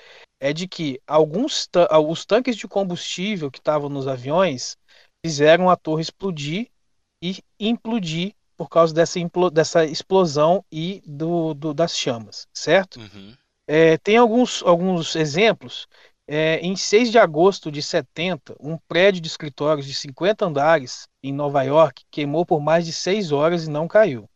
é 0.40 0.52
de 0.52 0.66
que 0.66 1.00
alguns 1.06 1.68
os 2.08 2.24
tanques 2.24 2.56
de 2.56 2.66
combustível 2.66 3.50
que 3.50 3.58
estavam 3.58 3.88
nos 3.88 4.08
aviões 4.08 4.76
fizeram 5.24 5.68
a 5.68 5.76
torre 5.76 6.02
explodir 6.02 6.68
e 7.22 7.38
implodir 7.58 8.34
por 8.56 8.68
causa 8.68 8.92
dessa, 8.92 9.18
dessa 9.52 9.84
explosão 9.84 10.64
e 10.70 11.02
do, 11.06 11.54
do- 11.54 11.74
das 11.74 11.96
chamas, 11.96 12.46
certo? 12.52 13.00
Uhum. 13.00 13.34
É, 13.66 13.96
tem 13.98 14.16
alguns, 14.16 14.62
alguns 14.62 15.14
exemplos. 15.16 15.86
É, 16.26 16.58
em 16.60 16.76
6 16.76 17.10
de 17.10 17.18
agosto 17.18 17.72
de 17.72 17.82
70, 17.82 18.54
um 18.60 18.76
prédio 18.88 19.20
de 19.20 19.28
escritórios 19.28 19.86
de 19.86 19.94
50 19.94 20.46
andares 20.46 21.08
em 21.22 21.32
Nova 21.32 21.62
York 21.62 22.04
queimou 22.10 22.46
por 22.46 22.60
mais 22.60 22.86
de 22.86 22.92
6 22.92 23.32
horas 23.32 23.64
e 23.64 23.70
não 23.70 23.88
caiu. 23.88 24.28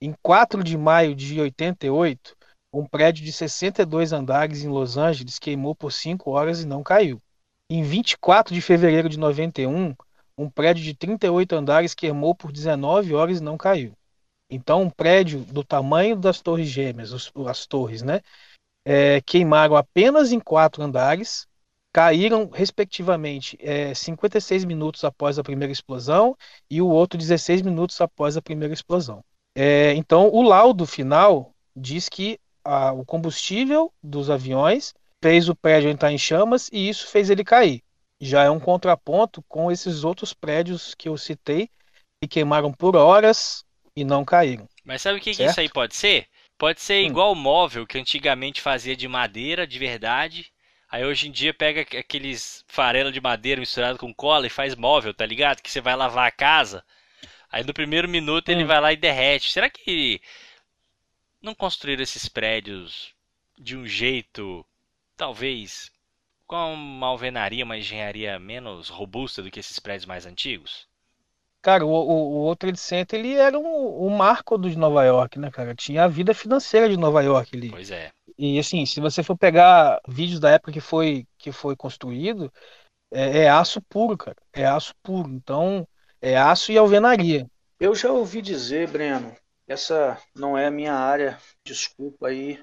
Em 0.00 0.14
4 0.22 0.62
de 0.64 0.76
maio 0.76 1.14
de 1.14 1.40
88, 1.40 2.34
um 2.72 2.86
prédio 2.86 3.24
de 3.24 3.32
62 3.32 4.12
andares 4.12 4.64
em 4.64 4.68
Los 4.68 4.96
Angeles 4.96 5.38
queimou 5.38 5.74
por 5.74 5.92
5 5.92 6.30
horas 6.30 6.62
e 6.62 6.66
não 6.66 6.82
caiu. 6.82 7.20
Em 7.68 7.82
24 7.82 8.54
de 8.54 8.60
fevereiro 8.60 9.08
de 9.08 9.18
91, 9.18 9.94
um 10.42 10.50
prédio 10.50 10.82
de 10.84 10.94
38 10.94 11.54
andares 11.54 11.94
queimou 11.94 12.34
por 12.34 12.52
19 12.52 13.14
horas 13.14 13.38
e 13.40 13.42
não 13.42 13.56
caiu. 13.56 13.92
Então, 14.50 14.82
um 14.82 14.90
prédio 14.90 15.40
do 15.40 15.64
tamanho 15.64 16.16
das 16.16 16.40
Torres 16.42 16.68
Gêmeas, 16.68 17.12
os- 17.12 17.32
as 17.48 17.66
torres, 17.66 18.02
né? 18.02 18.20
é, 18.84 19.20
queimaram 19.20 19.76
apenas 19.76 20.32
em 20.32 20.40
quatro 20.40 20.82
andares, 20.82 21.46
caíram, 21.92 22.48
respectivamente, 22.52 23.56
é, 23.60 23.94
56 23.94 24.64
minutos 24.64 25.04
após 25.04 25.38
a 25.38 25.42
primeira 25.42 25.72
explosão 25.72 26.36
e 26.70 26.80
o 26.80 26.88
outro 26.88 27.18
16 27.18 27.62
minutos 27.62 28.00
após 28.00 28.36
a 28.36 28.42
primeira 28.42 28.72
explosão. 28.74 29.22
É, 29.54 29.94
então, 29.94 30.28
o 30.32 30.42
laudo 30.42 30.86
final 30.86 31.54
diz 31.76 32.08
que 32.08 32.38
a- 32.64 32.92
o 32.92 33.04
combustível 33.04 33.92
dos 34.02 34.30
aviões 34.30 34.94
fez 35.22 35.48
o 35.48 35.54
prédio 35.54 35.90
entrar 35.90 36.10
em 36.12 36.18
chamas 36.18 36.68
e 36.72 36.88
isso 36.88 37.06
fez 37.08 37.28
ele 37.30 37.44
cair. 37.44 37.82
Já 38.22 38.44
é 38.44 38.50
um 38.50 38.60
contraponto 38.60 39.42
com 39.48 39.70
esses 39.70 40.04
outros 40.04 40.32
prédios 40.32 40.94
que 40.94 41.08
eu 41.08 41.18
citei, 41.18 41.68
que 42.20 42.28
queimaram 42.28 42.72
por 42.72 42.96
horas 42.96 43.64
e 43.96 44.04
não 44.04 44.24
caíram. 44.24 44.66
Mas 44.84 45.02
sabe 45.02 45.18
o 45.18 45.20
que, 45.20 45.34
que 45.34 45.44
isso 45.44 45.60
aí 45.60 45.68
pode 45.68 45.94
ser? 45.94 46.26
Pode 46.58 46.80
ser 46.80 47.02
Hum. 47.02 47.06
igual 47.06 47.32
o 47.32 47.36
móvel 47.36 47.86
que 47.86 47.98
antigamente 47.98 48.60
fazia 48.60 48.94
de 48.96 49.08
madeira, 49.08 49.66
de 49.66 49.78
verdade. 49.78 50.52
Aí 50.88 51.04
hoje 51.04 51.28
em 51.28 51.32
dia 51.32 51.52
pega 51.54 51.80
aqu- 51.82 51.96
aqueles 51.96 52.64
farelo 52.68 53.10
de 53.10 53.20
madeira 53.20 53.60
misturado 53.60 53.98
com 53.98 54.12
cola 54.14 54.46
e 54.46 54.50
faz 54.50 54.74
móvel, 54.76 55.14
tá 55.14 55.24
ligado? 55.26 55.62
Que 55.62 55.70
você 55.70 55.80
vai 55.80 55.96
lavar 55.96 56.28
a 56.28 56.30
casa. 56.32 56.84
Aí 57.50 57.64
no 57.64 57.74
primeiro 57.74 58.08
minuto 58.08 58.50
ele 58.50 58.64
Hum. 58.64 58.66
vai 58.66 58.80
lá 58.80 58.92
e 58.92 58.96
derrete. 58.96 59.52
Será 59.52 59.70
que 59.70 60.20
não 61.42 61.54
construíram 61.54 62.02
esses 62.02 62.26
prédios 62.28 63.14
de 63.58 63.76
um 63.76 63.86
jeito, 63.86 64.64
talvez, 65.16 65.90
com 66.46 66.74
uma 66.74 67.06
alvenaria, 67.06 67.64
uma 67.64 67.76
engenharia 67.76 68.38
menos 68.38 68.88
robusta 68.88 69.42
do 69.42 69.50
que 69.50 69.60
esses 69.60 69.78
prédios 69.78 70.06
mais 70.06 70.26
antigos? 70.26 70.86
Cara, 71.62 71.86
o, 71.86 71.90
o, 71.90 72.48
o 72.50 72.56
Trade 72.56 72.78
Center 72.78 73.20
ele 73.20 73.34
era 73.34 73.56
um, 73.56 74.06
um 74.06 74.10
marco 74.10 74.58
do 74.58 74.68
de 74.68 74.76
Nova 74.76 75.04
York, 75.04 75.38
né, 75.38 75.50
cara? 75.50 75.74
Tinha 75.74 76.04
a 76.04 76.08
vida 76.08 76.34
financeira 76.34 76.88
de 76.88 76.96
Nova 76.96 77.22
York 77.22 77.56
ali. 77.56 77.70
Pois 77.70 77.90
é. 77.90 78.10
E 78.36 78.58
assim, 78.58 78.84
se 78.84 79.00
você 79.00 79.22
for 79.22 79.36
pegar 79.36 80.00
vídeos 80.08 80.40
da 80.40 80.50
época 80.50 80.72
que 80.72 80.80
foi, 80.80 81.24
que 81.38 81.52
foi 81.52 81.76
construído, 81.76 82.52
é, 83.12 83.42
é 83.42 83.48
aço 83.48 83.80
puro, 83.82 84.16
cara. 84.16 84.36
É 84.52 84.66
aço 84.66 84.92
puro. 85.02 85.30
Então, 85.30 85.86
é 86.20 86.36
aço 86.36 86.72
e 86.72 86.78
alvenaria. 86.78 87.46
Eu 87.78 87.94
já 87.94 88.10
ouvi 88.10 88.42
dizer, 88.42 88.88
Breno, 88.88 89.34
essa 89.68 90.18
não 90.34 90.56
é 90.56 90.66
a 90.66 90.70
minha 90.70 90.94
área, 90.94 91.38
desculpa 91.64 92.28
aí, 92.28 92.60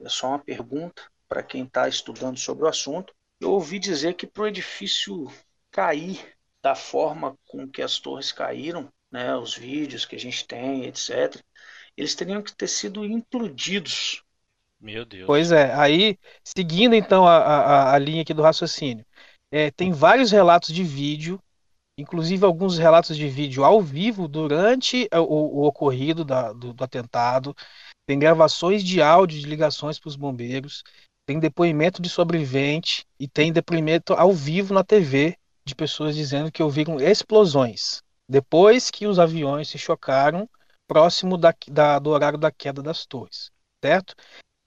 é 0.00 0.08
só 0.08 0.28
uma 0.28 0.38
pergunta 0.38 1.02
para 1.28 1.42
quem 1.42 1.64
está 1.64 1.88
estudando 1.88 2.38
sobre 2.38 2.64
o 2.64 2.68
assunto. 2.68 3.14
Eu 3.40 3.52
ouvi 3.52 3.78
dizer 3.78 4.14
que 4.14 4.26
para 4.26 4.44
o 4.44 4.46
edifício 4.46 5.30
cair 5.70 6.34
da 6.62 6.74
forma 6.74 7.36
com 7.46 7.68
que 7.68 7.82
as 7.82 7.98
torres 7.98 8.32
caíram, 8.32 8.88
né, 9.10 9.36
os 9.36 9.54
vídeos 9.54 10.04
que 10.04 10.16
a 10.16 10.18
gente 10.18 10.46
tem, 10.46 10.84
etc., 10.84 11.42
eles 11.96 12.14
teriam 12.14 12.42
que 12.42 12.54
ter 12.54 12.68
sido 12.68 13.04
implodidos. 13.04 14.22
Meu 14.80 15.04
Deus. 15.04 15.26
Pois 15.26 15.52
é, 15.52 15.72
aí, 15.74 16.18
seguindo 16.44 16.94
então 16.94 17.26
a, 17.26 17.36
a, 17.36 17.94
a 17.94 17.98
linha 17.98 18.22
aqui 18.22 18.34
do 18.34 18.42
raciocínio, 18.42 19.04
é, 19.50 19.70
tem 19.70 19.92
vários 19.92 20.30
relatos 20.30 20.74
de 20.74 20.82
vídeo, 20.82 21.40
inclusive 21.98 22.44
alguns 22.44 22.78
relatos 22.78 23.16
de 23.16 23.28
vídeo 23.28 23.64
ao 23.64 23.80
vivo 23.80 24.28
durante 24.28 25.08
o, 25.14 25.60
o 25.62 25.66
ocorrido 25.66 26.24
da- 26.24 26.52
do, 26.52 26.72
do 26.74 26.84
atentado, 26.84 27.54
tem 28.06 28.18
gravações 28.18 28.84
de 28.84 29.00
áudio 29.00 29.40
de 29.40 29.46
ligações 29.46 29.98
para 29.98 30.08
os 30.08 30.16
bombeiros, 30.16 30.82
tem 31.26 31.38
depoimento 31.40 32.00
de 32.00 32.08
sobrevivente 32.08 33.04
e 33.18 33.26
tem 33.26 33.52
depoimento 33.52 34.14
ao 34.14 34.32
vivo 34.32 34.72
na 34.72 34.84
TV 34.84 35.36
de 35.66 35.74
pessoas 35.74 36.14
dizendo 36.14 36.50
que 36.52 36.62
ouviram 36.62 37.00
explosões 37.00 38.00
depois 38.28 38.90
que 38.90 39.06
os 39.06 39.18
aviões 39.18 39.68
se 39.68 39.78
chocaram 39.78 40.48
próximo 40.86 41.36
da, 41.36 41.54
da- 41.68 41.98
do 41.98 42.10
horário 42.10 42.38
da 42.38 42.50
queda 42.50 42.82
das 42.82 43.04
torres, 43.06 43.50
certo? 43.84 44.14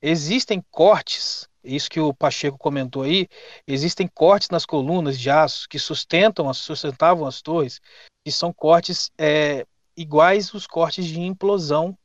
Existem 0.02 0.64
cortes, 0.72 1.48
isso 1.64 1.90
que 1.90 2.00
o 2.00 2.14
Pacheco 2.14 2.58
comentou 2.58 3.04
aí, 3.04 3.28
existem 3.68 4.08
cortes 4.08 4.50
nas 4.50 4.66
colunas 4.66 5.20
de 5.20 5.30
aço 5.30 5.68
que 5.70 5.78
sustentam, 5.78 6.54
sustentavam 6.54 7.28
as 7.28 7.42
torres, 7.42 7.80
que 8.24 8.32
são 8.32 8.54
cortes 8.54 9.12
é, 9.18 9.66
iguais 9.96 10.54
os 10.54 10.66
cortes 10.66 11.06
de 11.06 11.20
implosão 11.20 11.98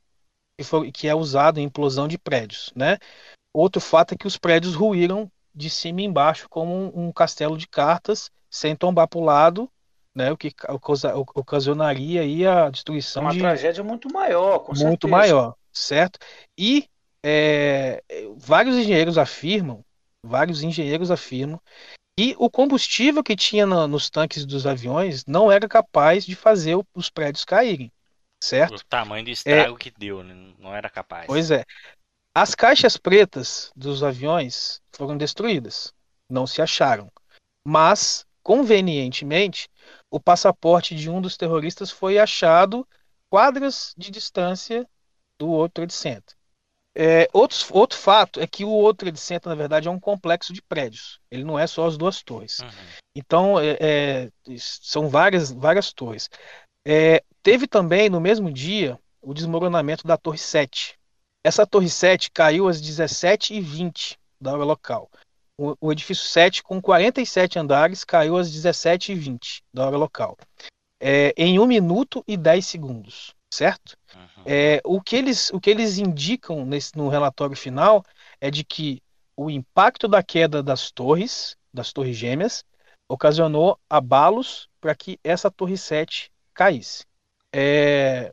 que, 0.59 0.65
foi- 0.65 0.91
que 0.93 1.09
é 1.09 1.15
usado 1.15 1.59
em 1.61 1.65
implosão 1.65 2.09
de 2.09 2.19
prédios, 2.19 2.73
né? 2.75 2.99
Outro 3.55 3.81
fato 3.81 4.15
é 4.15 4.19
que 4.19 4.27
os 4.29 4.39
prédios 4.39 4.75
ruíram 4.77 5.31
de 5.55 5.71
cima 5.71 6.03
e 6.03 6.05
embaixo 6.05 6.49
como 6.51 6.75
um, 6.75 7.09
um 7.09 7.13
castelo 7.13 7.59
de 7.59 7.69
cartas, 7.69 8.31
sem 8.51 8.77
tombar 8.77 9.09
para 9.09 9.21
o 9.21 9.25
lado, 9.25 9.71
né? 10.15 10.33
O 10.33 10.37
que 10.39 10.51
ca- 10.53 10.75
ocasionaria 11.37 12.23
aí 12.23 12.47
a 12.47 12.71
destruição 12.71 13.25
Uma 13.25 13.31
de 13.31 13.39
tragédia 13.39 13.83
muito 13.83 14.09
maior, 14.13 14.61
com 14.61 14.73
muito 14.73 15.09
certeza. 15.09 15.09
maior, 15.09 15.55
certo? 15.73 16.19
E 16.59 16.89
é, 17.25 18.03
vários 18.37 18.77
engenheiros 18.77 19.19
afirmam, 19.19 19.85
vários 20.23 20.63
engenheiros 20.63 21.11
afirmam 21.11 21.61
que 22.19 22.37
o 22.39 22.51
combustível 22.51 23.23
que 23.25 23.37
tinha 23.37 23.67
na- 23.67 23.89
nos 23.89 24.11
tanques 24.11 24.47
dos 24.47 24.67
aviões 24.67 25.25
não 25.27 25.53
era 25.53 25.69
capaz 25.69 26.27
de 26.27 26.37
fazer 26.37 26.79
os 26.95 27.11
prédios 27.11 27.45
caírem, 27.45 27.93
certo? 28.43 28.83
O 28.83 28.85
tamanho 28.85 29.25
do 29.25 29.31
estrago 29.31 29.79
que 29.79 29.91
deu, 29.91 30.23
né? 30.23 30.35
Não 30.59 30.75
era 30.75 30.91
capaz. 30.91 31.27
Pois 31.27 31.51
é. 31.51 31.65
As 32.35 32.53
caixas 32.53 32.97
pretas 32.97 33.70
dos 33.76 34.03
aviões 34.03 34.82
foram 34.93 35.16
destruídas, 35.16 35.95
não 36.28 36.49
se 36.49 36.61
acharam. 36.61 37.09
Mas, 37.64 38.26
convenientemente, 38.43 39.68
o 40.11 40.18
passaporte 40.18 40.97
de 40.97 41.09
um 41.09 41.20
dos 41.20 41.37
terroristas 41.37 41.93
foi 41.93 42.18
achado 42.18 42.87
quadras 43.30 43.95
de 43.97 44.11
distância 44.11 44.85
do 45.39 45.47
World 45.47 45.72
Trade 45.72 45.93
Center. 45.93 46.35
É, 46.97 47.28
outros, 47.32 47.68
outro 47.70 47.99
fato 47.99 48.41
é 48.41 48.47
que 48.47 48.64
o 48.64 48.70
World 48.70 48.99
Trade 48.99 49.18
Center, 49.18 49.49
na 49.49 49.57
verdade, 49.57 49.87
é 49.87 49.91
um 49.91 49.99
complexo 49.99 50.53
de 50.53 50.62
prédios. 50.62 51.20
Ele 51.30 51.45
não 51.45 51.59
é 51.59 51.66
só 51.66 51.87
as 51.87 51.97
duas 51.97 52.22
torres. 52.22 52.61
Uhum. 52.61 52.68
Então, 53.16 53.61
é, 53.61 53.76
é, 53.80 54.30
são 54.59 55.09
várias, 55.09 55.53
várias 55.53 55.93
torres. 55.93 56.28
É, 56.85 57.22
teve 57.43 57.66
também, 57.66 58.09
no 58.09 58.20
mesmo 58.20 58.53
dia, 58.53 58.99
o 59.20 59.32
desmoronamento 59.32 60.07
da 60.07 60.16
Torre 60.16 60.39
7. 60.39 60.99
Essa 61.45 61.67
Torre 61.67 61.91
7 61.91 62.31
caiu 62.31 62.67
às 62.67 62.81
17h20 62.81 64.17
da 64.41 64.55
hora 64.55 64.65
local. 64.65 65.11
O, 65.59 65.77
o 65.79 65.93
edifício 65.93 66.25
7, 66.25 66.63
com 66.63 66.81
47 66.81 67.59
andares, 67.59 68.03
caiu 68.03 68.39
às 68.39 68.51
17h20 68.51 69.63
da 69.73 69.87
hora 69.87 69.97
local. 69.99 70.39
É, 70.99 71.35
em 71.37 71.59
1 71.59 71.67
minuto 71.67 72.25
e 72.27 72.35
10 72.35 72.67
segundos, 72.67 73.35
certo? 73.53 73.95
Uhum. 74.15 74.43
É, 74.47 74.81
o, 74.85 75.03
que 75.03 75.17
eles, 75.17 75.51
o 75.51 75.61
que 75.61 75.69
eles 75.69 75.99
indicam 75.99 76.65
nesse, 76.65 76.97
no 76.97 77.09
relatório 77.09 77.55
final 77.55 78.03
é 78.41 78.51
de 78.51 78.65
que 78.65 79.03
o 79.37 79.51
impacto 79.51 80.09
da 80.09 80.23
queda 80.23 80.63
das 80.63 80.91
torres, 80.91 81.57
das 81.73 81.93
torres 81.93 82.17
gêmeas, 82.17 82.65
ocasionou 83.07 83.79
abalos 83.89 84.69
para 84.81 84.95
que 84.95 85.21
essa 85.23 85.51
torre 85.51 85.77
7 85.77 86.33
caísse. 86.55 87.05
É, 87.53 88.33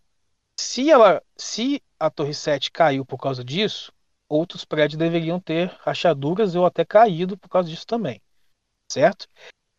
se, 0.61 0.89
ela, 0.89 1.21
se 1.35 1.81
a 1.99 2.09
torre 2.09 2.33
7 2.33 2.71
caiu 2.71 3.05
por 3.05 3.17
causa 3.17 3.43
disso, 3.43 3.91
outros 4.29 4.63
prédios 4.63 4.97
deveriam 4.97 5.39
ter 5.39 5.67
rachaduras 5.81 6.55
ou 6.55 6.65
até 6.65 6.85
caído 6.85 7.37
por 7.37 7.49
causa 7.49 7.69
disso 7.69 7.85
também, 7.85 8.21
certo? 8.89 9.27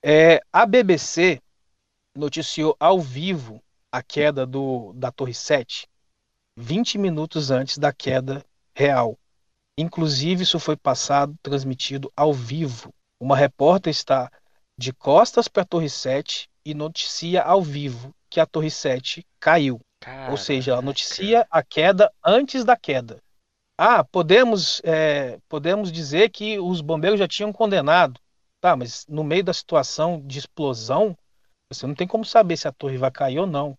É, 0.05 0.41
a 0.53 0.67
BBC 0.67 1.41
noticiou 2.15 2.77
ao 2.79 3.01
vivo 3.01 3.63
a 3.91 4.03
queda 4.03 4.45
do, 4.45 4.93
da 4.95 5.11
Torre 5.11 5.33
7 5.33 5.89
20 6.57 6.99
minutos 6.99 7.51
antes 7.51 7.79
da 7.79 7.93
queda 7.93 8.45
real. 8.75 9.19
Inclusive, 9.79 10.43
isso 10.43 10.59
foi 10.59 10.77
passado, 10.77 11.35
transmitido 11.43 12.13
ao 12.15 12.33
vivo. 12.33 12.93
Uma 13.19 13.37
repórter 13.37 13.91
está 13.91 14.31
de 14.77 14.93
costas 14.93 15.49
para 15.49 15.63
a 15.63 15.67
Torre 15.67 15.89
7 15.89 16.51
e 16.65 16.75
noticia 16.75 17.43
ao 17.43 17.63
vivo 17.63 18.15
que 18.29 18.39
a 18.39 18.47
Torre 18.47 18.71
7 18.71 19.27
caiu. 19.41 19.81
Ou 20.31 20.37
seja, 20.37 20.73
ela 20.73 20.81
Caraca. 20.81 20.87
noticia 20.87 21.47
a 21.51 21.63
queda 21.63 22.13
antes 22.25 22.65
da 22.65 22.77
queda. 22.77 23.23
Ah, 23.79 24.05
podemos, 24.05 24.81
é, 24.85 25.39
podemos 25.49 25.91
dizer 25.91 26.31
que 26.31 26.59
os 26.59 26.81
bombeiros 26.81 27.19
já 27.19 27.27
tinham 27.27 27.53
condenado. 27.53 28.21
Tá, 28.61 28.77
mas 28.77 29.05
no 29.09 29.25
meio 29.25 29.43
da 29.43 29.53
situação 29.53 30.23
de 30.25 30.39
explosão, 30.39 31.17
você 31.73 31.85
não 31.87 31.95
tem 31.95 32.07
como 32.07 32.25
saber 32.25 32.57
se 32.57 32.69
a 32.69 32.73
torre 32.73 32.97
vai 32.97 33.11
cair 33.11 33.41
ou 33.41 33.47
não. 33.47 33.77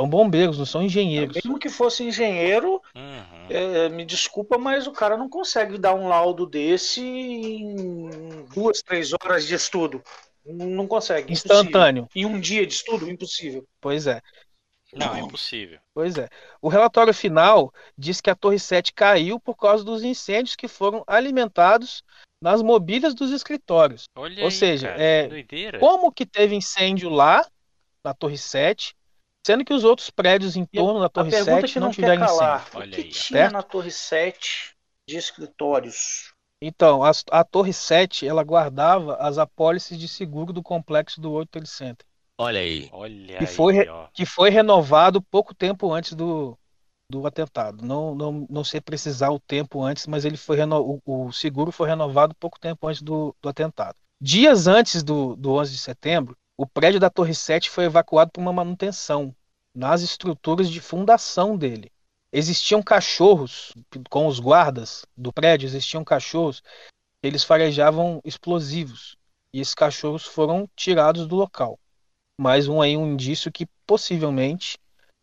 São 0.00 0.08
bombeiros, 0.08 0.56
não 0.56 0.64
são 0.64 0.82
engenheiros. 0.82 1.34
Mesmo 1.34 1.58
que 1.58 1.68
fosse 1.68 2.04
engenheiro, 2.04 2.80
Uhum. 2.94 3.46
é, 3.50 3.88
me 3.88 4.04
desculpa, 4.04 4.56
mas 4.56 4.86
o 4.86 4.92
cara 4.92 5.16
não 5.16 5.28
consegue 5.28 5.76
dar 5.76 5.94
um 5.94 6.08
laudo 6.08 6.46
desse 6.46 7.02
em 7.02 8.44
duas, 8.54 8.80
três 8.80 9.12
horas 9.12 9.46
de 9.46 9.54
estudo. 9.54 10.02
Não 10.46 10.86
consegue. 10.86 11.32
impossível. 11.32 11.56
Instantâneo. 11.56 12.08
Em 12.14 12.24
um 12.24 12.40
dia 12.40 12.66
de 12.66 12.72
estudo, 12.72 13.10
impossível. 13.10 13.66
Pois 13.80 14.06
é. 14.06 14.22
Não, 14.94 15.14
é 15.14 15.20
impossível. 15.20 15.78
Pois 15.92 16.16
é. 16.16 16.28
O 16.62 16.68
relatório 16.68 17.12
final 17.12 17.72
diz 17.96 18.20
que 18.20 18.30
a 18.30 18.34
Torre 18.34 18.58
7 18.58 18.92
caiu 18.92 19.38
por 19.38 19.56
causa 19.56 19.84
dos 19.84 20.02
incêndios 20.02 20.56
que 20.56 20.66
foram 20.66 21.04
alimentados 21.06 22.02
nas 22.42 22.62
mobílias 22.62 23.14
dos 23.14 23.30
escritórios. 23.30 24.04
Olha 24.16 24.40
Ou 24.40 24.46
aí, 24.46 24.52
seja, 24.52 24.88
cara, 24.88 25.02
é, 25.02 25.22
que 25.24 25.28
doideira. 25.28 25.78
Como 25.78 26.12
que 26.12 26.24
teve 26.24 26.54
incêndio 26.54 27.10
lá, 27.10 27.46
na 28.04 28.14
Torre 28.14 28.38
7, 28.38 28.94
sendo 29.46 29.64
que 29.64 29.74
os 29.74 29.84
outros 29.84 30.08
prédios 30.10 30.56
em 30.56 30.64
torno 30.64 31.00
da 31.00 31.08
Torre 31.08 31.30
pergunta 31.30 31.60
7 31.62 31.72
que 31.72 31.80
não 31.80 31.86
não 31.88 31.94
tiveram 31.94 32.26
calar, 32.26 32.60
incêndio? 32.60 32.78
o 32.78 32.80
Olha 32.80 32.90
que 32.92 33.00
aí, 33.02 33.08
tinha 33.08 33.40
Certo? 33.40 33.52
na 33.52 33.62
Torre 33.62 33.90
7 33.90 34.74
de 35.08 35.16
escritórios? 35.16 36.32
Então, 36.62 37.04
a, 37.04 37.12
a 37.30 37.44
Torre 37.44 37.72
7, 37.72 38.26
ela 38.26 38.42
guardava 38.42 39.16
as 39.16 39.38
apólices 39.38 39.98
de 39.98 40.08
seguro 40.08 40.52
do 40.52 40.62
complexo 40.62 41.20
do 41.20 41.30
World 41.30 41.50
Trade 41.50 41.68
Center, 41.68 42.06
Olha 42.38 42.60
aí. 42.60 42.88
Olha 42.92 43.38
que 43.38 43.44
aí, 43.44 43.46
foi 43.46 43.88
ó. 43.88 44.06
que 44.14 44.24
foi 44.24 44.48
renovado 44.48 45.20
pouco 45.20 45.52
tempo 45.52 45.92
antes 45.92 46.14
do, 46.14 46.56
do 47.10 47.26
atentado. 47.26 47.84
Não, 47.84 48.14
não, 48.14 48.46
não 48.48 48.62
sei 48.62 48.80
precisar 48.80 49.30
o 49.30 49.40
tempo 49.40 49.82
antes, 49.82 50.06
mas 50.06 50.24
ele 50.24 50.36
foi 50.36 50.56
reno, 50.56 51.00
o, 51.04 51.26
o 51.26 51.32
seguro 51.32 51.72
foi 51.72 51.88
renovado 51.88 52.34
pouco 52.36 52.58
tempo 52.60 52.86
antes 52.86 53.02
do, 53.02 53.34
do 53.42 53.48
atentado. 53.48 53.96
Dias 54.20 54.68
antes 54.68 55.02
do, 55.02 55.34
do 55.34 55.52
11 55.54 55.72
de 55.72 55.78
setembro, 55.78 56.36
o 56.56 56.66
prédio 56.66 57.00
da 57.00 57.10
Torre 57.10 57.34
7 57.34 57.70
foi 57.70 57.84
evacuado 57.84 58.30
para 58.30 58.40
uma 58.40 58.52
manutenção 58.52 59.34
nas 59.74 60.02
estruturas 60.02 60.70
de 60.70 60.80
fundação 60.80 61.56
dele. 61.56 61.90
Existiam 62.32 62.82
cachorros 62.82 63.72
com 64.10 64.26
os 64.26 64.38
guardas 64.38 65.04
do 65.16 65.32
prédio, 65.32 65.66
existiam 65.66 66.04
cachorros, 66.04 66.62
eles 67.22 67.42
farejavam 67.42 68.20
explosivos 68.24 69.16
e 69.52 69.60
esses 69.60 69.74
cachorros 69.74 70.24
foram 70.24 70.68
tirados 70.76 71.26
do 71.26 71.36
local. 71.36 71.78
Mais 72.40 72.68
um 72.68 72.80
aí 72.80 72.96
um 72.96 73.06
indício 73.12 73.50
que 73.52 73.66
possivelmente 73.86 74.78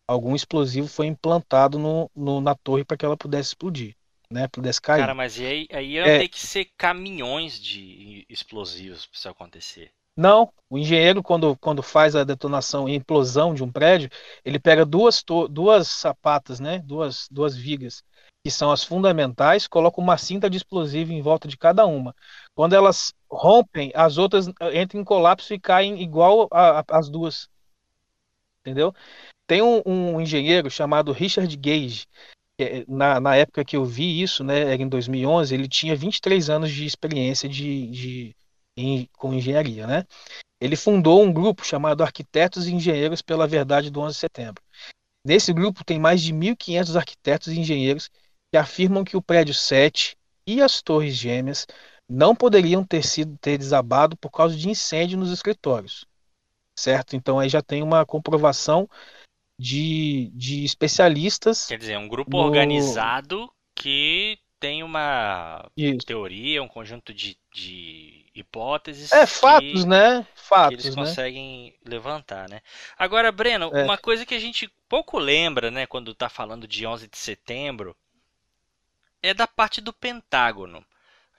algum 0.08 0.34
explosivo 0.34 0.88
foi 0.88 1.06
implantado 1.06 1.78
no, 1.78 2.10
no- 2.14 2.40
na 2.40 2.54
torre 2.54 2.84
para 2.84 2.96
que 2.96 3.04
ela 3.04 3.16
pudesse 3.16 3.50
explodir, 3.50 3.96
né? 4.30 4.46
Pudesse 4.48 4.80
cair. 4.80 5.02
Cara, 5.02 5.14
mas 5.14 5.38
e 5.38 5.44
aí, 5.46 5.68
aí 5.72 5.92
ia 5.92 6.10
É. 6.10 6.18
ter 6.18 6.28
que 6.28 6.40
ser 6.40 6.66
caminhões 6.76 7.60
de 7.60 8.26
explosivos 8.28 9.06
pra 9.06 9.16
isso 9.16 9.28
acontecer. 9.28 9.92
Não, 10.16 10.50
o 10.70 10.78
engenheiro, 10.78 11.22
quando, 11.22 11.56
quando 11.58 11.82
faz 11.82 12.16
a 12.16 12.24
detonação 12.24 12.88
e 12.88 12.94
implosão 12.94 13.54
de 13.54 13.62
um 13.62 13.70
prédio, 13.70 14.08
ele 14.44 14.58
pega 14.58 14.84
duas, 14.84 15.22
duas 15.50 15.88
sapatas, 15.88 16.58
né? 16.58 16.78
Duas, 16.78 17.28
duas 17.30 17.54
vigas, 17.54 18.02
que 18.46 18.50
são 18.52 18.70
as 18.70 18.84
fundamentais, 18.84 19.66
coloca 19.66 20.00
uma 20.00 20.16
cinta 20.16 20.48
de 20.48 20.56
explosivo 20.56 21.12
em 21.12 21.20
volta 21.20 21.48
de 21.48 21.56
cada 21.56 21.84
uma. 21.84 22.14
Quando 22.54 22.74
elas 22.74 23.12
rompem, 23.28 23.90
as 23.92 24.18
outras 24.18 24.46
eh, 24.60 24.80
entram 24.82 25.00
em 25.00 25.04
colapso 25.04 25.52
e 25.52 25.58
caem 25.58 26.00
igual 26.00 26.48
as 26.88 27.08
duas. 27.08 27.48
Entendeu? 28.60 28.94
Tem 29.46 29.62
um, 29.62 29.82
um 29.86 30.20
engenheiro 30.20 30.70
chamado 30.70 31.12
Richard 31.12 31.56
Gage. 31.56 32.06
eh, 32.58 32.84
Na, 32.88 33.20
na 33.20 33.36
época 33.36 33.64
que 33.64 33.76
eu 33.76 33.84
vi 33.84 34.22
isso, 34.22 34.44
né, 34.44 34.74
era 34.74 34.82
em 34.82 34.88
2011, 34.88 35.54
ele 35.54 35.68
tinha 35.68 35.96
23 35.96 36.50
anos 36.50 36.70
de 36.72 36.86
experiência 36.86 37.48
de, 37.48 37.88
de, 37.90 38.36
em- 38.76 39.08
com 39.18 39.34
engenharia, 39.34 39.86
né? 39.86 40.04
Ele 40.60 40.76
fundou 40.76 41.22
um 41.24 41.32
grupo 41.32 41.64
chamado 41.66 42.02
Arquitetos 42.04 42.68
e 42.68 42.74
Engenheiros 42.74 43.22
pela 43.22 43.46
Verdade 43.48 43.90
do 43.90 44.00
11 44.00 44.14
de 44.16 44.20
Setembro. 44.20 44.62
Nesse 45.24 45.52
grupo 45.52 45.84
tem 45.84 45.98
mais 45.98 46.22
de 46.22 46.32
1.500 46.32 46.96
arquitetos 46.96 47.48
e 47.48 47.60
engenheiros 47.60 48.10
que 48.56 48.58
afirmam 48.58 49.04
que 49.04 49.18
o 49.18 49.22
prédio 49.22 49.52
7 49.52 50.16
e 50.46 50.62
as 50.62 50.80
torres 50.80 51.14
gêmeas 51.14 51.66
não 52.08 52.34
poderiam 52.34 52.82
ter 52.82 53.04
sido 53.04 53.36
ter 53.36 53.58
desabado 53.58 54.16
por 54.16 54.30
causa 54.30 54.56
de 54.56 54.70
incêndio 54.70 55.18
nos 55.18 55.30
escritórios, 55.30 56.06
certo? 56.78 57.14
Então 57.14 57.38
aí 57.38 57.50
já 57.50 57.60
tem 57.60 57.82
uma 57.82 58.06
comprovação 58.06 58.88
de, 59.58 60.30
de 60.32 60.64
especialistas. 60.64 61.66
Quer 61.66 61.76
dizer, 61.78 61.92
é 61.92 61.98
um 61.98 62.08
grupo 62.08 62.30
No- 62.30 62.44
organizado 62.44 63.52
que 63.74 64.38
tem 64.58 64.82
uma 64.82 65.70
Isso. 65.76 66.06
teoria, 66.06 66.62
um 66.62 66.68
conjunto 66.68 67.12
de, 67.12 67.36
de 67.52 68.24
hipóteses 68.34 69.12
É 69.12 69.26
que- 69.26 69.32
fatos, 69.32 69.84
né? 69.84 70.22
que 70.22 70.28
Fatos, 70.34 70.84
eles 70.86 70.96
né? 70.96 71.02
conseguem 71.02 71.74
levantar, 71.84 72.48
né? 72.48 72.62
Agora, 72.96 73.30
Breno, 73.30 73.70
É. 73.74 73.84
uma 73.84 73.98
coisa 73.98 74.24
que 74.24 74.34
a 74.34 74.38
gente 74.40 74.70
pouco 74.88 75.18
lembra, 75.18 75.70
né, 75.70 75.86
quando 75.86 76.14
tá 76.14 76.30
falando 76.30 76.66
de 76.66 76.86
11 76.86 77.06
de 77.06 77.18
setembro, 77.18 77.94
é 79.22 79.34
da 79.34 79.46
parte 79.46 79.80
do 79.80 79.92
Pentágono. 79.92 80.84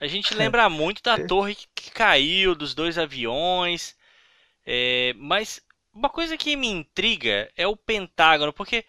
A 0.00 0.06
gente 0.06 0.34
lembra 0.34 0.68
muito 0.68 1.02
da 1.02 1.14
É. 1.14 1.26
torre 1.26 1.54
que- 1.54 1.66
que 1.74 1.90
caiu, 1.90 2.54
dos 2.54 2.74
dois 2.74 2.98
aviões, 2.98 3.96
é, 4.66 5.12
mas 5.16 5.60
uma 5.92 6.08
coisa 6.08 6.36
que 6.36 6.56
me 6.56 6.68
intriga 6.68 7.50
é 7.56 7.66
o 7.66 7.76
Pentágono, 7.76 8.52
porque 8.52 8.84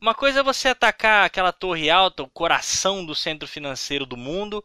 uma 0.00 0.14
coisa 0.14 0.40
é 0.40 0.42
você 0.42 0.68
atacar 0.68 1.24
aquela 1.26 1.52
torre 1.52 1.90
alta, 1.90 2.22
o 2.22 2.30
coração 2.30 3.04
do 3.04 3.14
centro 3.14 3.48
financeiro 3.48 4.06
do 4.06 4.16
mundo, 4.16 4.64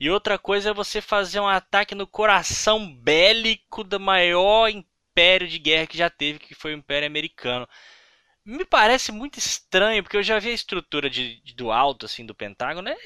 e 0.00 0.10
outra 0.10 0.38
coisa 0.38 0.70
é 0.70 0.74
você 0.74 1.00
fazer 1.00 1.40
um 1.40 1.48
ataque 1.48 1.94
no 1.94 2.06
coração 2.06 2.92
bélico 2.92 3.84
do 3.84 4.00
maior 4.00 4.68
império 4.68 5.46
de 5.48 5.58
guerra 5.58 5.86
que 5.86 5.96
já 5.98 6.10
teve, 6.10 6.38
que 6.38 6.54
foi 6.54 6.74
o 6.74 6.78
Império 6.78 7.06
Americano. 7.06 7.68
Me 8.44 8.64
parece 8.64 9.10
muito 9.12 9.38
estranho, 9.38 10.00
porque 10.02 10.16
eu 10.16 10.22
já 10.22 10.38
vi 10.38 10.50
a 10.50 10.54
estrutura 10.54 11.10
de, 11.10 11.40
de- 11.42 11.54
do 11.54 11.70
alto 11.72 12.06
assim 12.06 12.24
do 12.24 12.34
Pentágono. 12.34 12.88
é- 12.88 12.96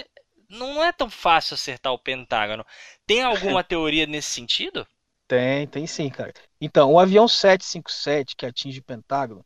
não 0.48 0.84
é 0.84 0.92
tão 0.92 1.08
fácil 1.10 1.54
acertar 1.54 1.92
o 1.92 1.98
Pentágono. 1.98 2.64
Tem 3.06 3.22
alguma 3.22 3.64
teoria 3.64 4.06
nesse 4.06 4.30
sentido? 4.30 4.86
Tem, 5.28 5.66
tem 5.66 5.86
sim, 5.86 6.08
cara. 6.08 6.32
Então, 6.60 6.92
o 6.92 6.98
avião 7.00 7.26
757 7.26 8.36
que 8.36 8.46
atinge 8.46 8.78
o 8.80 8.84
Pentágono, 8.84 9.44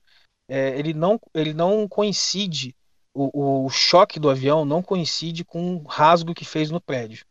é, 0.48 0.78
ele 0.78 0.92
não, 0.92 1.18
ele 1.34 1.54
não 1.54 1.88
coincide, 1.88 2.76
o, 3.14 3.64
o 3.66 3.70
choque 3.70 4.20
do 4.20 4.28
avião 4.28 4.64
não 4.64 4.82
coincide 4.82 5.44
com 5.44 5.76
o 5.76 5.82
rasgo 5.84 6.34
que 6.34 6.44
fez 6.44 6.70
no 6.70 6.80
prédio. 6.80 7.24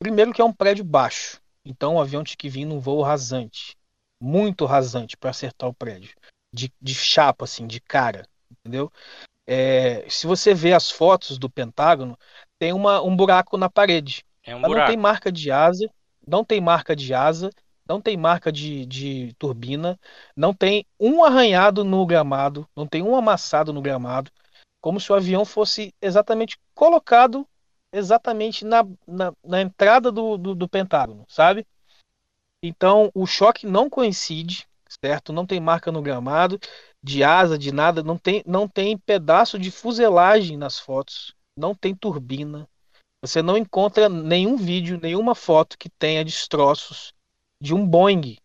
Primeiro 0.00 0.32
que 0.32 0.42
é 0.42 0.44
um 0.44 0.52
prédio 0.52 0.84
baixo, 0.84 1.40
então 1.64 1.96
o 1.96 2.00
avião 2.00 2.24
tinha 2.24 2.36
que 2.36 2.48
vir 2.48 2.64
num 2.66 2.80
voo 2.80 3.02
rasante, 3.02 3.76
muito 4.22 4.66
rasante 4.66 5.16
para 5.16 5.30
acertar 5.30 5.68
o 5.68 5.74
prédio, 5.74 6.14
de, 6.52 6.72
de 6.80 6.94
chapa, 6.94 7.44
assim, 7.44 7.66
de 7.66 7.80
cara, 7.80 8.26
entendeu? 8.50 8.90
É, 9.46 10.08
se 10.08 10.26
você 10.26 10.54
vê 10.54 10.72
as 10.72 10.90
fotos 10.90 11.38
do 11.38 11.50
Pentágono, 11.50 12.16
tem 12.58 12.72
uma, 12.72 13.02
um 13.02 13.16
buraco 13.16 13.56
na 13.56 13.68
parede. 13.68 14.24
É 14.44 14.54
um 14.54 14.60
Mas 14.60 14.68
não 14.68 14.74
buraco. 14.74 14.90
tem 14.90 14.96
marca 14.96 15.32
de 15.32 15.50
asa, 15.50 15.90
não 16.26 16.44
tem 16.44 16.60
marca 16.60 16.94
de 16.94 17.12
asa, 17.12 17.50
não 17.88 18.00
tem 18.00 18.16
marca 18.16 18.52
de, 18.52 18.86
de 18.86 19.34
turbina, 19.38 19.98
não 20.36 20.54
tem 20.54 20.86
um 20.98 21.24
arranhado 21.24 21.82
no 21.84 22.06
gramado, 22.06 22.68
não 22.76 22.86
tem 22.86 23.02
um 23.02 23.16
amassado 23.16 23.72
no 23.72 23.82
gramado, 23.82 24.30
como 24.80 25.00
se 25.00 25.10
o 25.10 25.14
avião 25.14 25.44
fosse 25.44 25.92
exatamente 26.00 26.56
colocado 26.74 27.46
exatamente 27.92 28.64
na, 28.64 28.84
na, 29.06 29.32
na 29.44 29.60
entrada 29.60 30.12
do, 30.12 30.36
do, 30.38 30.54
do 30.54 30.68
Pentágono, 30.68 31.24
sabe? 31.28 31.66
Então 32.62 33.10
o 33.14 33.26
choque 33.26 33.66
não 33.66 33.90
coincide, 33.90 34.68
certo? 35.04 35.32
Não 35.32 35.46
tem 35.46 35.60
marca 35.60 35.90
no 35.90 36.02
gramado, 36.02 36.58
de 37.02 37.24
asa, 37.24 37.58
de 37.58 37.72
nada, 37.72 38.02
não 38.02 38.18
tem, 38.18 38.42
não 38.46 38.68
tem 38.68 38.96
pedaço 38.96 39.58
de 39.58 39.70
fuselagem 39.70 40.56
nas 40.56 40.78
fotos, 40.78 41.34
não 41.56 41.74
tem 41.74 41.94
turbina. 41.94 42.68
Você 43.22 43.42
não 43.42 43.56
encontra 43.56 44.08
nenhum 44.08 44.56
vídeo, 44.56 44.98
nenhuma 45.00 45.34
foto 45.34 45.76
que 45.78 45.90
tenha 45.90 46.24
destroços 46.24 47.12
de 47.60 47.74
um 47.74 47.86
Boeing. 47.86 48.38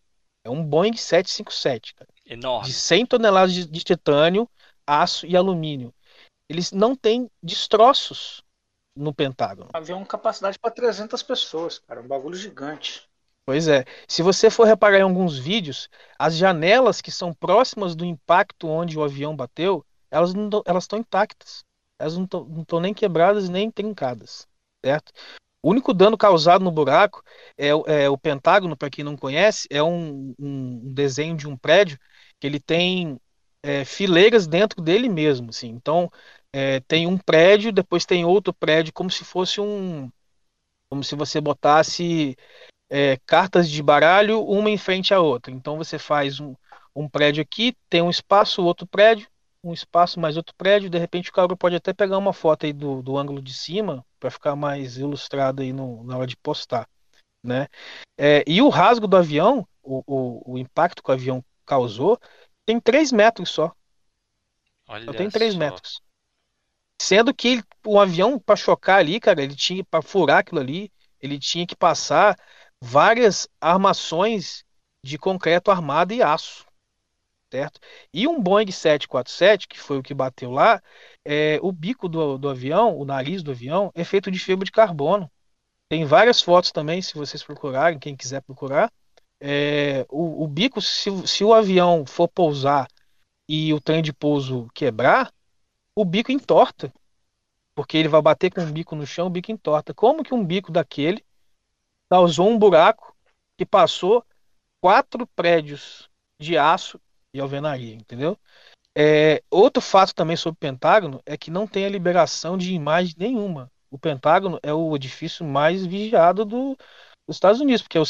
É 0.44 0.50
um 0.50 0.62
Boeing 0.62 0.96
757, 0.96 1.94
cara, 1.94 2.10
Enorme. 2.26 2.66
de 2.66 2.74
100 2.74 3.06
toneladas 3.06 3.52
de, 3.52 3.66
de 3.66 3.80
titânio, 3.80 4.48
aço 4.86 5.26
e 5.26 5.36
alumínio. 5.36 5.92
Eles 6.48 6.72
não 6.72 6.94
têm 6.94 7.28
destroços 7.42 8.42
no 8.94 9.12
Pentágono. 9.12 9.70
Avião 9.72 9.98
com 9.98 10.06
capacidade 10.06 10.58
para 10.58 10.70
300 10.70 11.22
pessoas, 11.22 11.78
cara. 11.78 12.00
Um 12.00 12.06
bagulho 12.06 12.36
gigante. 12.36 13.08
Pois 13.46 13.68
é. 13.68 13.84
Se 14.08 14.22
você 14.22 14.50
for 14.50 14.64
reparar 14.66 14.98
em 14.98 15.02
alguns 15.02 15.38
vídeos, 15.38 15.88
as 16.18 16.36
janelas 16.36 17.00
que 17.00 17.12
são 17.12 17.32
próximas 17.32 17.94
do 17.94 18.04
impacto 18.04 18.66
onde 18.68 18.98
o 18.98 19.04
avião 19.04 19.36
bateu, 19.36 19.84
elas 20.10 20.32
elas 20.66 20.84
estão 20.84 20.98
intactas. 20.98 21.62
Elas 21.98 22.16
não 22.18 22.24
estão 22.24 22.80
nem 22.80 22.92
quebradas 22.92 23.48
nem 23.48 23.70
trincadas, 23.70 24.46
certo? 24.84 25.12
O 25.62 25.70
único 25.70 25.94
dano 25.94 26.18
causado 26.18 26.64
no 26.64 26.70
buraco 26.72 27.22
é, 27.56 27.74
o- 27.74 27.84
é 27.86 28.08
o 28.10 28.18
Pentágono, 28.18 28.76
para 28.76 28.90
quem 28.90 29.04
não 29.04 29.16
conhece, 29.16 29.66
é 29.70 29.82
um, 29.82 30.34
um 30.38 30.92
desenho 30.94 31.36
de 31.36 31.48
um 31.48 31.56
prédio 31.56 31.98
que 32.40 32.46
ele 32.46 32.60
tem 32.60 33.20
é, 33.62 33.84
fileiras 33.84 34.46
dentro 34.46 34.80
dele 34.82 35.08
mesmo, 35.08 35.50
assim. 35.50 35.68
Então, 35.68 36.10
é, 36.52 36.80
tem 36.80 37.06
um 37.06 37.18
prédio, 37.18 37.72
depois 37.72 38.06
tem 38.06 38.24
outro 38.24 38.52
prédio, 38.54 38.92
como 38.92 39.10
se 39.10 39.24
fosse 39.24 39.60
um, 39.60 40.10
como 40.88 41.02
se 41.04 41.14
você 41.16 41.40
botasse 41.40 42.36
é, 42.88 43.16
cartas 43.26 43.68
de 43.70 43.82
baralho 43.82 44.42
uma 44.44 44.70
em 44.70 44.78
frente 44.78 45.12
à 45.14 45.20
outra. 45.20 45.52
Então 45.52 45.76
você 45.76 45.98
faz 45.98 46.40
um, 46.40 46.54
um 46.94 47.08
prédio 47.08 47.42
aqui, 47.42 47.76
tem 47.88 48.02
um 48.02 48.10
espaço, 48.10 48.62
outro 48.64 48.86
prédio, 48.86 49.28
um 49.62 49.72
espaço 49.72 50.20
mais 50.20 50.36
outro 50.36 50.54
prédio. 50.56 50.90
De 50.90 50.98
repente 50.98 51.30
o 51.30 51.32
cara 51.32 51.56
pode 51.56 51.76
até 51.76 51.92
pegar 51.92 52.18
uma 52.18 52.32
foto 52.32 52.66
aí 52.66 52.72
do, 52.72 53.02
do 53.02 53.16
ângulo 53.18 53.42
de 53.42 53.52
cima 53.54 54.04
para 54.20 54.30
ficar 54.30 54.56
mais 54.56 54.96
ilustrado 54.98 55.62
aí 55.62 55.72
no- 55.72 56.04
na 56.04 56.16
hora 56.16 56.26
de 56.26 56.36
postar, 56.36 56.88
né? 57.42 57.68
É, 58.18 58.44
e 58.46 58.62
o 58.62 58.68
rasgo 58.68 59.06
do 59.08 59.16
avião, 59.16 59.66
o, 59.82 60.02
o, 60.06 60.54
o 60.54 60.58
impacto 60.58 61.02
que 61.02 61.10
o 61.10 61.14
avião 61.14 61.44
causou, 61.66 62.18
tem 62.64 62.80
3 62.80 63.12
metros 63.12 63.50
só. 63.50 63.72
Olha 64.88 65.04
Só 65.04 65.12
tem 65.12 65.30
3 65.30 65.54
só. 65.54 65.58
metros. 65.60 66.00
Sendo 67.00 67.34
que 67.34 67.62
o 67.86 68.00
avião, 68.00 68.38
para 68.38 68.56
chocar 68.56 68.98
ali, 68.98 69.20
cara, 69.20 69.42
ele 69.42 69.54
tinha, 69.54 69.84
para 69.84 70.02
furar 70.02 70.38
aquilo 70.38 70.60
ali, 70.60 70.90
ele 71.20 71.38
tinha 71.38 71.66
que 71.66 71.76
passar 71.76 72.36
várias 72.82 73.48
armações 73.60 74.64
de 75.02 75.18
concreto 75.18 75.70
armado 75.70 76.12
e 76.12 76.22
aço, 76.22 76.66
certo? 77.50 77.80
E 78.12 78.26
um 78.26 78.40
Boeing 78.40 78.70
747, 78.70 79.68
que 79.68 79.78
foi 79.78 79.98
o 79.98 80.02
que 80.02 80.14
bateu 80.14 80.50
lá, 80.50 80.82
é, 81.24 81.58
o 81.62 81.72
bico 81.72 82.08
do, 82.08 82.36
do 82.38 82.48
avião, 82.48 82.96
o 82.98 83.04
nariz 83.04 83.42
do 83.42 83.50
avião, 83.50 83.90
é 83.94 84.04
feito 84.04 84.30
de 84.30 84.38
fibra 84.38 84.64
de 84.64 84.72
carbono. 84.72 85.30
Tem 85.88 86.04
várias 86.04 86.40
fotos 86.40 86.72
também, 86.72 87.00
se 87.00 87.14
vocês 87.14 87.42
procurarem, 87.42 87.98
quem 87.98 88.16
quiser 88.16 88.42
procurar. 88.42 88.92
É, 89.40 90.04
o, 90.08 90.44
o 90.44 90.48
bico, 90.48 90.80
se, 90.80 91.10
se 91.26 91.44
o 91.44 91.54
avião 91.54 92.04
for 92.06 92.28
pousar 92.28 92.88
e 93.48 93.72
o 93.72 93.80
trem 93.80 94.02
de 94.02 94.12
pouso 94.12 94.68
quebrar, 94.74 95.32
o 95.94 96.04
bico 96.04 96.32
entorta. 96.32 96.92
Porque 97.74 97.96
ele 97.96 98.08
vai 98.08 98.22
bater 98.22 98.50
com 98.50 98.62
o 98.62 98.72
bico 98.72 98.96
no 98.96 99.06
chão, 99.06 99.26
o 99.26 99.30
bico 99.30 99.52
entorta. 99.52 99.94
Como 99.94 100.24
que 100.24 100.34
um 100.34 100.44
bico 100.44 100.72
daquele 100.72 101.25
causou 102.10 102.48
um 102.48 102.58
buraco 102.58 103.14
que 103.56 103.66
passou 103.66 104.24
quatro 104.80 105.26
prédios 105.28 106.08
de 106.40 106.58
aço 106.58 107.00
e 107.34 107.40
alvenaria, 107.40 107.94
entendeu? 107.94 108.38
É, 108.96 109.42
outro 109.50 109.82
fato 109.82 110.14
também 110.14 110.36
sobre 110.36 110.56
o 110.56 110.60
Pentágono 110.60 111.20
é 111.26 111.36
que 111.36 111.50
não 111.50 111.66
tem 111.66 111.84
a 111.84 111.88
liberação 111.88 112.56
de 112.56 112.72
imagem 112.74 113.14
nenhuma. 113.18 113.70
O 113.90 113.98
Pentágono 113.98 114.58
é 114.62 114.72
o 114.72 114.94
edifício 114.96 115.44
mais 115.44 115.84
vigiado 115.84 116.44
do- 116.44 116.76
dos 117.26 117.36
Estados 117.36 117.60
Unidos, 117.60 117.82
porque 117.82 117.98
é 117.98 118.00
o, 118.00 118.04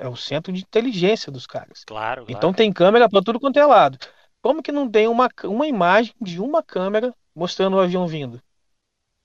é 0.00 0.08
o 0.08 0.16
centro 0.16 0.52
de 0.52 0.62
inteligência 0.62 1.32
dos 1.32 1.46
caras. 1.46 1.84
Claro, 1.84 2.24
claro. 2.24 2.36
Então 2.36 2.52
tem 2.52 2.72
câmera 2.72 3.08
para 3.08 3.22
tudo 3.22 3.40
quanto 3.40 3.58
é 3.58 3.66
lado. 3.66 3.98
Como 4.40 4.62
que 4.62 4.72
não 4.72 4.90
tem 4.90 5.08
uma, 5.08 5.28
uma 5.44 5.66
imagem 5.66 6.14
de 6.20 6.40
uma 6.40 6.62
câmera 6.62 7.14
mostrando 7.34 7.76
o 7.76 7.80
avião 7.80 8.06
vindo? 8.06 8.40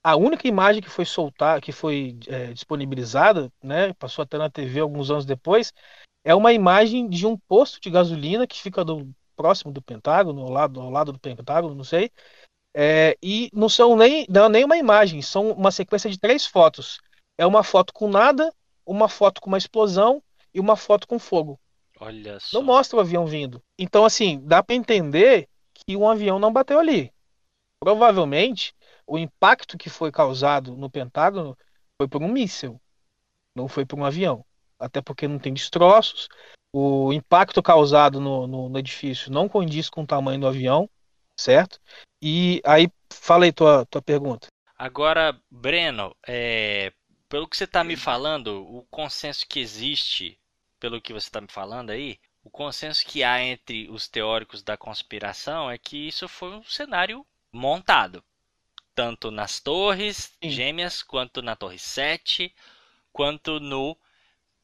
A 0.08 0.16
única 0.16 0.48
imagem 0.48 0.80
que 0.80 0.88
foi 0.88 1.04
soltar, 1.04 1.60
que 1.60 1.70
foi 1.70 2.18
é, 2.26 2.46
disponibilizada, 2.52 3.52
né, 3.62 3.92
passou 3.92 4.22
até 4.22 4.38
na 4.38 4.48
TV 4.48 4.80
alguns 4.80 5.10
anos 5.10 5.26
depois, 5.26 5.72
é 6.24 6.34
uma 6.34 6.52
imagem 6.52 7.08
de 7.08 7.26
um 7.26 7.36
posto 7.36 7.80
de 7.80 7.90
gasolina 7.90 8.46
que 8.46 8.60
fica 8.60 8.84
do, 8.84 9.14
próximo 9.38 9.70
do 9.70 9.80
Pentágono, 9.80 10.42
ao 10.42 10.50
lado, 10.50 10.80
ao 10.80 10.90
lado 10.90 11.12
do 11.12 11.18
Pentágono, 11.20 11.74
não 11.76 11.84
sei. 11.84 12.10
É, 12.74 13.16
e 13.22 13.48
não 13.52 13.68
são 13.68 13.96
nem, 13.96 14.26
não 14.28 14.46
é 14.46 14.48
nem 14.48 14.64
uma 14.64 14.76
imagem, 14.76 15.22
são 15.22 15.52
uma 15.52 15.70
sequência 15.70 16.10
de 16.10 16.18
três 16.18 16.44
fotos. 16.44 16.98
É 17.38 17.46
uma 17.46 17.62
foto 17.62 17.92
com 17.92 18.08
nada, 18.08 18.52
uma 18.84 19.08
foto 19.08 19.40
com 19.40 19.48
uma 19.48 19.58
explosão 19.58 20.20
e 20.52 20.58
uma 20.58 20.74
foto 20.74 21.06
com 21.06 21.18
fogo. 21.18 21.58
Olha 22.00 22.40
só. 22.40 22.58
Não 22.58 22.66
mostra 22.66 22.96
o 22.96 23.00
avião 23.00 23.26
vindo. 23.26 23.62
Então, 23.78 24.04
assim, 24.04 24.40
dá 24.42 24.62
para 24.62 24.74
entender 24.74 25.48
que 25.72 25.96
um 25.96 26.08
avião 26.08 26.38
não 26.38 26.52
bateu 26.52 26.78
ali. 26.78 27.12
Provavelmente, 27.80 28.74
o 29.08 29.18
impacto 29.18 29.78
que 29.78 29.88
foi 29.88 30.12
causado 30.12 30.76
no 30.76 30.90
Pentágono 30.90 31.56
foi 31.96 32.06
por 32.06 32.22
um 32.22 32.28
míssil, 32.28 32.80
não 33.54 33.66
foi 33.66 33.86
por 33.86 33.98
um 33.98 34.04
avião. 34.04 34.44
Até 34.78 35.00
porque 35.00 35.26
não 35.26 35.38
tem 35.38 35.52
destroços. 35.52 36.28
O 36.72 37.12
impacto 37.12 37.62
causado 37.62 38.20
no, 38.20 38.46
no, 38.46 38.68
no 38.68 38.78
edifício 38.78 39.32
não 39.32 39.48
condiz 39.48 39.88
com 39.88 40.02
o 40.02 40.06
tamanho 40.06 40.38
do 40.38 40.46
avião, 40.46 40.88
certo? 41.36 41.80
E 42.22 42.60
aí, 42.64 42.88
falei 43.10 43.50
tua, 43.50 43.86
tua 43.86 44.02
pergunta. 44.02 44.46
Agora, 44.76 45.36
Breno, 45.50 46.14
é, 46.26 46.92
pelo 47.28 47.48
que 47.48 47.56
você 47.56 47.64
está 47.64 47.82
me 47.82 47.96
falando, 47.96 48.62
o 48.62 48.86
consenso 48.90 49.46
que 49.48 49.58
existe, 49.58 50.38
pelo 50.78 51.00
que 51.00 51.12
você 51.12 51.28
está 51.28 51.40
me 51.40 51.48
falando 51.50 51.90
aí, 51.90 52.20
o 52.44 52.50
consenso 52.50 53.04
que 53.04 53.24
há 53.24 53.42
entre 53.42 53.88
os 53.90 54.06
teóricos 54.06 54.62
da 54.62 54.76
conspiração 54.76 55.70
é 55.70 55.76
que 55.76 55.96
isso 56.08 56.28
foi 56.28 56.50
um 56.54 56.62
cenário 56.62 57.26
montado, 57.52 58.22
tanto 58.98 59.30
nas 59.30 59.60
torres 59.60 60.36
Sim. 60.42 60.50
gêmeas, 60.50 61.04
quanto 61.04 61.40
na 61.40 61.54
Torre 61.54 61.78
7, 61.78 62.52
quanto 63.12 63.60
no 63.60 63.96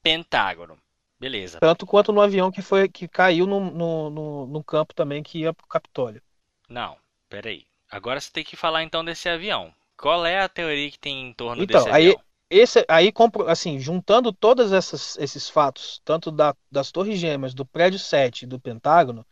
Pentágono. 0.03 0.76
Beleza. 1.20 1.59
Tanto 1.61 1.87
quanto 1.87 2.12
no 2.12 2.20
avião 2.20 2.51
que 2.51 2.61
foi 2.61 2.89
que 2.89 3.07
caiu 3.07 3.47
no, 3.47 3.61
no, 3.61 4.11
no, 4.11 4.47
no 4.49 4.64
campo 4.64 4.93
também 4.93 5.22
que 5.22 5.39
ia 5.39 5.55
pro 5.55 5.68
Capitólio. 5.68 6.20
Não, 6.68 6.97
peraí. 7.28 7.64
Agora 7.89 8.20
você 8.20 8.32
tem 8.32 8.43
que 8.43 8.57
falar 8.57 8.82
então 8.82 9.05
desse 9.05 9.28
avião. 9.28 9.72
Qual 9.97 10.26
é 10.26 10.41
a 10.41 10.49
teoria 10.49 10.91
que 10.91 10.99
tem 10.99 11.28
em 11.28 11.32
torno 11.32 11.62
Então, 11.62 11.85
desse 11.85 11.89
aí- 11.91 12.07
avião? 12.07 12.24
Esse, 12.51 12.85
aí, 12.89 13.12
assim, 13.49 13.78
juntando 13.80 14.32
todos 14.32 14.70
esses 14.72 15.49
fatos, 15.49 16.01
tanto 16.05 16.30
da- 16.30 16.55
das 16.70 16.93
Torres 16.93 17.18
Gêmeas, 17.18 17.55
do 17.55 17.64
Prédio 17.64 17.99
7 17.99 18.43
e 18.43 18.47
do 18.47 18.61
Pentágono, 18.61 19.26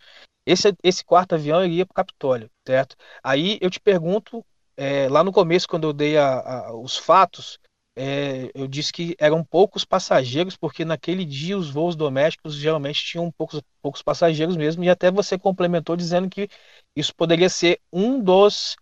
esse, 0.46 0.74
esse 0.82 1.04
quarto 1.04 1.34
avião 1.34 1.64
iria 1.64 1.86
para 1.86 1.92
o 1.92 1.94
Capitólio, 1.94 2.50
certo? 2.66 2.96
Aí 3.22 3.58
eu 3.60 3.70
te 3.70 3.80
pergunto, 3.80 4.44
é, 4.76 5.08
lá 5.08 5.22
no 5.24 5.32
começo, 5.32 5.68
quando 5.68 5.84
eu 5.88 5.92
dei 5.92 6.16
a- 6.16 6.40
a- 6.68 6.76
os 6.76 6.96
fatos, 6.96 7.58
é, 7.96 8.50
eu 8.54 8.66
disse 8.66 8.92
que 8.92 9.14
eram 9.18 9.44
poucos 9.44 9.84
passageiros, 9.84 10.56
porque 10.56 10.84
naquele 10.84 11.24
dia 11.24 11.56
os 11.58 11.70
voos 11.70 11.94
domésticos 11.94 12.54
geralmente 12.54 13.04
tinham 13.04 13.30
poucos, 13.30 13.60
poucos 13.82 14.02
passageiros 14.02 14.56
mesmo, 14.56 14.82
e 14.84 14.88
até 14.88 15.10
você 15.10 15.38
complementou 15.38 15.94
dizendo 15.96 16.28
que 16.28 16.48
isso 16.96 17.14
poderia 17.14 17.48
ser 17.48 17.80
um 17.92 18.18
dos, 18.22 18.76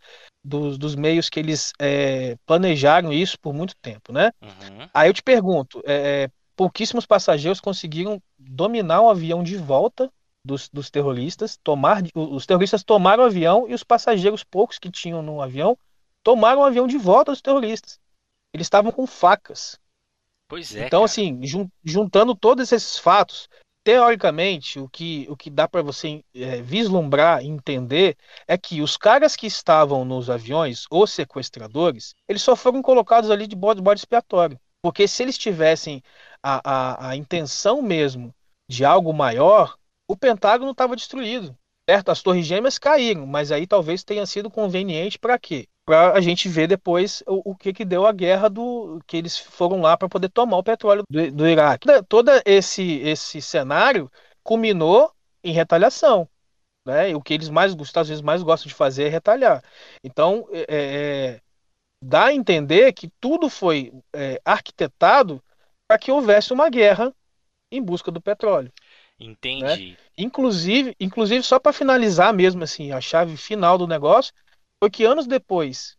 dos, 0.45 0.79
dos 0.79 0.95
meios 0.95 1.29
que 1.29 1.41
eles 1.41 1.73
é, 1.81 2.37
planejaram 2.47 3.13
isso 3.13 3.39
por 3.41 3.53
muito 3.53 3.75
tempo, 3.83 4.13
né? 4.13 4.31
Uhum. 4.43 4.89
Aí 4.95 5.09
eu 5.09 5.15
te 5.15 5.23
pergunto, 5.23 5.83
é, 5.85 6.29
pouquíssimos 6.57 7.07
passageiros 7.07 7.61
conseguiram 7.61 8.23
dominar 8.39 9.01
o 9.03 9.11
avião 9.11 9.43
de 9.43 9.57
volta 9.57 10.11
dos, 10.45 10.69
dos 10.69 10.91
terroristas, 10.91 11.59
tomar, 11.63 12.03
os 12.15 12.47
terroristas 12.47 12.83
tomaram 12.83 13.23
o 13.23 13.27
avião 13.27 13.67
e 13.69 13.75
os 13.75 13.85
passageiros, 13.85 14.45
poucos 14.45 14.79
que 14.79 14.91
tinham 14.91 15.23
no 15.23 15.41
avião, 15.43 15.77
tomaram 16.23 16.61
o 16.61 16.65
avião 16.65 16.87
de 16.87 16.97
volta 16.99 17.33
dos 17.33 17.43
terroristas. 17.43 17.99
Eles 18.53 18.67
estavam 18.67 18.91
com 18.91 19.07
facas. 19.07 19.79
Pois 20.49 20.75
é, 20.75 20.87
então, 20.87 21.01
cara. 21.01 21.05
assim, 21.05 21.41
jun- 21.47 21.69
juntando 21.85 22.35
todos 22.35 22.73
esses 22.73 22.99
fatos, 22.99 23.49
teoricamente, 23.85 24.79
o 24.79 24.89
que, 24.89 25.27
o 25.31 25.37
que 25.37 25.49
dá 25.49 25.69
para 25.69 25.83
você 25.83 26.23
é, 26.35 26.61
vislumbrar 26.61 27.43
e 27.43 27.49
entender 27.49 28.17
é 28.47 28.59
que 28.59 28.83
os 28.83 28.97
caras 28.97 29.37
que 29.37 29.47
estavam 29.47 30.05
nos 30.05 30.29
aviões, 30.29 30.85
os 30.91 31.13
sequestradores, 31.13 32.15
eles 32.29 32.43
só 32.43 32.57
foram 32.57 32.83
colocados 32.83 33.31
ali 33.31 33.47
de 33.47 33.57
bode, 33.57 33.81
bode 33.81 34.01
expiatório. 34.01 34.59
Porque 34.83 35.07
se 35.07 35.23
eles 35.23 35.37
tivessem 35.39 36.03
a, 36.43 36.61
a, 36.65 37.11
a 37.11 37.17
intenção 37.17 37.83
mesmo 37.83 38.35
de 38.69 38.85
algo 38.85 39.13
maior, 39.13 39.77
o 40.11 40.17
Pentágono 40.17 40.73
estava 40.73 40.97
destruído. 40.97 41.57
Certo? 41.89 42.11
As 42.11 42.23
torres 42.23 42.47
gêmeas 42.47 42.79
caíram, 42.79 43.27
mas 43.27 43.51
aí 43.51 43.67
talvez 43.67 44.05
tenha 44.05 44.27
sido 44.27 44.51
conveniente 44.51 45.19
para 45.19 45.39
quê? 45.39 45.67
Para 45.85 46.13
a 46.13 46.21
gente 46.21 46.49
ver 46.49 46.69
depois 46.69 47.23
o, 47.27 47.51
o, 47.51 47.57
que, 47.57 47.73
que 47.73 47.85
deu 47.85 48.07
a 48.07 48.13
guerra 48.13 48.49
do 48.49 49.01
que 49.07 49.17
eles 49.17 49.39
foram 49.39 49.81
lá 49.81 49.97
para 49.97 50.09
poder 50.09 50.29
tomar 50.29 50.59
o 50.59 50.63
petróleo 50.63 51.03
do, 51.09 51.31
do 51.33 51.49
Iraque. 51.49 51.89
Todo 52.09 52.31
esse, 52.45 52.99
esse 53.01 53.41
cenário 53.41 54.11
culminou 54.43 55.13
em 55.43 55.53
retaliação. 55.53 56.29
Né? 56.87 57.15
O 57.15 57.23
que 57.23 57.35
eles 57.35 57.49
mais 57.49 57.73
às 57.73 58.09
vezes 58.09 58.23
mais 58.23 58.43
gostam 58.43 58.69
de 58.69 58.75
fazer 58.75 59.05
é 59.05 59.09
retalhar. 59.09 59.63
Então, 60.05 60.47
é, 60.53 60.67
é, 60.69 61.41
dá 62.03 62.27
a 62.27 62.35
entender 62.35 62.93
que 62.93 63.11
tudo 63.21 63.49
foi 63.49 63.93
é, 64.13 64.41
arquitetado 64.45 65.43
para 65.89 65.99
que 65.99 66.13
houvesse 66.13 66.53
uma 66.53 66.69
guerra 66.69 67.13
em 67.73 67.83
busca 67.83 68.11
do 68.11 68.21
petróleo. 68.21 68.73
Entendi. 69.21 69.91
Né? 69.91 69.97
Inclusive, 70.17 70.97
inclusive 70.99 71.43
só 71.43 71.59
para 71.59 71.73
finalizar 71.73 72.33
mesmo 72.33 72.65
assim, 72.65 72.91
a 72.91 73.01
chave 73.01 73.37
final 73.37 73.77
do 73.77 73.87
negócio 73.87 74.33
foi 74.79 74.91
que 74.91 75.05
anos 75.05 75.27
depois 75.27 75.99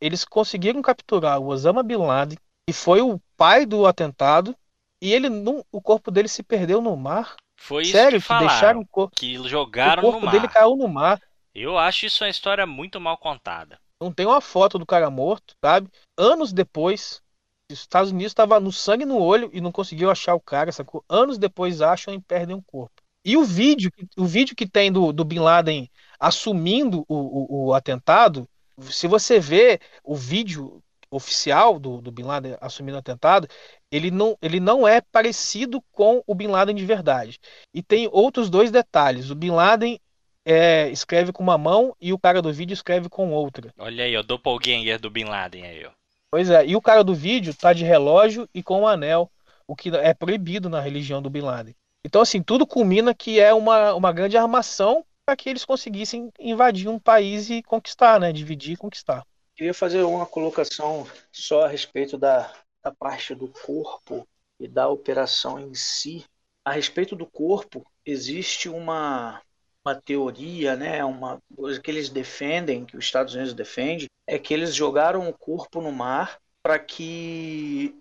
eles 0.00 0.24
conseguiram 0.24 0.80
capturar 0.80 1.38
o 1.40 1.48
Osama 1.48 1.82
Bin 1.82 1.96
Laden, 1.96 2.38
que 2.66 2.72
foi 2.72 3.00
o 3.00 3.20
pai 3.36 3.66
do 3.66 3.86
atentado, 3.86 4.56
e 5.00 5.12
ele 5.12 5.28
não, 5.28 5.64
o 5.70 5.80
corpo 5.80 6.10
dele 6.10 6.28
se 6.28 6.42
perdeu 6.42 6.80
no 6.80 6.96
mar. 6.96 7.36
Foi 7.56 7.84
Sério, 7.84 8.18
isso 8.18 8.28
que, 8.28 8.34
que 8.34 8.40
deixaram 8.40 8.80
o 8.80 8.86
corpo, 8.86 9.16
que 9.16 9.48
jogaram 9.48 10.02
o 10.02 10.06
corpo 10.06 10.20
no 10.20 10.26
mar. 10.26 10.32
dele 10.32 10.48
caiu 10.48 10.76
no 10.76 10.88
mar. 10.88 11.20
Eu 11.54 11.76
acho 11.76 12.06
isso 12.06 12.24
uma 12.24 12.30
história 12.30 12.66
muito 12.66 13.00
mal 13.00 13.16
contada. 13.16 13.78
Não 14.00 14.12
tem 14.12 14.26
uma 14.26 14.40
foto 14.40 14.78
do 14.78 14.86
cara 14.86 15.10
morto, 15.10 15.54
sabe? 15.64 15.88
Anos 16.18 16.52
depois, 16.52 17.22
os 17.70 17.80
Estados 17.80 18.10
Unidos 18.10 18.30
estava 18.30 18.60
no 18.60 18.70
sangue 18.70 19.04
no 19.04 19.18
olho 19.18 19.50
e 19.52 19.60
não 19.60 19.72
conseguiu 19.72 20.10
achar 20.10 20.34
o 20.34 20.40
cara, 20.40 20.70
sacou? 20.70 21.04
Anos 21.08 21.38
depois 21.38 21.80
acham 21.80 22.14
e 22.14 22.20
perdem 22.20 22.56
o 22.56 22.62
corpo. 22.62 23.02
E 23.24 23.36
o 23.36 23.44
vídeo, 23.44 23.90
o 24.16 24.24
vídeo 24.24 24.54
que 24.54 24.68
tem 24.68 24.92
do, 24.92 25.12
do 25.12 25.24
Bin 25.24 25.40
Laden 25.40 25.90
assumindo 26.18 27.04
o, 27.08 27.16
o, 27.16 27.66
o 27.66 27.74
atentado, 27.74 28.48
se 28.80 29.08
você 29.08 29.40
vê 29.40 29.80
o 30.04 30.14
vídeo 30.14 30.80
oficial 31.10 31.78
do, 31.78 32.00
do 32.00 32.12
Bin 32.12 32.22
Laden 32.22 32.56
assumindo 32.60 32.96
o 32.96 33.00
atentado, 33.00 33.48
ele 33.90 34.10
não, 34.10 34.38
ele 34.40 34.60
não 34.60 34.86
é 34.86 35.00
parecido 35.00 35.82
com 35.90 36.22
o 36.24 36.34
Bin 36.34 36.46
Laden 36.46 36.76
de 36.76 36.84
verdade. 36.84 37.40
E 37.74 37.82
tem 37.82 38.08
outros 38.12 38.48
dois 38.48 38.70
detalhes. 38.70 39.30
O 39.30 39.34
Bin 39.34 39.50
Laden 39.50 39.98
é, 40.44 40.88
escreve 40.90 41.32
com 41.32 41.42
uma 41.42 41.58
mão 41.58 41.96
e 42.00 42.12
o 42.12 42.18
cara 42.18 42.40
do 42.40 42.52
vídeo 42.52 42.74
escreve 42.74 43.08
com 43.08 43.32
outra. 43.32 43.72
Olha 43.76 44.04
aí, 44.04 44.16
o 44.16 44.22
doppelganger 44.22 45.00
do 45.00 45.10
Bin 45.10 45.24
Laden 45.24 45.66
aí, 45.66 45.84
ó. 45.84 45.90
Pois 46.36 46.50
é, 46.50 46.66
e 46.66 46.76
o 46.76 46.82
cara 46.82 47.02
do 47.02 47.14
vídeo 47.14 47.54
tá 47.54 47.72
de 47.72 47.82
relógio 47.82 48.46
e 48.52 48.62
com 48.62 48.82
um 48.82 48.86
anel, 48.86 49.32
o 49.66 49.74
que 49.74 49.88
é 49.88 50.12
proibido 50.12 50.68
na 50.68 50.80
religião 50.80 51.22
do 51.22 51.30
Bin 51.30 51.40
Laden. 51.40 51.74
Então, 52.04 52.20
assim, 52.20 52.42
tudo 52.42 52.66
culmina 52.66 53.14
que 53.14 53.40
é 53.40 53.54
uma, 53.54 53.94
uma 53.94 54.12
grande 54.12 54.36
armação 54.36 55.02
para 55.24 55.34
que 55.34 55.48
eles 55.48 55.64
conseguissem 55.64 56.30
invadir 56.38 56.90
um 56.90 56.98
país 56.98 57.48
e 57.48 57.62
conquistar, 57.62 58.20
né? 58.20 58.34
Dividir 58.34 58.74
e 58.74 58.76
conquistar. 58.76 59.24
Queria 59.54 59.72
fazer 59.72 60.02
uma 60.02 60.26
colocação 60.26 61.06
só 61.32 61.64
a 61.64 61.68
respeito 61.68 62.18
da, 62.18 62.52
da 62.84 62.92
parte 62.92 63.34
do 63.34 63.48
corpo 63.48 64.28
e 64.60 64.68
da 64.68 64.90
operação 64.90 65.58
em 65.58 65.72
si. 65.72 66.22
A 66.62 66.72
respeito 66.72 67.16
do 67.16 67.24
corpo, 67.24 67.82
existe 68.04 68.68
uma, 68.68 69.40
uma 69.86 69.94
teoria, 69.94 70.74
né, 70.74 71.04
uma 71.04 71.38
coisa 71.54 71.80
que 71.80 71.88
eles 71.90 72.08
defendem, 72.08 72.84
que 72.84 72.96
os 72.96 73.04
Estados 73.04 73.34
Unidos 73.34 73.54
defende, 73.54 74.06
é 74.26 74.36
que 74.36 74.52
eles 74.52 74.74
jogaram 74.74 75.28
o 75.28 75.32
corpo 75.32 75.80
no 75.80 75.92
mar 75.92 76.38
para 76.60 76.76
que 76.78 77.94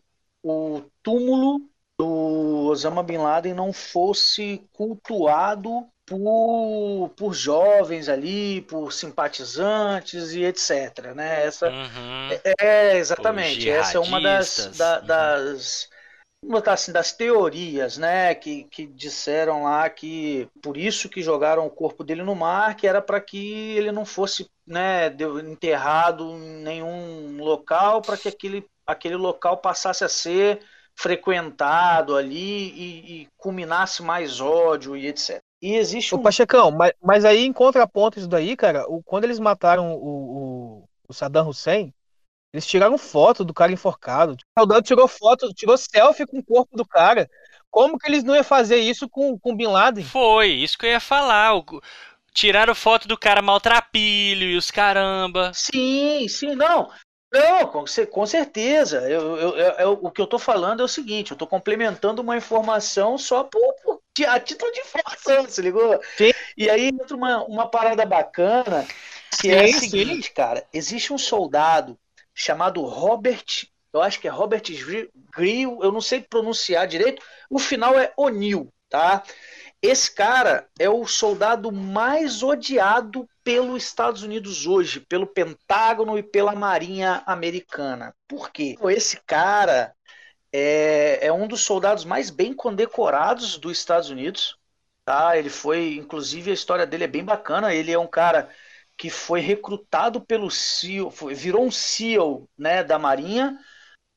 o 0.44 0.82
túmulo 1.04 1.62
do 1.98 2.68
Osama 2.68 3.04
Bin 3.04 3.18
Laden 3.18 3.54
não 3.54 3.72
fosse 3.72 4.68
cultuado 4.74 5.88
por, 6.08 7.10
por 7.16 7.34
jovens 7.34 8.10
ali, 8.10 8.62
por 8.64 8.92
simpatizantes 8.92 10.34
e 10.34 10.44
etc. 10.44 11.14
Né? 11.16 11.46
Essa 11.46 11.70
Uhum. 11.70 12.30
é, 12.58 12.94
é, 12.94 12.98
exatamente. 12.98 13.70
Essa 13.70 13.98
é 13.98 14.02
uma 14.02 14.20
das, 14.20 14.76
da- 14.76 15.00
Uhum. 15.00 15.06
das 15.06 15.90
botar 16.44 16.74
assim, 16.74 16.92
das 16.92 17.12
teorias, 17.12 17.98
né, 17.98 18.36
que, 18.36 18.66
que 18.66 18.86
disseram 18.86 19.64
lá 19.64 19.90
que 19.90 20.48
por 20.62 20.78
isso 20.78 21.10
que 21.10 21.22
jogaram 21.22 21.66
o 21.66 21.72
corpo 21.72 22.04
dele 22.04 22.24
no 22.24 22.36
mar, 22.36 22.76
que 22.76 22.88
era 22.88 23.02
para 23.02 23.20
que 23.20 23.76
ele 23.76 23.92
não 23.92 24.06
fosse, 24.06 24.50
né, 24.66 25.08
enterrado 25.44 26.24
em 26.32 26.64
nenhum 26.64 27.38
local, 27.44 28.02
para 28.02 28.18
que 28.18 28.28
aquele, 28.28 28.66
aquele 28.86 29.16
local 29.16 29.58
passasse 29.58 30.04
a 30.04 30.10
ser 30.10 30.62
frequentado 30.96 32.16
ali 32.16 32.70
e, 32.70 33.22
e 33.22 33.28
culminasse 33.38 34.02
mais 34.02 34.40
ódio 34.40 34.96
e 34.96 35.08
etc. 35.08 35.42
E 35.62 35.76
existe 35.76 36.14
Ô, 36.14 36.18
um 36.18 36.22
Pachecão, 36.22 36.72
mas, 36.72 36.94
mas 37.02 37.26
aí 37.26 37.44
em 37.44 37.52
contraponto 37.52 38.20
isso 38.20 38.28
daí, 38.28 38.56
cara, 38.56 38.86
o, 38.88 39.02
quando 39.04 39.24
eles 39.24 39.40
mataram 39.40 39.94
o, 39.96 39.98
o, 39.98 40.90
o 41.08 41.14
Saddam 41.14 41.48
Hussein, 41.50 41.94
eles 42.56 42.66
tiraram 42.66 42.98
foto 42.98 43.44
do 43.44 43.54
cara 43.54 43.74
enforcado. 43.74 44.34
O 44.56 44.60
soldado 44.62 44.82
tirou 44.82 45.10
foto, 45.10 45.54
tirou 45.54 45.78
selfie 45.78 46.26
com 46.26 46.40
o 46.40 46.44
corpo 46.44 46.78
do 46.78 46.88
cara. 46.88 47.30
Como 47.70 48.00
que 48.00 48.08
eles 48.08 48.24
não 48.24 48.34
iam 48.34 48.46
fazer 48.46 48.78
isso 48.78 49.10
com, 49.10 49.38
com 49.38 49.54
Bin 49.54 49.68
Laden? 49.68 50.06
Foi, 50.06 50.48
isso 50.52 50.78
que 50.78 50.86
eu 50.86 50.92
ia 50.92 51.02
falar. 51.02 51.54
O- 51.58 51.82
Tiraram 52.34 52.74
foto 52.74 53.08
do 53.10 53.18
cara 53.18 53.42
maltrapilho 53.42 54.46
e 54.48 54.56
os 54.56 54.72
caramba. 54.72 55.52
Sim, 55.54 56.28
sim, 56.30 56.56
não. 56.56 56.90
Não, 57.34 57.68
com, 57.68 57.84
com 58.10 58.26
certeza. 58.26 59.00
Eu, 59.10 59.36
eu- 59.38 59.58
eu- 59.58 59.74
eu- 59.74 60.00
o 60.02 60.10
que 60.10 60.22
eu 60.22 60.28
tô 60.28 60.40
falando 60.40 60.82
é 60.82 60.86
o 60.86 60.88
seguinte, 60.88 61.32
eu 61.32 61.38
tô 61.38 61.46
complementando 61.46 62.22
uma 62.22 62.38
informação 62.38 63.18
só 63.18 63.44
por, 63.44 63.74
por- 63.84 64.00
de- 64.18 64.26
a 64.26 64.40
título 64.40 64.72
de 64.72 64.80
informação, 64.80 65.46
se 65.50 65.62
ligou? 65.62 66.00
Sim. 66.18 66.32
E 66.58 66.70
aí 66.70 66.88
entra 66.88 67.16
uma, 67.18 67.44
uma 67.44 67.68
parada 67.70 68.06
bacana, 68.06 68.86
que 69.42 69.50
é 69.50 69.64
a 69.64 69.68
Sim, 69.68 69.74
sim. 69.74 69.80
seguinte, 69.90 70.32
cara, 70.32 70.66
existe 70.74 71.12
um 71.12 71.18
soldado 71.18 71.98
chamado 72.36 72.82
Robert, 72.84 73.46
eu 73.94 74.02
acho 74.02 74.20
que 74.20 74.28
é 74.28 74.32
Robert 74.32 74.64
Gri- 74.64 75.10
Grill, 75.36 75.80
eu 75.82 75.92
não 75.92 76.02
sei 76.02 76.22
pronunciar 76.22 76.88
direito, 76.88 77.24
o 77.50 77.58
final 77.58 77.98
é 77.98 78.14
O'Neill, 78.18 78.72
tá? 78.90 79.24
Esse 79.82 80.14
cara 80.14 80.68
é 80.80 80.90
o 80.90 81.06
soldado 81.06 81.72
mais 81.72 82.44
odiado 82.44 83.30
pelos 83.44 83.84
Estados 83.84 84.24
Unidos 84.24 84.66
hoje, 84.66 85.00
pelo 85.00 85.28
Pentágono 85.28 86.18
e 86.18 86.24
pela 86.24 86.56
Marinha 86.56 87.24
Americana. 87.26 88.14
Por 88.28 88.50
quê? 88.52 88.76
Esse 88.90 89.22
cara 89.26 89.94
é, 90.52 91.28
é 91.28 91.34
um 91.34 91.48
dos 91.48 91.62
soldados 91.62 92.06
mais 92.06 92.30
bem 92.30 92.54
condecorados 92.54 93.58
dos 93.58 93.78
Estados 93.78 94.10
Unidos. 94.10 94.58
Tá? 95.04 95.38
Ele 95.38 95.50
foi, 95.50 95.96
inclusive, 95.98 96.50
a 96.50 96.54
história 96.54 96.86
dele 96.86 97.04
é 97.04 97.08
bem 97.08 97.24
bacana. 97.24 97.74
Ele 97.74 97.92
é 97.92 98.00
um 98.00 98.08
cara 98.08 98.50
que 98.98 99.10
foi 99.10 99.40
recrutado 99.40 100.22
pelo 100.22 100.50
SEAL, 100.50 101.12
foi- 101.12 101.34
virou 101.34 101.66
um 101.66 101.72
SEAL 101.72 102.48
né, 102.58 102.84
da 102.84 102.98
Marinha 102.98 103.58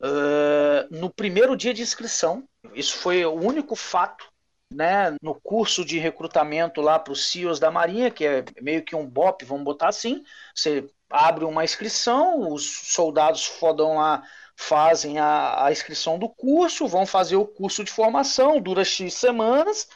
eh, 0.02 0.86
no 0.90 1.10
primeiro 1.10 1.56
dia 1.56 1.74
de 1.74 1.82
inscrição. 1.82 2.44
Isso 2.74 2.96
foi 2.98 3.24
o 3.24 3.32
único 3.34 3.74
fato 3.74 4.24
né, 4.72 5.16
no 5.22 5.34
curso 5.34 5.84
de 5.84 5.98
recrutamento 5.98 6.80
lá 6.80 6.98
para 6.98 7.12
os 7.12 7.30
CEOs 7.30 7.58
da 7.58 7.70
Marinha, 7.70 8.10
que 8.10 8.24
é 8.24 8.44
meio 8.60 8.84
que 8.84 8.94
um 8.94 9.06
BOP, 9.06 9.44
vamos 9.44 9.64
botar 9.64 9.88
assim. 9.88 10.22
Você 10.54 10.88
abre 11.10 11.44
uma 11.44 11.64
inscrição, 11.64 12.52
os 12.52 12.92
soldados 12.92 13.46
fodão 13.46 13.96
lá 13.96 14.22
fazem 14.56 15.18
a, 15.18 15.64
a 15.66 15.72
inscrição 15.72 16.18
do 16.18 16.28
curso, 16.28 16.86
vão 16.86 17.06
fazer 17.06 17.36
o 17.36 17.46
curso 17.46 17.82
de 17.84 17.90
formação, 17.90 18.60
dura 18.60 18.84
X 18.84 19.14
semanas, 19.14 19.88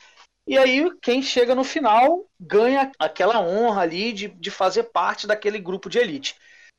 e 0.47 0.59
aí 0.59 0.90
quem 1.01 1.22
chega 1.22 1.55
no 1.55 1.64
final 1.64 2.26
ganha 2.38 2.90
aquela 2.99 3.40
honra 3.40 3.82
ali 3.82 4.12
de, 4.12 4.28
de 4.28 4.51
fazer 4.51 4.84
parte 4.84 5.26
daquele 5.26 5.59
grupo 5.59 5.88
de 5.88 5.99
elite. 5.99 6.34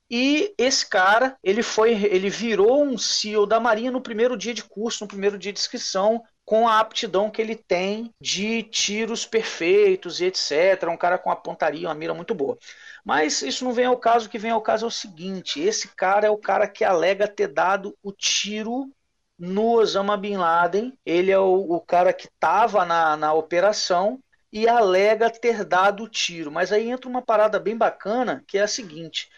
E 0.09 0.53
esse 0.57 0.87
cara, 0.87 1.37
ele 1.43 1.63
foi, 1.63 1.91
ele 1.91 2.29
virou 2.29 2.83
um 2.83 2.97
CEO 2.97 3.47
da 3.47 3.59
Marinha 3.59 3.89
no 3.89 4.01
primeiro 4.01 4.37
dia 4.37 4.53
de 4.53 4.63
curso, 4.63 5.03
no 5.03 5.07
primeiro 5.07 5.39
dia 5.39 5.51
de 5.51 5.59
inscrição, 5.59 6.21
com 6.45 6.67
a 6.67 6.79
aptidão 6.79 7.31
que 7.31 7.41
ele 7.41 7.55
tem 7.55 8.13
de 8.21 8.63
tiros 8.63 9.25
perfeitos 9.25 10.19
e 10.19 10.25
etc. 10.25 10.83
Um 10.89 10.97
cara 10.97 11.17
com 11.17 11.29
uma 11.29 11.35
pontaria, 11.35 11.87
uma 11.87 11.95
mira 11.95 12.13
muito 12.13 12.35
boa. 12.35 12.57
Mas 13.03 13.41
isso 13.41 13.63
não 13.63 13.73
vem 13.73 13.85
ao 13.85 13.97
caso, 13.97 14.27
o 14.27 14.29
que 14.29 14.37
vem 14.37 14.51
ao 14.51 14.61
caso 14.61 14.85
é 14.85 14.87
o 14.87 14.91
seguinte: 14.91 15.59
esse 15.59 15.87
cara 15.95 16.27
é 16.27 16.29
o 16.29 16.37
cara 16.37 16.67
que 16.67 16.83
alega 16.83 17.27
ter 17.27 17.47
dado 17.47 17.97
o 18.03 18.11
tiro 18.11 18.91
no 19.37 19.73
Osama 19.73 20.17
Bin 20.17 20.37
Laden. 20.37 20.97
Ele 21.05 21.31
é 21.31 21.39
o, 21.39 21.73
o 21.73 21.81
cara 21.81 22.13
que 22.13 22.27
estava 22.27 22.85
na, 22.85 23.17
na 23.17 23.33
operação 23.33 24.19
e 24.51 24.67
alega 24.67 25.29
ter 25.29 25.65
dado 25.65 26.03
o 26.03 26.09
tiro. 26.09 26.51
Mas 26.51 26.71
aí 26.71 26.89
entra 26.89 27.09
uma 27.09 27.21
parada 27.21 27.59
bem 27.59 27.75
bacana, 27.75 28.43
que 28.47 28.57
é 28.57 28.61
a 28.61 28.67
seguinte: 28.67 29.29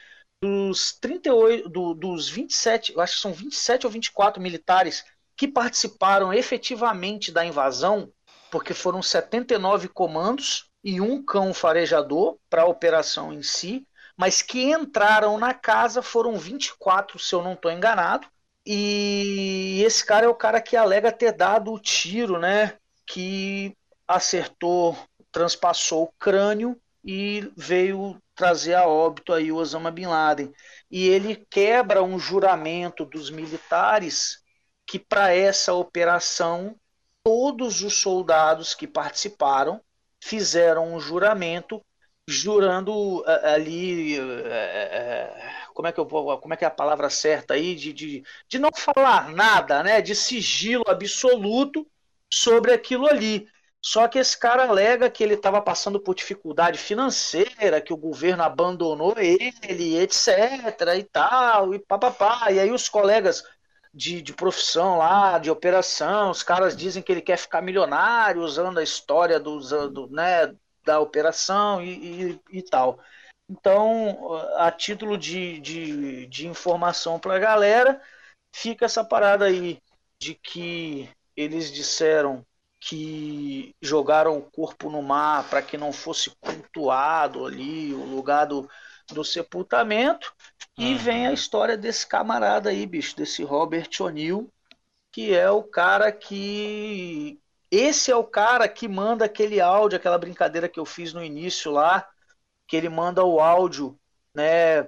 dos 0.42 0.94
38, 1.00 1.70
do, 1.70 1.94
dos 1.94 2.30
27, 2.30 2.94
eu 2.94 3.02
acho 3.02 3.16
que 3.16 3.22
são 3.22 3.34
27 3.34 3.86
ou 3.86 3.92
24 3.92 4.42
militares 4.42 5.04
que 5.38 5.48
participaram 5.48 6.34
efetivamente 6.34 7.32
da 7.32 7.46
invasão, 7.46 8.12
porque 8.52 8.74
foram 8.74 9.02
79 9.02 9.88
comandos 9.90 10.70
e 10.84 11.02
um 11.02 11.24
cão 11.24 11.54
farejador 11.54 12.38
para 12.50 12.62
a 12.62 12.68
operação 12.68 13.34
em 13.34 13.42
si, 13.42 13.88
mas 14.16 14.42
que 14.42 14.72
entraram 14.72 15.38
na 15.38 15.54
casa 15.54 16.02
foram 16.02 16.38
24, 16.38 17.20
se 17.20 17.34
eu 17.34 17.42
não 17.44 17.54
estou 17.54 17.72
enganado. 17.72 18.28
E 18.66 19.84
esse 19.86 20.04
cara 20.04 20.26
é 20.26 20.30
o 20.30 20.36
cara 20.36 20.60
que 20.60 20.76
alega 20.76 21.12
ter 21.12 21.32
dado 21.32 21.72
o 21.72 21.80
tiro, 21.80 22.40
né? 22.40 22.78
Que 23.06 23.78
acertou, 24.08 24.98
transpassou 25.32 26.04
o 26.04 26.14
crânio 26.18 26.80
e 27.04 27.52
veio 27.56 28.20
trazer 28.34 28.74
a 28.74 28.88
óbito 28.88 29.32
aí 29.32 29.52
o 29.52 29.58
Osama 29.58 29.92
Bin 29.92 30.08
Laden. 30.08 30.52
E 30.90 31.08
ele 31.08 31.46
quebra 31.50 32.02
um 32.02 32.18
juramento 32.18 33.06
dos 33.06 33.30
militares 33.30 34.44
que 34.88 34.98
para 34.98 35.34
essa 35.34 35.74
operação 35.74 36.76
todos 37.24 37.82
os 37.82 37.96
soldados 37.96 38.74
que 38.76 38.88
participaram 38.88 39.82
fizeram 40.22 40.94
um 40.94 41.00
juramento 41.00 41.84
jurando 42.28 43.24
ali 43.44 44.18
como 45.76 45.88
é 45.90 45.92
que 45.92 46.00
eu 46.00 46.08
vou, 46.08 46.38
como 46.40 46.54
é 46.54 46.58
que 46.58 46.64
é 46.64 46.68
a 46.68 46.72
palavra 46.72 47.10
certa 47.10 47.54
aí 47.54 47.76
de, 47.76 47.94
de, 47.94 48.24
de 48.48 48.58
não 48.58 48.70
falar 48.74 49.30
nada, 49.30 49.84
né, 49.84 50.02
de 50.02 50.16
sigilo 50.16 50.86
absoluto 50.88 51.86
sobre 52.32 52.74
aquilo 52.74 53.08
ali. 53.08 53.48
Só 53.82 54.08
que 54.08 54.18
esse 54.18 54.40
cara 54.40 54.68
alega 54.68 55.12
que 55.12 55.24
ele 55.24 55.36
estava 55.36 55.62
passando 55.62 56.00
por 56.00 56.16
dificuldade 56.16 56.80
financeira, 56.80 57.82
que 57.82 57.94
o 57.94 57.98
governo 57.98 58.42
abandonou 58.42 59.14
ele, 59.18 59.98
etc. 60.00 60.96
e 60.98 61.04
tal, 61.04 61.76
e 61.76 61.80
papapá. 61.80 62.52
E 62.52 62.60
aí 62.60 62.72
os 62.72 62.90
colegas 62.90 63.44
de, 63.94 64.22
de 64.22 64.34
profissão 64.34 64.98
lá, 64.98 65.38
de 65.38 65.52
operação, 65.52 66.32
os 66.32 66.42
caras 66.42 66.76
dizem 66.76 67.04
que 67.04 67.12
ele 67.12 67.22
quer 67.22 67.38
ficar 67.38 67.62
milionário 67.62 68.42
usando 68.42 68.80
a 68.80 68.84
história 68.84 69.40
do, 69.40 69.60
do 69.90 70.08
né, 70.08 70.56
da 70.84 71.00
operação 71.00 71.82
e, 71.82 72.32
e, 72.32 72.60
e, 72.60 72.62
tal. 72.64 73.00
Então, 73.50 74.34
a 74.58 74.72
título 74.72 75.18
de, 75.18 75.60
de, 75.60 76.26
de 76.28 76.48
informação 76.48 77.20
para 77.20 77.36
a 77.36 77.40
galera, 77.40 78.02
fica 78.56 78.86
essa 78.86 79.04
parada 79.04 79.46
aí 79.46 79.80
de 80.20 80.34
que 80.34 81.10
eles 81.36 81.72
disseram 81.72 82.46
que 82.80 83.76
jogaram 83.82 84.38
o 84.38 84.44
corpo 84.44 84.90
no 84.90 85.02
mar 85.02 85.50
para 85.50 85.62
que 85.62 85.78
não 85.78 85.92
fosse 85.92 86.32
cultuado 86.40 87.46
ali 87.46 87.94
o 87.94 88.06
lugar 88.06 88.46
do, 88.46 88.70
do 89.08 89.24
sepultamento. 89.24 90.34
E 90.78 90.92
uhum. 90.92 90.98
vem 90.98 91.28
a 91.28 91.34
história 91.34 91.78
desse 91.78 92.06
camarada 92.06 92.70
aí, 92.70 92.86
bicho, 92.86 93.16
desse 93.16 93.44
Robert 93.44 93.90
O'Neill, 94.00 94.52
que 95.12 95.34
é 95.34 95.50
o 95.50 95.64
cara 95.64 96.12
que. 96.12 97.40
Esse 97.72 98.12
é 98.12 98.16
o 98.16 98.24
cara 98.24 98.68
que 98.68 98.88
manda 98.88 99.26
aquele 99.26 99.60
áudio, 99.60 99.98
aquela 99.98 100.18
brincadeira 100.18 100.70
que 100.70 100.80
eu 100.80 100.86
fiz 100.86 101.12
no 101.12 101.24
início 101.24 101.72
lá, 101.72 102.08
que 102.68 102.76
ele 102.76 102.90
manda 102.90 103.24
o 103.24 103.40
áudio 103.40 103.98
né, 104.34 104.84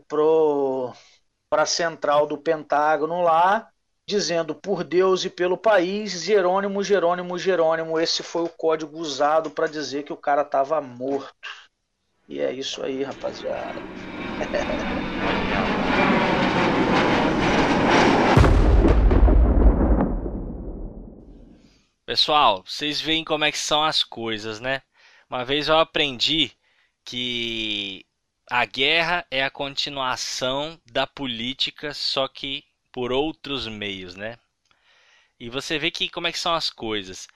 para 1.49 1.63
a 1.63 1.65
central 1.65 2.27
do 2.27 2.37
Pentágono 2.37 3.21
lá, 3.21 3.69
dizendo 4.05 4.55
por 4.55 4.83
Deus 4.83 5.25
e 5.25 5.29
pelo 5.29 5.57
país, 5.57 6.23
Jerônimo, 6.23 6.83
Jerônimo, 6.83 7.37
Jerônimo. 7.37 7.99
Esse 7.99 8.23
foi 8.23 8.43
o 8.43 8.49
código 8.49 8.97
usado 8.97 9.51
para 9.51 9.67
dizer 9.67 10.03
que 10.03 10.13
o 10.13 10.17
cara 10.17 10.41
estava 10.41 10.81
morto. 10.81 11.33
E 12.27 12.39
é 12.39 12.51
isso 12.51 12.83
aí, 12.83 13.03
rapaziada. 13.03 13.79
Pessoal, 22.07 22.63
vocês 22.65 23.01
veem 23.01 23.25
como 23.25 23.43
é 23.43 23.51
que 23.51 23.57
são 23.57 23.83
as 23.83 24.01
coisas, 24.01 24.61
né? 24.61 24.81
Uma 25.29 25.43
vez 25.43 25.67
eu 25.67 25.77
aprendi 25.77 26.53
que 27.07 28.05
a 28.51 28.65
guerra 28.65 29.25
é 29.31 29.41
a 29.41 29.49
continuação 29.49 30.77
da 30.85 31.07
política, 31.07 31.93
só 31.93 32.27
que 32.27 32.65
por 32.91 33.13
outros 33.13 33.65
meios, 33.65 34.13
né? 34.13 34.37
E 35.39 35.49
você 35.49 35.79
vê 35.79 35.89
que 35.89 36.09
como 36.09 36.27
é 36.27 36.33
que 36.33 36.39
são 36.39 36.53
as 36.53 36.69
coisas. 36.69 37.29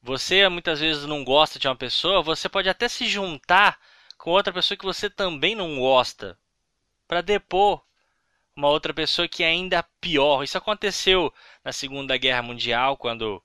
Você 0.00 0.48
muitas 0.48 0.78
vezes 0.78 1.04
não 1.06 1.24
gosta 1.24 1.58
de 1.58 1.66
uma 1.66 1.74
pessoa, 1.74 2.22
você 2.22 2.48
pode 2.48 2.68
até 2.68 2.88
se 2.88 3.08
juntar 3.08 3.80
com 4.16 4.30
outra 4.30 4.52
pessoa 4.52 4.78
que 4.78 4.84
você 4.84 5.10
também 5.10 5.56
não 5.56 5.76
gosta 5.80 6.38
para 7.08 7.20
depor 7.20 7.84
uma 8.54 8.68
outra 8.68 8.94
pessoa 8.94 9.26
que 9.26 9.42
é 9.42 9.48
ainda 9.48 9.82
pior. 10.00 10.44
Isso 10.44 10.56
aconteceu 10.56 11.34
na 11.64 11.72
Segunda 11.72 12.16
Guerra 12.16 12.42
Mundial 12.42 12.96
quando 12.96 13.42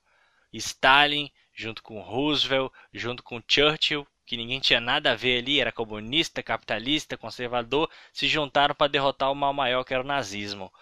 Stalin, 0.52 1.28
junto 1.52 1.82
com 1.82 2.00
Roosevelt, 2.00 2.72
junto 2.94 3.22
com 3.24 3.42
Churchill, 3.48 4.06
que 4.32 4.36
ninguém 4.38 4.60
tinha 4.60 4.80
nada 4.80 5.12
a 5.12 5.14
ver 5.14 5.40
ali, 5.40 5.60
era 5.60 5.70
comunista, 5.70 6.42
capitalista, 6.42 7.18
conservador, 7.18 7.90
se 8.14 8.26
juntaram 8.26 8.74
para 8.74 8.90
derrotar 8.90 9.30
o 9.30 9.34
mal 9.34 9.52
maior 9.52 9.84
que 9.84 9.92
era 9.92 10.02
o 10.02 10.06
nazismo. 10.06 10.72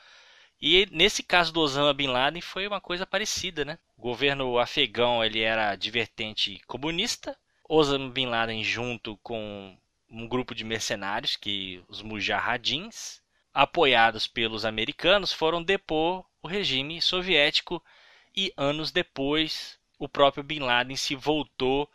E 0.62 0.86
nesse 0.92 1.24
caso 1.24 1.52
do 1.52 1.58
Osama 1.58 1.92
Bin 1.92 2.06
Laden 2.06 2.40
foi 2.40 2.64
uma 2.64 2.80
coisa 2.80 3.04
parecida, 3.04 3.64
né? 3.64 3.76
O 3.98 4.02
governo 4.02 4.56
afegão 4.56 5.24
ele 5.24 5.40
era 5.40 5.70
advertente 5.70 6.60
comunista. 6.64 7.36
Osama 7.68 8.08
Bin 8.10 8.26
Laden 8.26 8.62
junto 8.62 9.16
com 9.16 9.76
um 10.08 10.28
grupo 10.28 10.54
de 10.54 10.62
mercenários 10.62 11.34
que 11.34 11.82
os 11.88 12.02
mujahadins, 12.02 13.20
apoiados 13.52 14.28
pelos 14.28 14.64
americanos, 14.64 15.32
foram 15.32 15.60
depor 15.60 16.24
o 16.40 16.46
regime 16.46 17.02
soviético 17.02 17.82
e 18.32 18.52
anos 18.56 18.92
depois 18.92 19.76
o 19.98 20.08
próprio 20.08 20.44
Bin 20.44 20.60
Laden 20.60 20.94
se 20.94 21.16
voltou 21.16 21.90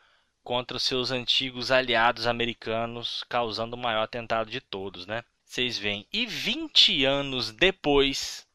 contra 0.46 0.78
os 0.78 0.84
seus 0.84 1.10
antigos 1.10 1.72
aliados 1.72 2.28
americanos, 2.28 3.26
causando 3.28 3.76
o 3.76 3.80
maior 3.80 4.04
atentado 4.04 4.52
de 4.52 4.62
todos, 4.62 5.08
né? 5.08 5.24
Vocês 5.44 5.76
veem. 5.76 6.08
E 6.14 6.28
20 6.28 7.04
anos 7.04 7.52
depois, 7.52 8.48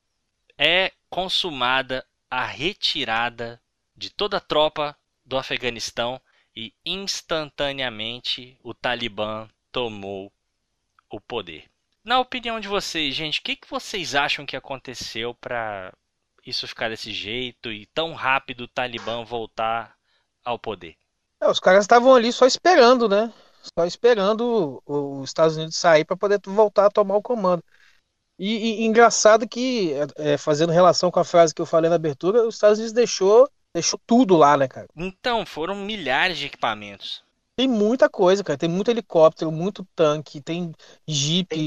é 0.57 0.93
consumada 1.11 2.07
a 2.31 2.47
retirada 2.47 3.61
de 3.97 4.09
toda 4.09 4.37
a 4.37 4.41
tropa 4.41 4.97
do 5.27 5.37
Afeganistão 5.37 6.21
e 6.55 6.73
instantaneamente 6.87 8.57
o 8.63 8.73
Talibã 8.73 9.49
tomou 9.73 10.33
o 11.11 11.21
poder. 11.21 11.69
Na 12.05 12.21
opinião 12.21 12.61
de 12.61 12.69
vocês, 12.69 13.17
gente, 13.17 13.41
o 13.41 13.43
que, 13.43 13.57
que 13.57 13.69
vocês 13.69 14.15
acham 14.15 14.47
que 14.47 14.57
aconteceu 14.57 15.35
para 15.35 15.93
isso 16.47 16.69
ficar 16.69 16.89
desse 16.89 17.13
jeito 17.13 17.73
e 17.73 17.85
tão 17.87 18.15
rápido 18.15 18.63
o 18.63 18.69
Talibã 18.69 19.25
voltar 19.25 19.97
ao 20.45 20.57
poder? 20.57 21.00
É, 21.41 21.49
os 21.49 21.61
caras 21.61 21.85
estavam 21.85 22.15
ali 22.15 22.33
só 22.33 22.47
esperando, 22.47 23.09
né? 23.09 23.33
Só 23.63 23.85
esperando 23.85 24.83
os 24.87 25.29
Estados 25.29 25.57
Unidos 25.57 25.77
sair 25.77 26.05
para 26.05 26.17
poder 26.17 26.41
voltar 26.45 26.87
a 26.87 26.91
tomar 26.91 27.17
o 27.17 27.23
comando. 27.23 27.63
E, 28.39 28.83
e 28.83 28.85
engraçado 28.87 29.47
que, 29.47 29.93
é, 30.17 30.39
fazendo 30.39 30.73
relação 30.73 31.11
com 31.11 31.21
a 31.21 31.25
frase 31.25 31.55
que 31.55 31.61
eu 31.61 31.67
falei 31.67 31.91
na 31.91 31.97
abertura, 31.97 32.47
os 32.47 32.55
Estados 32.55 32.79
Unidos 32.79 32.95
deixou, 32.95 33.49
deixou 33.75 34.01
tudo 34.07 34.35
lá, 34.37 34.57
né, 34.57 34.67
cara? 34.67 34.87
Então, 34.97 35.45
foram 35.45 35.75
milhares 35.75 36.39
de 36.39 36.47
equipamentos. 36.47 37.23
Tem 37.55 37.69
muita 37.69 38.09
coisa, 38.09 38.43
cara. 38.43 38.59
Tem 38.59 38.69
muito 38.69 38.91
helicóptero, 38.91 39.53
muito 39.53 39.87
tanque, 39.95 40.41
tem 40.41 40.73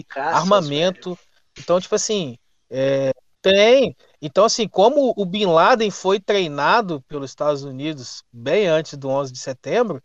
caças, 0.07 0.41
armamento. 0.41 1.13
Velho. 1.13 1.19
Então, 1.59 1.80
tipo 1.80 1.93
assim, 1.93 2.38
é, 2.71 3.13
tem. 3.39 3.95
Então, 4.26 4.45
assim, 4.45 4.69
como 4.69 5.13
o 5.17 5.26
Bin 5.26 5.45
Laden 5.47 5.91
foi 5.91 6.17
treinado 6.17 7.01
pelos 7.09 7.30
Estados 7.30 7.63
Unidos 7.63 8.24
bem 8.32 8.67
antes 8.67 8.97
do 8.97 9.09
11 9.09 9.34
de 9.34 9.38
setembro, 9.38 10.01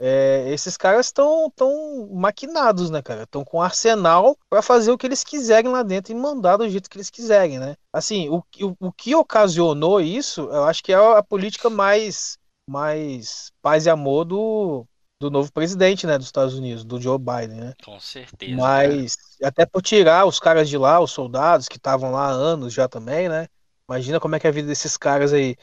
é, 0.00 0.50
esses 0.52 0.76
caras 0.76 1.06
estão 1.06 1.48
tão 1.54 2.08
maquinados, 2.12 2.90
né, 2.90 3.00
cara? 3.00 3.22
Estão 3.22 3.44
com 3.44 3.62
arsenal 3.62 4.36
para 4.50 4.62
fazer 4.62 4.90
o 4.90 4.98
que 4.98 5.06
eles 5.06 5.22
quiserem 5.22 5.70
lá 5.70 5.84
dentro 5.84 6.12
e 6.12 6.16
mandar 6.16 6.56
do 6.56 6.68
jeito 6.68 6.90
que 6.90 6.96
eles 6.96 7.08
quiserem, 7.08 7.60
né? 7.60 7.76
Assim, 7.92 8.28
o, 8.28 8.38
o, 8.38 8.88
o 8.88 8.92
que 8.92 9.14
ocasionou 9.14 10.00
isso, 10.00 10.40
eu 10.50 10.64
acho 10.64 10.82
que 10.82 10.92
é 10.92 10.96
a 10.96 11.22
política 11.22 11.70
mais, 11.70 12.36
mais 12.68 13.52
paz 13.62 13.86
e 13.86 13.90
amor 13.90 14.24
do, 14.24 14.84
do 15.22 15.30
novo 15.30 15.52
presidente, 15.52 16.04
né, 16.04 16.18
dos 16.18 16.26
Estados 16.26 16.54
Unidos, 16.54 16.84
do 16.84 17.00
Joe 17.00 17.16
Biden, 17.16 17.60
né? 17.60 17.74
Com 17.84 18.00
certeza. 18.00 18.56
Mas 18.56 19.14
cara. 19.38 19.48
até 19.48 19.64
por 19.64 19.80
tirar 19.80 20.26
os 20.26 20.40
caras 20.40 20.68
de 20.68 20.76
lá, 20.76 21.00
os 21.00 21.12
soldados 21.12 21.68
que 21.68 21.76
estavam 21.76 22.10
lá 22.10 22.26
há 22.26 22.30
anos 22.30 22.74
já 22.74 22.88
também, 22.88 23.28
né? 23.28 23.46
Imagina 23.88 24.18
como 24.18 24.34
é 24.34 24.40
que 24.40 24.48
é 24.48 24.50
a 24.50 24.52
vida 24.52 24.66
desses 24.66 24.96
caras 24.96 25.32
aí. 25.32 25.56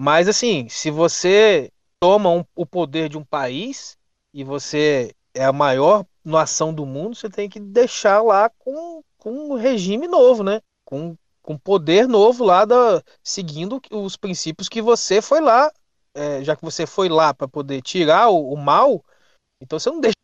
Mas 0.00 0.28
assim, 0.28 0.66
se 0.70 0.90
você 0.90 1.70
toma 2.00 2.30
um, 2.30 2.42
o 2.54 2.64
poder 2.64 3.10
de 3.10 3.18
um 3.18 3.24
país 3.24 3.98
e 4.32 4.42
você 4.42 5.14
é 5.34 5.44
a 5.44 5.52
maior 5.52 6.06
nação 6.24 6.72
do 6.72 6.86
mundo, 6.86 7.14
você 7.14 7.28
tem 7.28 7.50
que 7.50 7.60
deixar 7.60 8.22
lá 8.22 8.50
com, 8.58 9.02
com 9.18 9.30
um 9.30 9.54
regime 9.56 10.08
novo, 10.08 10.42
né? 10.42 10.62
Com, 10.86 11.14
com 11.42 11.58
poder 11.58 12.08
novo 12.08 12.44
lá, 12.44 12.64
da, 12.64 13.02
seguindo 13.22 13.78
os 13.90 14.16
princípios 14.16 14.70
que 14.70 14.80
você 14.80 15.20
foi 15.20 15.40
lá, 15.42 15.70
é, 16.14 16.42
já 16.44 16.56
que 16.56 16.64
você 16.64 16.86
foi 16.86 17.08
lá 17.08 17.32
para 17.32 17.48
poder 17.48 17.82
tirar 17.82 18.28
o, 18.28 18.52
o, 18.52 18.56
mal, 18.56 19.04
então 19.60 19.78
você 19.78 19.90
não 19.90 20.00
deixa 20.00 20.14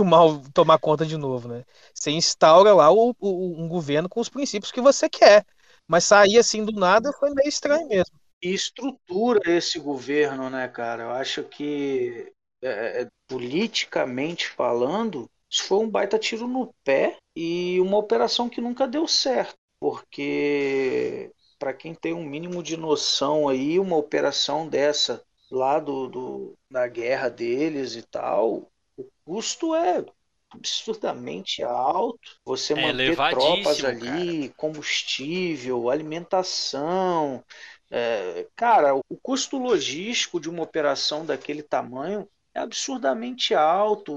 o 0.00 0.04
mal 0.04 0.40
tomar 0.54 0.78
conta 0.78 1.04
de 1.04 1.16
novo, 1.16 1.48
né? 1.48 1.64
Você 1.94 2.10
instaura 2.10 2.72
lá 2.74 2.90
o, 2.90 3.14
o, 3.18 3.62
um 3.62 3.68
governo 3.68 4.08
com 4.08 4.20
os 4.20 4.28
princípios 4.28 4.72
que 4.72 4.80
você 4.80 5.08
quer. 5.08 5.44
Mas 5.88 6.04
sair 6.04 6.38
assim 6.38 6.64
do 6.64 6.72
nada 6.72 7.12
foi 7.12 7.30
meio 7.30 7.48
estranho 7.48 7.88
mesmo. 7.88 8.16
e 8.40 8.54
estrutura 8.54 9.56
esse 9.56 9.78
governo, 9.78 10.48
né, 10.48 10.68
cara? 10.68 11.02
Eu 11.02 11.10
acho 11.10 11.42
que, 11.44 12.32
é, 12.62 13.02
é, 13.02 13.08
politicamente 13.26 14.48
falando, 14.48 15.28
isso 15.50 15.64
foi 15.64 15.78
um 15.78 15.90
baita 15.90 16.18
tiro 16.18 16.46
no 16.46 16.72
pé 16.84 17.16
e 17.34 17.80
uma 17.80 17.98
operação 17.98 18.48
que 18.48 18.60
nunca 18.60 18.86
deu 18.86 19.08
certo, 19.08 19.56
porque 19.80 21.32
para 21.60 21.74
quem 21.74 21.94
tem 21.94 22.14
um 22.14 22.24
mínimo 22.24 22.62
de 22.62 22.76
noção 22.76 23.48
aí, 23.48 23.78
uma 23.78 23.96
operação 23.96 24.66
dessa 24.66 25.22
lá 25.50 25.78
do, 25.78 26.08
do, 26.08 26.54
da 26.70 26.88
guerra 26.88 27.28
deles 27.28 27.94
e 27.96 28.02
tal, 28.02 28.70
o 28.96 29.06
custo 29.24 29.74
é 29.74 30.04
absurdamente 30.50 31.62
alto. 31.62 32.18
Você 32.44 32.72
É 32.72 32.92
manter 32.92 33.16
tropas 33.16 33.84
ali, 33.84 34.48
combustível, 34.56 35.90
alimentação. 35.90 37.44
É, 37.90 38.46
cara, 38.56 38.94
o 38.94 39.16
custo 39.22 39.58
logístico 39.58 40.40
de 40.40 40.48
uma 40.48 40.62
operação 40.62 41.26
daquele 41.26 41.62
tamanho 41.62 42.26
é 42.54 42.60
absurdamente 42.60 43.54
alto. 43.54 44.12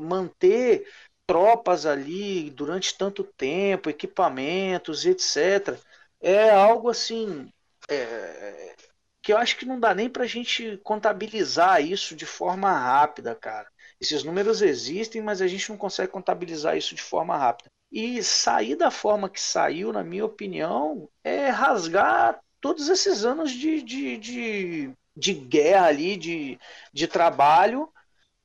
Manter 0.00 0.86
tropas 1.26 1.84
ali 1.84 2.50
durante 2.50 2.96
tanto 2.96 3.22
tempo, 3.22 3.90
equipamentos, 3.90 5.04
etc. 5.04 5.78
É 6.20 6.50
algo 6.50 6.88
assim. 6.90 7.50
é, 7.88 8.74
que 9.22 9.32
eu 9.32 9.38
acho 9.38 9.56
que 9.58 9.66
não 9.66 9.80
dá 9.80 9.94
nem 9.94 10.08
para 10.10 10.24
a 10.24 10.26
gente 10.26 10.78
contabilizar 10.78 11.82
isso 11.84 12.16
de 12.16 12.26
forma 12.26 12.72
rápida, 12.72 13.34
cara. 13.34 13.68
Esses 14.00 14.24
números 14.24 14.62
existem, 14.62 15.22
mas 15.22 15.42
a 15.42 15.46
gente 15.48 15.68
não 15.70 15.76
consegue 15.76 16.12
contabilizar 16.12 16.76
isso 16.76 16.94
de 16.94 17.02
forma 17.02 17.36
rápida. 17.36 17.70
E 17.92 18.22
sair 18.22 18.76
da 18.76 18.90
forma 18.90 19.28
que 19.30 19.40
saiu, 19.40 19.92
na 19.92 20.04
minha 20.04 20.24
opinião, 20.24 21.08
é 21.24 21.48
rasgar 21.48 22.40
todos 22.60 22.88
esses 22.88 23.24
anos 23.24 23.50
de, 23.52 23.82
de, 23.82 24.16
de, 24.18 24.92
de 25.16 25.34
guerra 25.34 25.86
ali, 25.88 26.16
de, 26.16 26.58
de 26.92 27.08
trabalho, 27.08 27.90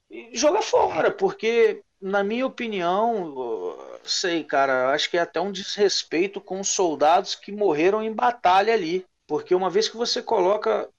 e 0.10 0.36
jogar 0.38 0.62
fora, 0.62 1.12
porque, 1.12 1.84
na 2.02 2.24
minha 2.24 2.46
opinião, 2.46 3.76
sei, 4.06 4.44
cara, 4.44 4.92
acho 4.94 5.10
que 5.10 5.18
é 5.18 5.22
até 5.22 5.40
um 5.40 5.52
desrespeito 5.52 6.42
com 6.42 6.60
os 6.60 6.70
soldados 6.70 7.36
que 7.36 7.52
morreram 7.52 8.02
em 8.04 8.14
batalha 8.14 8.74
ali. 8.74 9.06
Porque 9.28 9.56
uma 9.56 9.70
vez 9.70 9.88
que 9.90 9.98
você 9.98 10.22
coloca 10.22 10.90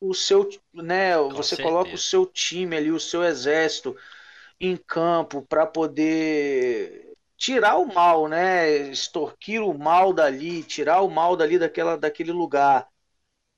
o 0.00 0.14
seu, 0.14 0.48
né, 0.72 1.16
você 1.18 1.56
coloca 1.56 1.94
o 1.94 1.98
certeza. 1.98 2.08
seu 2.08 2.26
time 2.26 2.76
ali, 2.76 2.90
o 2.90 3.00
seu 3.00 3.22
exército 3.24 3.96
em 4.60 4.76
campo 4.76 5.42
para 5.48 5.66
poder 5.66 7.14
tirar 7.36 7.76
o 7.78 7.86
mal, 7.86 8.28
né, 8.28 8.70
extorquir 8.90 9.62
o 9.62 9.76
mal 9.78 10.12
dali, 10.12 10.62
tirar 10.62 11.02
o 11.02 11.10
mal 11.10 11.36
dali 11.36 11.58
daquela, 11.58 11.96
daquele 11.96 12.32
lugar. 12.32 12.88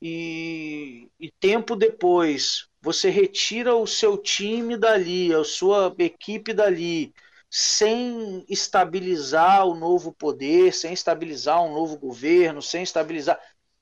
E, 0.01 1.09
e 1.19 1.31
tempo 1.39 1.75
depois, 1.75 2.67
você 2.81 3.09
retira 3.09 3.75
o 3.75 3.87
seu 3.87 4.17
time 4.17 4.77
dali, 4.77 5.33
a 5.33 5.43
sua 5.43 5.93
equipe 5.97 6.53
dali, 6.53 7.13
sem 7.49 8.45
estabilizar 8.49 9.65
o 9.65 9.75
novo 9.75 10.11
poder, 10.11 10.73
sem 10.73 10.93
estabilizar 10.93 11.63
um 11.63 11.73
novo 11.73 11.97
governo, 11.97 12.61
sem 12.61 12.83
estabilizar. 12.83 13.39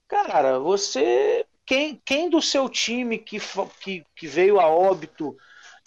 Cara, 0.08 0.60
você. 0.60 1.46
Quem, 1.66 2.00
quem 2.06 2.30
do 2.30 2.42
seu 2.42 2.70
time 2.70 3.18
que, 3.18 3.40
que, 3.80 4.06
que 4.16 4.28
veio 4.28 4.60
a 4.60 4.68
óbito 4.68 5.36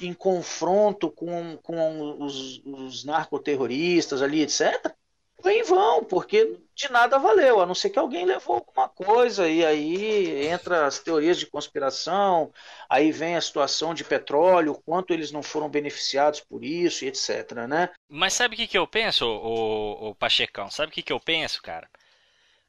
em 0.01 0.13
confronto 0.13 1.09
com, 1.09 1.57
com 1.63 2.23
os, 2.25 2.61
os 2.65 3.05
narcoterroristas 3.05 4.21
ali, 4.21 4.43
etc., 4.43 4.93
foi 5.41 5.59
em 5.59 5.63
vão, 5.63 6.05
porque 6.05 6.59
de 6.75 6.91
nada 6.91 7.19
valeu, 7.19 7.61
a 7.61 7.67
não 7.67 7.75
ser 7.75 7.91
que 7.91 7.99
alguém 7.99 8.25
levou 8.25 8.57
alguma 8.57 8.89
coisa, 8.89 9.49
e 9.49 9.65
aí 9.65 10.47
entra 10.47 10.87
as 10.87 10.99
teorias 10.99 11.39
de 11.39 11.47
conspiração, 11.47 12.53
aí 12.89 13.11
vem 13.11 13.37
a 13.37 13.41
situação 13.41 13.95
de 13.95 14.05
petróleo, 14.05 14.73
o 14.73 14.83
quanto 14.83 15.13
eles 15.13 15.33
não 15.33 15.43
foram 15.43 15.69
beneficiados 15.69 16.41
por 16.41 16.65
isso, 16.65 17.05
e 17.05 17.09
etc., 17.09 17.53
né? 17.69 17.91
Mas 18.09 18.35
sabe 18.35 18.55
o 18.55 18.59
que, 18.59 18.67
que 18.67 18.79
eu 18.79 18.87
penso, 18.87 19.27
ô, 19.27 20.09
ô, 20.09 20.15
Pachecão? 20.15 20.71
Sabe 20.71 20.91
o 20.91 20.95
que, 20.95 21.03
que 21.03 21.13
eu 21.13 21.21
penso, 21.21 21.63
cara? 21.63 21.89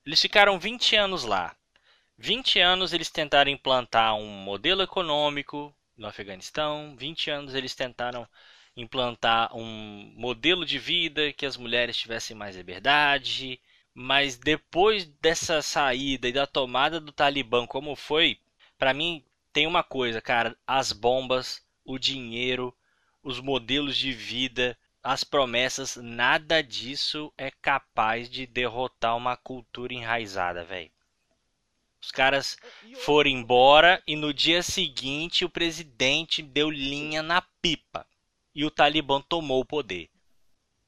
Eles 0.05 0.21
ficaram 0.21 0.59
20 0.59 0.95
anos 0.95 1.23
lá. 1.23 1.55
20 2.17 2.59
anos 2.59 2.93
eles 2.93 3.09
tentaram 3.09 3.49
implantar 3.49 4.15
um 4.15 4.25
modelo 4.25 4.81
econômico 4.81 5.73
no 5.95 6.07
Afeganistão. 6.07 6.95
20 6.97 7.29
anos 7.29 7.53
eles 7.53 7.75
tentaram 7.75 8.27
implantar 8.81 9.55
um 9.55 10.13
modelo 10.15 10.65
de 10.65 10.79
vida 10.79 11.33
que 11.33 11.45
as 11.45 11.57
mulheres 11.57 11.97
tivessem 11.97 12.35
mais 12.35 12.55
liberdade. 12.55 13.59
Mas 13.93 14.37
depois 14.37 15.05
dessa 15.05 15.61
saída 15.61 16.27
e 16.27 16.33
da 16.33 16.47
tomada 16.47 16.99
do 16.99 17.11
Talibã, 17.11 17.67
como 17.67 17.95
foi, 17.95 18.39
pra 18.77 18.93
mim 18.93 19.23
tem 19.51 19.67
uma 19.67 19.83
coisa, 19.83 20.21
cara: 20.21 20.55
as 20.65 20.93
bombas, 20.93 21.65
o 21.83 21.97
dinheiro, 21.97 22.75
os 23.21 23.41
modelos 23.41 23.97
de 23.97 24.11
vida, 24.11 24.77
as 25.03 25.23
promessas, 25.23 25.95
nada 25.97 26.61
disso 26.61 27.33
é 27.37 27.51
capaz 27.51 28.29
de 28.29 28.45
derrotar 28.45 29.17
uma 29.17 29.35
cultura 29.35 29.93
enraizada, 29.93 30.63
velho. 30.63 30.91
Os 32.01 32.11
caras 32.11 32.57
foram 33.03 33.29
embora 33.29 34.01
e 34.07 34.15
no 34.15 34.33
dia 34.33 34.63
seguinte 34.63 35.43
o 35.43 35.49
presidente 35.49 36.41
deu 36.41 36.69
linha 36.69 37.21
na 37.21 37.41
pipa 37.41 38.07
e 38.55 38.65
o 38.65 38.71
Talibã 38.71 39.21
tomou 39.21 39.61
o 39.61 39.65
poder. 39.65 40.09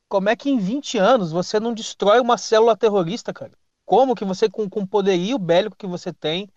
Como 0.07 0.29
é 0.29 0.35
que 0.35 0.49
em 0.49 0.57
20 0.57 0.97
anos 0.97 1.31
você 1.31 1.59
não 1.59 1.73
destrói 1.73 2.19
uma 2.19 2.37
célula 2.37 2.75
terrorista, 2.75 3.33
cara? 3.33 3.51
Como 3.85 4.15
que 4.15 4.25
você, 4.25 4.49
com, 4.49 4.69
com 4.69 4.81
o 4.81 4.87
poderio 4.87 5.37
bélico 5.37 5.75
que 5.77 5.87
você 5.87 6.11
tem, 6.13 6.49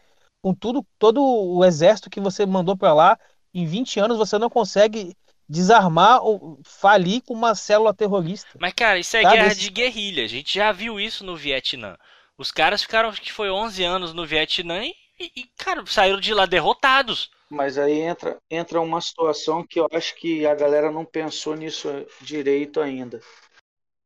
com 0.43 0.55
tudo, 0.55 0.85
todo 0.99 1.23
o 1.23 1.65
exército 1.65 2.11
que 2.11 2.21
você 2.21 2.45
mandou 2.45 2.77
pra 2.77 2.93
lá, 2.93 3.19
em 3.53 3.67
20 3.67 3.99
anos 4.01 4.19
você 4.19 4.39
não 4.39 4.51
consegue 4.51 5.17
desarmar 5.49 6.23
ou 6.23 6.59
falir 6.65 7.23
com 7.23 7.35
uma 7.35 7.55
célula 7.55 7.95
terrorista? 7.95 8.59
Mas 8.59 8.73
cara, 8.75 8.99
isso 8.99 9.17
é 9.17 9.23
Sabe, 9.23 9.37
guerra 9.37 9.55
de 9.55 9.71
guerrilha. 9.71 10.25
A 10.25 10.29
gente 10.29 10.55
já 10.55 10.73
viu 10.73 10.99
isso 10.99 11.25
no 11.25 11.37
Vietnã. 11.37 11.97
Os 12.37 12.51
caras 12.51 12.83
ficaram, 12.83 13.09
acho 13.09 13.23
que 13.23 13.33
foi 13.33 13.51
11 13.51 13.85
anos 13.85 14.13
no 14.13 14.27
Vietnã 14.27 14.85
e, 14.85 14.95
e- 15.21 15.33
e, 15.37 15.45
cara, 15.57 15.85
saíram 15.87 16.21
de 16.21 16.35
lá 16.35 16.47
derrotados. 16.47 17.31
Mas 17.55 17.79
aí 17.79 18.01
entra, 18.01 18.39
entra 18.51 18.81
uma 18.81 19.01
situação 19.01 19.65
que 19.65 19.79
eu 19.79 19.87
acho 19.93 20.17
que 20.17 20.45
a 20.45 20.55
galera 20.55 20.91
não 20.91 21.05
pensou 21.05 21.55
nisso 21.55 21.89
direito 22.21 22.81
ainda. 22.81 23.21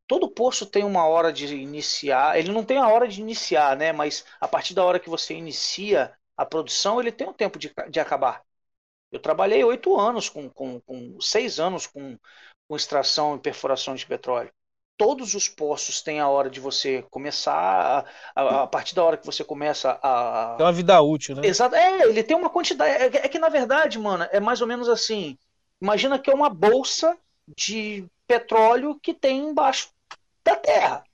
Todo 0.06 0.30
poço 0.30 0.66
tem 0.66 0.84
uma 0.84 1.06
hora 1.06 1.32
de 1.32 1.46
iniciar, 1.56 2.38
ele 2.38 2.52
não 2.52 2.64
tem 2.64 2.78
a 2.78 2.88
hora 2.88 3.08
de 3.08 3.20
iniciar, 3.20 3.76
né? 3.76 3.92
Mas 3.92 4.24
a 4.40 4.46
partir 4.46 4.74
da 4.74 4.84
hora 4.84 5.00
que 5.00 5.08
você 5.10 5.34
inicia 5.34 6.14
a 6.36 6.44
produção, 6.46 7.00
ele 7.00 7.10
tem 7.10 7.26
um 7.26 7.32
tempo 7.32 7.58
de, 7.58 7.72
de 7.90 8.00
acabar. 8.00 8.42
Eu 9.10 9.20
trabalhei 9.20 9.64
oito 9.64 9.98
anos 9.98 10.28
com, 10.28 10.50
com, 10.50 10.80
com 10.80 11.20
seis 11.20 11.58
anos 11.58 11.86
com, 11.86 12.18
com 12.68 12.76
extração 12.76 13.36
e 13.36 13.40
perfuração 13.40 13.94
de 13.94 14.06
petróleo. 14.06 14.52
Todos 14.98 15.34
os 15.34 15.48
poços 15.48 16.02
têm 16.02 16.20
a 16.20 16.28
hora 16.28 16.50
de 16.50 16.60
você 16.60 17.02
começar, 17.10 18.04
a, 18.34 18.42
a- 18.42 18.62
a 18.64 18.66
partir 18.66 18.94
da 18.94 19.04
hora 19.04 19.16
que 19.16 19.24
você 19.26 19.44
começa 19.44 19.98
a, 20.02 20.56
Tem 20.56 20.66
uma 20.66 20.72
vida 20.72 21.00
útil, 21.00 21.36
né? 21.36 21.42
Exato. 21.46 21.74
É, 21.76 22.02
ele 22.02 22.22
tem 22.24 22.36
uma 22.36 22.50
quantidade. 22.50 22.90
É, 23.16 23.26
é 23.26 23.28
que, 23.28 23.38
na 23.38 23.48
verdade, 23.48 23.98
mano, 23.98 24.26
é 24.32 24.40
mais 24.40 24.60
ou 24.60 24.66
menos 24.66 24.88
assim. 24.88 25.38
Imagina 25.80 26.18
que 26.18 26.30
é 26.30 26.34
uma 26.34 26.50
bolsa 26.50 27.16
de 27.56 28.04
petróleo 28.26 28.98
que 29.00 29.14
tem 29.14 29.38
embaixo 29.50 29.88
da 30.44 30.56
terra. 30.56 31.04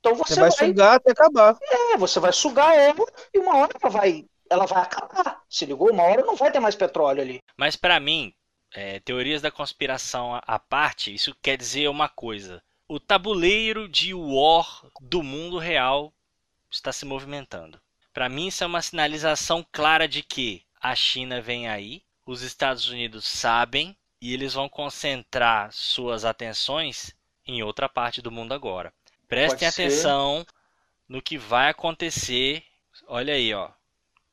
Então 0.00 0.14
Você 0.16 0.34
você 0.34 0.40
vai 0.40 0.50
vai, 0.50 0.68
sugar 0.68 0.96
até 0.96 1.12
acabar. 1.12 1.56
é, 1.62 1.96
você 1.96 2.20
vai 2.20 2.32
sugar 2.32 2.74
ela 2.76 3.04
e 3.32 3.38
uma 3.38 3.56
hora 3.56 3.72
ela 3.80 3.90
vai, 3.90 4.24
ela 4.50 4.66
vai 4.66 4.82
acabar. 4.82 5.42
Se 5.48 5.64
ligou? 5.66 5.90
Uma 5.90 6.02
hora 6.04 6.24
não 6.24 6.36
vai 6.36 6.52
ter 6.52 6.60
mais 6.60 6.74
petróleo 6.76 7.22
ali. 7.22 7.40
Mas 7.58 7.76
pra 7.76 7.98
mim, 8.00 8.32
é, 8.72 9.00
teorias 9.00 9.42
da 9.42 9.50
conspiração 9.50 10.34
à- 10.34 10.42
à 10.46 10.58
parte, 10.58 11.12
isso 11.14 11.34
quer 11.42 11.56
dizer 11.56 11.88
uma 11.88 12.08
coisa. 12.08 12.62
O 12.86 13.00
tabuleiro 13.00 13.88
de 13.88 14.12
war 14.12 14.84
do 15.00 15.22
mundo 15.22 15.58
real 15.58 16.12
está 16.70 16.92
se 16.92 17.06
movimentando. 17.06 17.80
Pra 18.12 18.28
mim, 18.28 18.48
isso 18.48 18.62
é 18.62 18.66
uma 18.66 18.82
sinalização 18.82 19.66
clara 19.72 20.06
de 20.06 20.22
que 20.22 20.62
a 20.80 20.94
China 20.94 21.40
vem 21.40 21.66
aí, 21.66 22.02
os 22.26 22.42
Estados 22.42 22.88
Unidos 22.88 23.26
sabem 23.26 23.96
e 24.20 24.34
eles 24.34 24.52
vão 24.52 24.68
concentrar 24.68 25.72
suas 25.72 26.26
atenções 26.26 27.16
em 27.46 27.62
outra 27.62 27.88
parte 27.88 28.20
do 28.20 28.30
mundo 28.30 28.52
agora. 28.52 28.92
Prestem 29.26 29.66
Pode 29.66 29.74
ser. 29.74 29.82
atenção 29.82 30.46
no 31.08 31.22
que 31.22 31.38
vai 31.38 31.70
acontecer. 31.70 32.62
Olha 33.06 33.32
aí, 33.32 33.54
ó, 33.54 33.70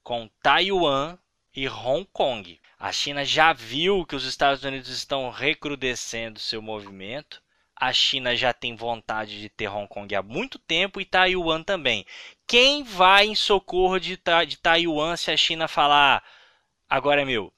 com 0.03 0.29
Taiwan 0.43 1.17
e 1.55 1.69
Hong 1.69 2.05
Kong. 2.11 2.59
A 2.77 2.91
China 2.91 3.23
já 3.23 3.53
viu 3.53 4.05
que 4.05 4.15
os 4.15 4.25
Estados 4.25 4.63
Unidos 4.63 4.89
estão 4.89 5.29
recrudescendo 5.29 6.39
seu 6.39 6.61
movimento. 6.61 7.41
A 7.81 7.91
China 7.91 8.35
já 8.35 8.53
tem 8.53 8.75
vontade 8.75 9.41
de 9.41 9.49
ter 9.49 9.67
Hong 9.67 9.87
Kong 9.87 10.13
há 10.13 10.21
muito 10.21 10.59
tempo 10.59 11.01
e 11.01 11.05
Taiwan 11.05 11.63
também. 11.63 12.05
Quem 12.45 12.83
vai 12.83 13.25
em 13.25 13.33
socorro 13.33 13.97
de, 13.97 14.17
Ta 14.17 14.45
de 14.45 14.57
Taiwan 14.57 15.17
se 15.17 15.31
a 15.31 15.35
China 15.35 15.67
falar 15.67 16.23
agora 16.87 17.23
é 17.23 17.25
meu? 17.25 17.51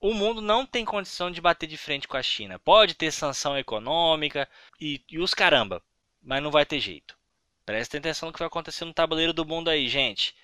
O 0.00 0.12
mundo 0.12 0.42
não 0.42 0.66
tem 0.66 0.84
condição 0.84 1.30
de 1.30 1.40
bater 1.40 1.68
de 1.68 1.76
frente 1.76 2.08
com 2.08 2.16
a 2.16 2.22
China. 2.24 2.58
Pode 2.58 2.94
ter 2.94 3.12
sanção 3.12 3.56
econômica 3.56 4.48
e, 4.80 5.00
e 5.08 5.20
os 5.20 5.32
caramba, 5.32 5.80
mas 6.20 6.42
não 6.42 6.50
vai 6.50 6.66
ter 6.66 6.80
jeito. 6.80 7.16
Prestem 7.64 8.00
atenção 8.00 8.26
no 8.26 8.32
que 8.32 8.40
vai 8.40 8.48
acontecer 8.48 8.84
no 8.84 8.92
tabuleiro 8.92 9.32
do 9.32 9.46
mundo 9.46 9.70
aí, 9.70 9.86
gente. 9.88 10.34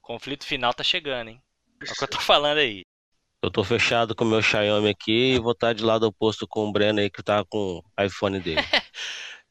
conflito 0.00 0.46
final 0.46 0.72
tá 0.72 0.84
chegando, 0.84 1.30
hein? 1.30 1.42
É 1.80 1.90
o 1.90 1.94
que 1.96 2.04
eu 2.04 2.08
tô 2.08 2.20
falando 2.20 2.58
aí. 2.58 2.84
Eu 3.44 3.50
tô 3.50 3.62
fechado 3.62 4.14
com 4.14 4.24
o 4.24 4.26
meu 4.26 4.40
Xiaomi 4.40 4.88
aqui 4.88 5.34
e 5.34 5.38
vou 5.38 5.52
estar 5.52 5.74
de 5.74 5.84
lado 5.84 6.04
oposto 6.06 6.48
com 6.48 6.66
o 6.66 6.72
Breno 6.72 7.00
aí 7.00 7.10
que 7.10 7.22
tá 7.22 7.44
com 7.44 7.78
o 7.78 8.02
iPhone 8.02 8.40
dele. 8.40 8.62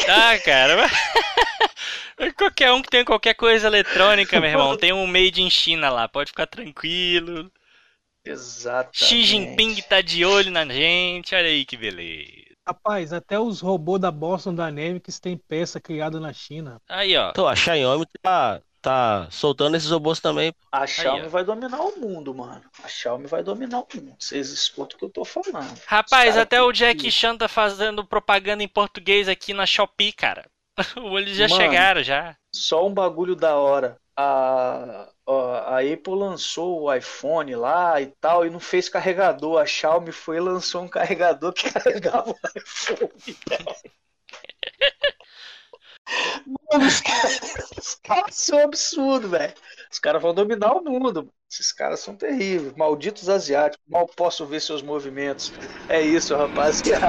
Tá, 0.04 0.40
cara. 0.44 0.76
mas- 0.76 2.34
qualquer 2.36 2.72
um 2.72 2.82
que 2.82 2.90
tem 2.90 3.06
qualquer 3.06 3.36
coisa 3.36 3.68
eletrônica, 3.68 4.42
meu 4.42 4.50
irmão, 4.50 4.76
tem 4.76 4.92
um 4.92 5.06
made 5.06 5.44
in 5.44 5.50
China 5.52 5.92
lá, 5.92 6.08
pode 6.08 6.32
ficar 6.32 6.48
tranquilo. 6.48 7.52
Exatamente. 8.26 9.06
Xi 9.06 9.24
Jinping 9.24 9.76
tá 9.84 10.02
de 10.02 10.26
olho 10.26 10.50
na 10.50 10.66
gente, 10.66 11.36
olha 11.36 11.46
aí 11.46 11.64
que 11.64 11.78
beleza. 11.78 12.32
Rapaz, 12.68 13.14
até 13.14 13.38
os 13.38 13.62
robôs 13.62 14.02
da 14.02 14.10
Boston 14.10 14.56
Dynamics 14.56 15.20
têm 15.20 15.38
peça 15.38 15.80
criada 15.80 16.20
na 16.20 16.34
China. 16.34 16.82
Aí, 16.90 17.16
ó. 17.16 17.30
Então, 17.30 17.48
a 17.48 17.56
Xiaomi 17.56 18.08
tá, 18.24 18.60
tá 18.84 19.28
soltando 19.32 19.78
esses 19.78 19.90
robôs 19.90 20.20
também. 20.20 20.54
A 20.72 20.86
Xiaomi 20.86 21.26
ó. 21.26 21.30
vai 21.30 21.44
dominar 21.44 21.80
o 21.82 21.98
mundo, 22.00 22.36
mano. 22.36 22.62
A 22.84 22.88
Xiaomi 22.88 23.26
vai 23.28 23.42
dominar 23.42 23.80
o 23.80 23.88
mundo. 23.96 24.16
Vocês 24.20 24.50
escutam 24.50 24.96
o 24.96 25.00
que 25.00 25.06
eu 25.06 25.10
tô 25.10 25.24
falando. 25.26 25.80
Rapaz, 25.88 26.38
até 26.38 26.62
o 26.62 26.72
Jack 26.72 27.00
que- 27.02 27.12
Chan 27.12 27.38
tá 27.38 27.48
fazendo 27.48 28.06
propaganda 28.06 28.62
em 28.62 28.68
português 28.68 29.30
aqui 29.30 29.54
na 29.54 29.66
Shopee, 29.66 30.12
cara. 30.12 30.46
Eles 31.18 31.38
já 31.38 31.48
Mano. 31.48 31.62
chegaram 31.62 32.04
já. 32.04 32.36
Só 32.54 32.86
um 32.86 32.94
bagulho 32.94 33.36
da 33.36 33.56
hora. 33.56 33.98
A, 34.16 35.08
a, 35.28 35.76
a 35.76 35.80
Apple 35.80 36.14
lançou 36.14 36.82
o 36.84 36.94
iPhone 36.94 37.56
lá 37.56 38.00
e 38.02 38.08
tal, 38.20 38.46
e 38.46 38.50
não 38.50 38.60
fez 38.60 38.90
carregador. 38.90 39.60
A 39.60 39.66
Xiaomi 39.66 40.12
foi 40.12 40.38
e 40.38 40.42
lançou 40.42 40.84
um 40.84 40.88
carregador 40.90 41.54
que 41.54 41.72
carregava 41.72 42.30
o 42.32 42.38
iPhone. 42.56 43.10
Mano, 46.46 46.86
os 46.86 47.00
caras, 47.02 47.40
os 47.78 47.96
caras 47.96 48.36
são 48.36 48.60
absurdos, 48.60 49.30
velho. 49.30 49.54
Os 49.92 50.00
caras 50.00 50.22
vão 50.22 50.34
dominar 50.34 50.74
o 50.74 50.84
mundo. 50.84 51.32
Esses 51.50 51.72
caras 51.72 52.00
são 52.00 52.16
terríveis. 52.16 52.76
Malditos 52.76 53.30
asiáticos. 53.30 53.86
Mal 53.88 54.08
posso 54.08 54.46
ver 54.46 54.60
seus 54.60 54.82
movimentos. 54.82 55.54
É 55.88 56.02
isso, 56.02 56.36
rapaziada. 56.36 57.08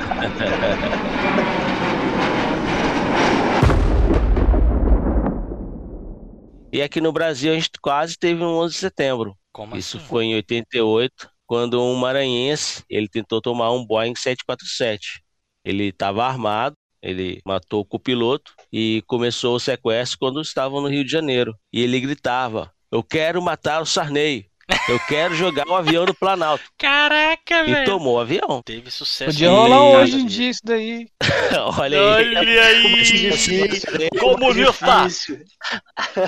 E 6.74 6.82
aqui 6.82 7.00
no 7.00 7.12
Brasil 7.12 7.52
a 7.52 7.54
gente 7.54 7.70
quase 7.80 8.18
teve 8.18 8.42
um 8.42 8.56
11 8.58 8.74
de 8.74 8.80
setembro. 8.80 9.38
Como 9.52 9.76
Isso 9.76 9.96
assim? 9.96 10.06
foi 10.06 10.24
em 10.24 10.34
88, 10.34 11.30
quando 11.46 11.80
um 11.80 11.94
maranhense, 11.94 12.82
ele 12.90 13.08
tentou 13.08 13.40
tomar 13.40 13.70
um 13.70 13.86
Boeing 13.86 14.16
747. 14.16 15.22
Ele 15.64 15.84
estava 15.84 16.24
armado, 16.24 16.74
ele 17.00 17.40
matou 17.46 17.80
o 17.80 17.84
copiloto 17.84 18.52
e 18.76 19.02
começou 19.06 19.54
o 19.54 19.60
sequestro 19.60 20.18
quando 20.18 20.40
estavam 20.40 20.80
no 20.80 20.88
Rio 20.88 21.04
de 21.04 21.12
Janeiro. 21.12 21.54
E 21.72 21.80
ele 21.80 22.00
gritava: 22.00 22.72
"Eu 22.90 23.04
quero 23.04 23.40
matar 23.40 23.80
o 23.80 23.86
Sarney. 23.86 24.46
Eu 24.88 24.98
quero 25.06 25.34
jogar 25.34 25.68
o 25.68 25.74
avião 25.76 26.04
no 26.04 26.14
Planalto". 26.14 26.64
Caraca, 26.76 27.60
E 27.68 27.70
velho. 27.70 27.84
tomou 27.84 28.16
o 28.16 28.20
avião. 28.20 28.62
Teve 28.64 28.90
sucesso. 28.90 29.30
Podia 29.30 29.48
aí, 29.48 29.54
rolar 29.54 29.82
hoje 30.00 30.16
em 30.16 30.26
dia 30.26 30.50
isso 30.50 30.60
daí. 30.64 31.06
Olha 31.78 32.16
aí. 32.16 32.34
Olha 32.34 32.64
aí. 32.64 32.82
Comunista. 32.82 33.14
Difícil. 35.06 35.40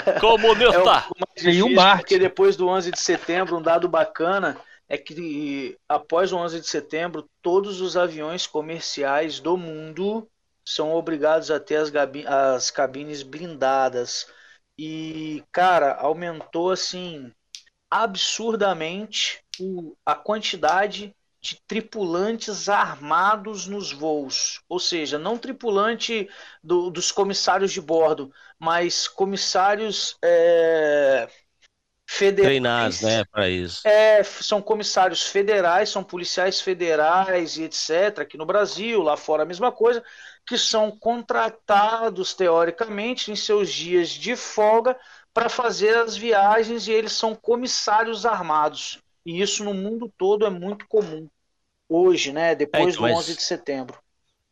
É 0.05 0.19
o 0.19 0.21
Comunista. 0.21 0.83
mais 0.89 1.03
Tem 1.43 1.63
um 1.63 1.67
difícil, 1.67 1.71
Marte. 1.75 2.01
porque 2.03 2.19
depois 2.19 2.57
do 2.57 2.69
11 2.69 2.91
de 2.93 3.01
setembro, 3.01 3.57
um 3.57 3.63
dado 3.63 3.89
bacana 3.89 4.57
é 4.89 4.97
que 4.97 5.77
após 5.89 6.33
o 6.33 6.37
11 6.37 6.61
de 6.61 6.69
setembro, 6.69 7.25
todos 7.43 7.81
os 7.81 7.97
aviões 7.97 8.47
comerciais 8.47 9.41
do 9.41 9.57
mundo 9.57 10.29
são 10.67 10.93
obrigados 10.95 11.51
a 11.51 11.61
ter 11.61 11.77
as, 11.77 11.93
as 12.27 12.71
cabines 12.71 13.23
blindadas. 13.23 14.27
E, 14.79 15.43
cara, 15.53 15.95
aumentou 15.95 16.71
assim 16.71 17.33
absurdamente 17.91 19.43
o- 19.61 19.97
a 20.05 20.15
quantidade 20.15 21.15
de 21.41 21.61
tripulantes 21.67 22.69
armados 22.69 23.67
nos 23.67 23.93
voos. 23.93 24.63
Ou 24.69 24.81
seja, 24.81 25.19
não 25.19 25.39
tripulante 25.39 26.29
do- 26.63 26.91
dos 26.91 27.13
comissários 27.13 27.73
de 27.73 27.81
bordo, 27.81 28.33
mas 28.59 29.07
comissários 29.09 30.17
é, 30.25 31.29
federais. 32.07 32.51
Treinados, 32.51 33.01
né, 33.03 33.25
para 33.25 33.49
isso. 33.49 33.83
É, 33.85 34.23
são 34.25 34.61
comissários 34.61 35.23
federais, 35.23 35.91
são 35.91 36.03
policiais 36.03 36.61
federais 36.61 37.57
e 37.57 37.65
etc. 37.65 38.25
Aqui 38.25 38.37
no 38.37 38.45
Brasil, 38.47 39.01
lá 39.03 39.17
fora 39.17 39.45
a 39.45 39.47
mesma 39.47 39.71
coisa, 39.73 40.03
que 40.47 40.59
são 40.59 40.91
contratados 40.99 42.35
teoricamente 42.35 43.31
em 43.31 43.37
seus 43.37 43.73
dias 43.73 44.09
de 44.11 44.35
folga 44.37 44.99
para 45.33 45.49
fazer 45.49 45.97
as 45.97 46.17
viagens 46.17 46.89
e 46.89 46.93
eles 46.93 47.13
são 47.13 47.35
comissários 47.35 48.27
armados. 48.27 49.01
E 49.25 49.41
isso 49.41 49.63
no 49.65 49.75
mundo 49.75 50.13
todo 50.19 50.45
é 50.47 50.51
muito 50.51 50.87
comum. 50.89 51.29
Hoje, 51.89 52.33
né? 52.33 52.55
Depois 52.55 52.95
então, 52.95 53.07
do 53.07 53.13
mas- 53.15 53.19
11 53.19 53.35
de 53.37 53.43
setembro. 53.43 53.99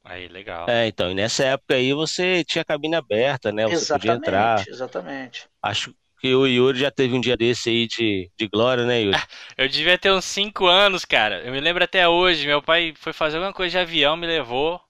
Aí, 0.02 0.28
legal. 0.28 0.68
É, 0.68 0.86
então, 0.86 1.10
e 1.10 1.14
nessa 1.14 1.44
época 1.44 1.74
aí 1.74 1.92
você 1.94 2.44
tinha 2.44 2.64
cabine 2.64 2.94
aberta, 2.94 3.50
né? 3.50 3.66
Você 3.66 3.86
podia 3.86 4.12
entrar. 4.12 4.58
Exatamente, 4.58 4.70
exatamente. 4.70 5.48
Acho 5.62 5.94
que 6.24 6.34
o 6.34 6.46
Yuri 6.46 6.78
já 6.78 6.90
teve 6.90 7.14
um 7.14 7.20
dia 7.20 7.36
desse 7.36 7.68
aí 7.68 7.86
de, 7.86 8.30
de 8.34 8.48
glória, 8.48 8.86
né, 8.86 9.02
Yuri? 9.02 9.18
Eu 9.58 9.68
devia 9.68 9.98
ter 9.98 10.10
uns 10.10 10.24
5 10.24 10.66
anos, 10.66 11.04
cara. 11.04 11.42
Eu 11.44 11.52
me 11.52 11.60
lembro 11.60 11.84
até 11.84 12.08
hoje. 12.08 12.46
Meu 12.46 12.62
pai 12.62 12.94
foi 12.96 13.12
fazer 13.12 13.36
alguma 13.36 13.52
coisa 13.52 13.72
de 13.72 13.78
avião, 13.78 14.16
me 14.16 14.26
levou. 14.26 14.80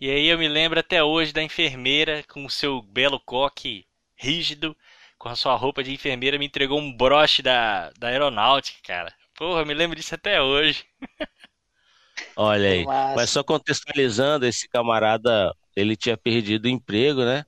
E 0.00 0.10
aí 0.10 0.28
eu 0.28 0.38
me 0.38 0.48
lembro 0.48 0.80
até 0.80 1.04
hoje 1.04 1.30
da 1.30 1.42
enfermeira 1.42 2.24
com 2.26 2.46
o 2.46 2.48
seu 2.48 2.80
belo 2.80 3.20
coque 3.20 3.84
rígido, 4.16 4.74
com 5.18 5.28
a 5.28 5.36
sua 5.36 5.54
roupa 5.56 5.84
de 5.84 5.92
enfermeira, 5.92 6.38
me 6.38 6.46
entregou 6.46 6.80
um 6.80 6.90
broche 6.90 7.42
da, 7.42 7.90
da 7.98 8.08
aeronáutica, 8.08 8.78
cara. 8.82 9.12
Porra, 9.34 9.60
eu 9.60 9.66
me 9.66 9.74
lembro 9.74 9.94
disso 9.94 10.14
até 10.14 10.40
hoje. 10.40 10.86
Olha 12.34 12.70
aí. 12.70 12.84
Mas 13.14 13.28
só 13.28 13.44
contextualizando, 13.44 14.46
esse 14.46 14.66
camarada, 14.70 15.54
ele 15.76 15.96
tinha 15.96 16.16
perdido 16.16 16.64
o 16.64 16.70
emprego, 16.70 17.26
né? 17.26 17.44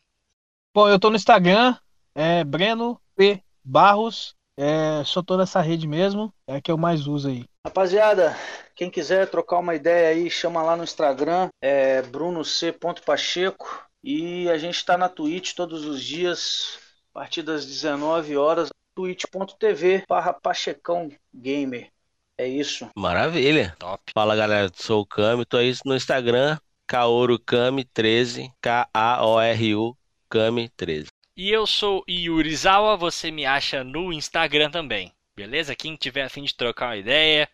Bom, 0.73 0.89
eu 0.89 0.99
tô 0.99 1.11
no 1.11 1.15
Instagram, 1.15 1.77
é 2.15 2.43
Breno 2.43 2.99
P. 3.15 3.43
Barros. 3.63 4.35
É, 4.57 5.03
só 5.05 5.21
tô 5.21 5.37
nessa 5.37 5.61
rede 5.61 5.87
mesmo, 5.87 6.33
é 6.47 6.55
a 6.55 6.61
que 6.61 6.71
eu 6.71 6.79
mais 6.79 7.05
uso 7.05 7.29
aí. 7.29 7.45
Rapaziada, 7.63 8.35
quem 8.75 8.89
quiser 8.89 9.29
trocar 9.29 9.59
uma 9.59 9.75
ideia 9.75 10.09
aí, 10.09 10.31
chama 10.31 10.63
lá 10.63 10.75
no 10.75 10.83
Instagram, 10.83 11.49
é 11.61 12.01
Bruno 12.01 12.43
C. 12.43 12.75
Pacheco. 13.05 13.87
E 14.03 14.49
a 14.49 14.57
gente 14.57 14.83
tá 14.83 14.97
na 14.97 15.07
Twitch 15.07 15.53
todos 15.53 15.85
os 15.85 16.03
dias, 16.03 16.79
a 17.13 17.19
partir 17.19 17.43
das 17.43 17.67
19 17.67 18.35
horas, 18.35 18.69
twitch.tv 18.95 20.05
barra 20.09 20.33
Pachecão 20.33 21.11
Gamer. 21.31 21.91
É 22.39 22.47
isso. 22.47 22.89
Maravilha. 22.95 23.75
Top. 23.77 24.01
Fala, 24.13 24.33
galera. 24.33 24.71
Sou 24.73 25.01
o 25.01 25.05
Cami. 25.05 25.43
Tô 25.43 25.57
aí 25.57 25.75
no 25.83 25.93
Instagram, 25.93 26.57
KaoruCami13. 26.87 28.49
K-A-O-R-U 28.61 29.97
Cami13. 30.31 31.07
E 31.35 31.49
eu 31.49 31.67
sou 31.67 32.01
Yurizawa, 32.09 32.95
você 32.95 33.29
me 33.29 33.45
acha 33.45 33.83
no 33.83 34.13
Instagram 34.13 34.71
também. 34.71 35.11
Beleza? 35.35 35.75
Quem 35.75 35.97
tiver 35.97 36.23
a 36.23 36.29
fim 36.29 36.43
de 36.43 36.55
trocar 36.55 36.87
uma 36.87 36.97
ideia, 36.97 37.49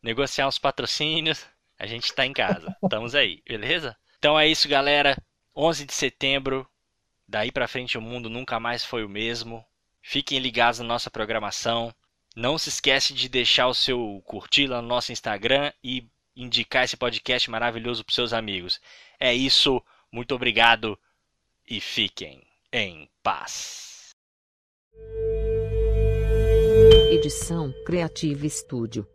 negociar 0.00 0.46
uns 0.46 0.58
patrocínios, 0.58 1.44
a 1.76 1.84
gente 1.86 2.14
tá 2.14 2.24
em 2.24 2.32
casa. 2.32 2.76
Estamos 2.80 3.16
aí, 3.16 3.42
beleza? 3.44 3.96
Então 4.20 4.38
é 4.38 4.46
isso, 4.46 4.68
galera. 4.68 5.16
11 5.56 5.84
de 5.84 5.92
setembro, 5.92 6.64
daí 7.26 7.50
pra 7.50 7.66
frente 7.66 7.98
o 7.98 8.00
mundo 8.00 8.30
nunca 8.30 8.60
mais 8.60 8.84
foi 8.84 9.04
o 9.04 9.08
mesmo. 9.08 9.64
Fiquem 10.00 10.38
ligados 10.38 10.78
na 10.78 10.86
nossa 10.86 11.10
programação. 11.10 11.92
Não 12.34 12.56
se 12.56 12.70
esquece 12.70 13.12
de 13.12 13.28
deixar 13.28 13.68
o 13.68 13.74
seu 13.74 14.22
curtir 14.24 14.66
lá 14.66 14.80
no 14.80 14.88
nosso 14.88 15.12
Instagram 15.12 15.72
e 15.84 16.08
indicar 16.34 16.84
esse 16.84 16.96
podcast 16.96 17.50
maravilhoso 17.50 18.02
para 18.04 18.14
seus 18.14 18.32
amigos. 18.32 18.80
É 19.20 19.34
isso, 19.34 19.82
muito 20.10 20.34
obrigado 20.34 20.98
e 21.68 21.80
fiquem 21.80 22.42
em 22.72 23.08
paz. 23.22 24.14
Edição 27.10 27.72
Creative 27.84 28.48
Studio. 28.48 29.06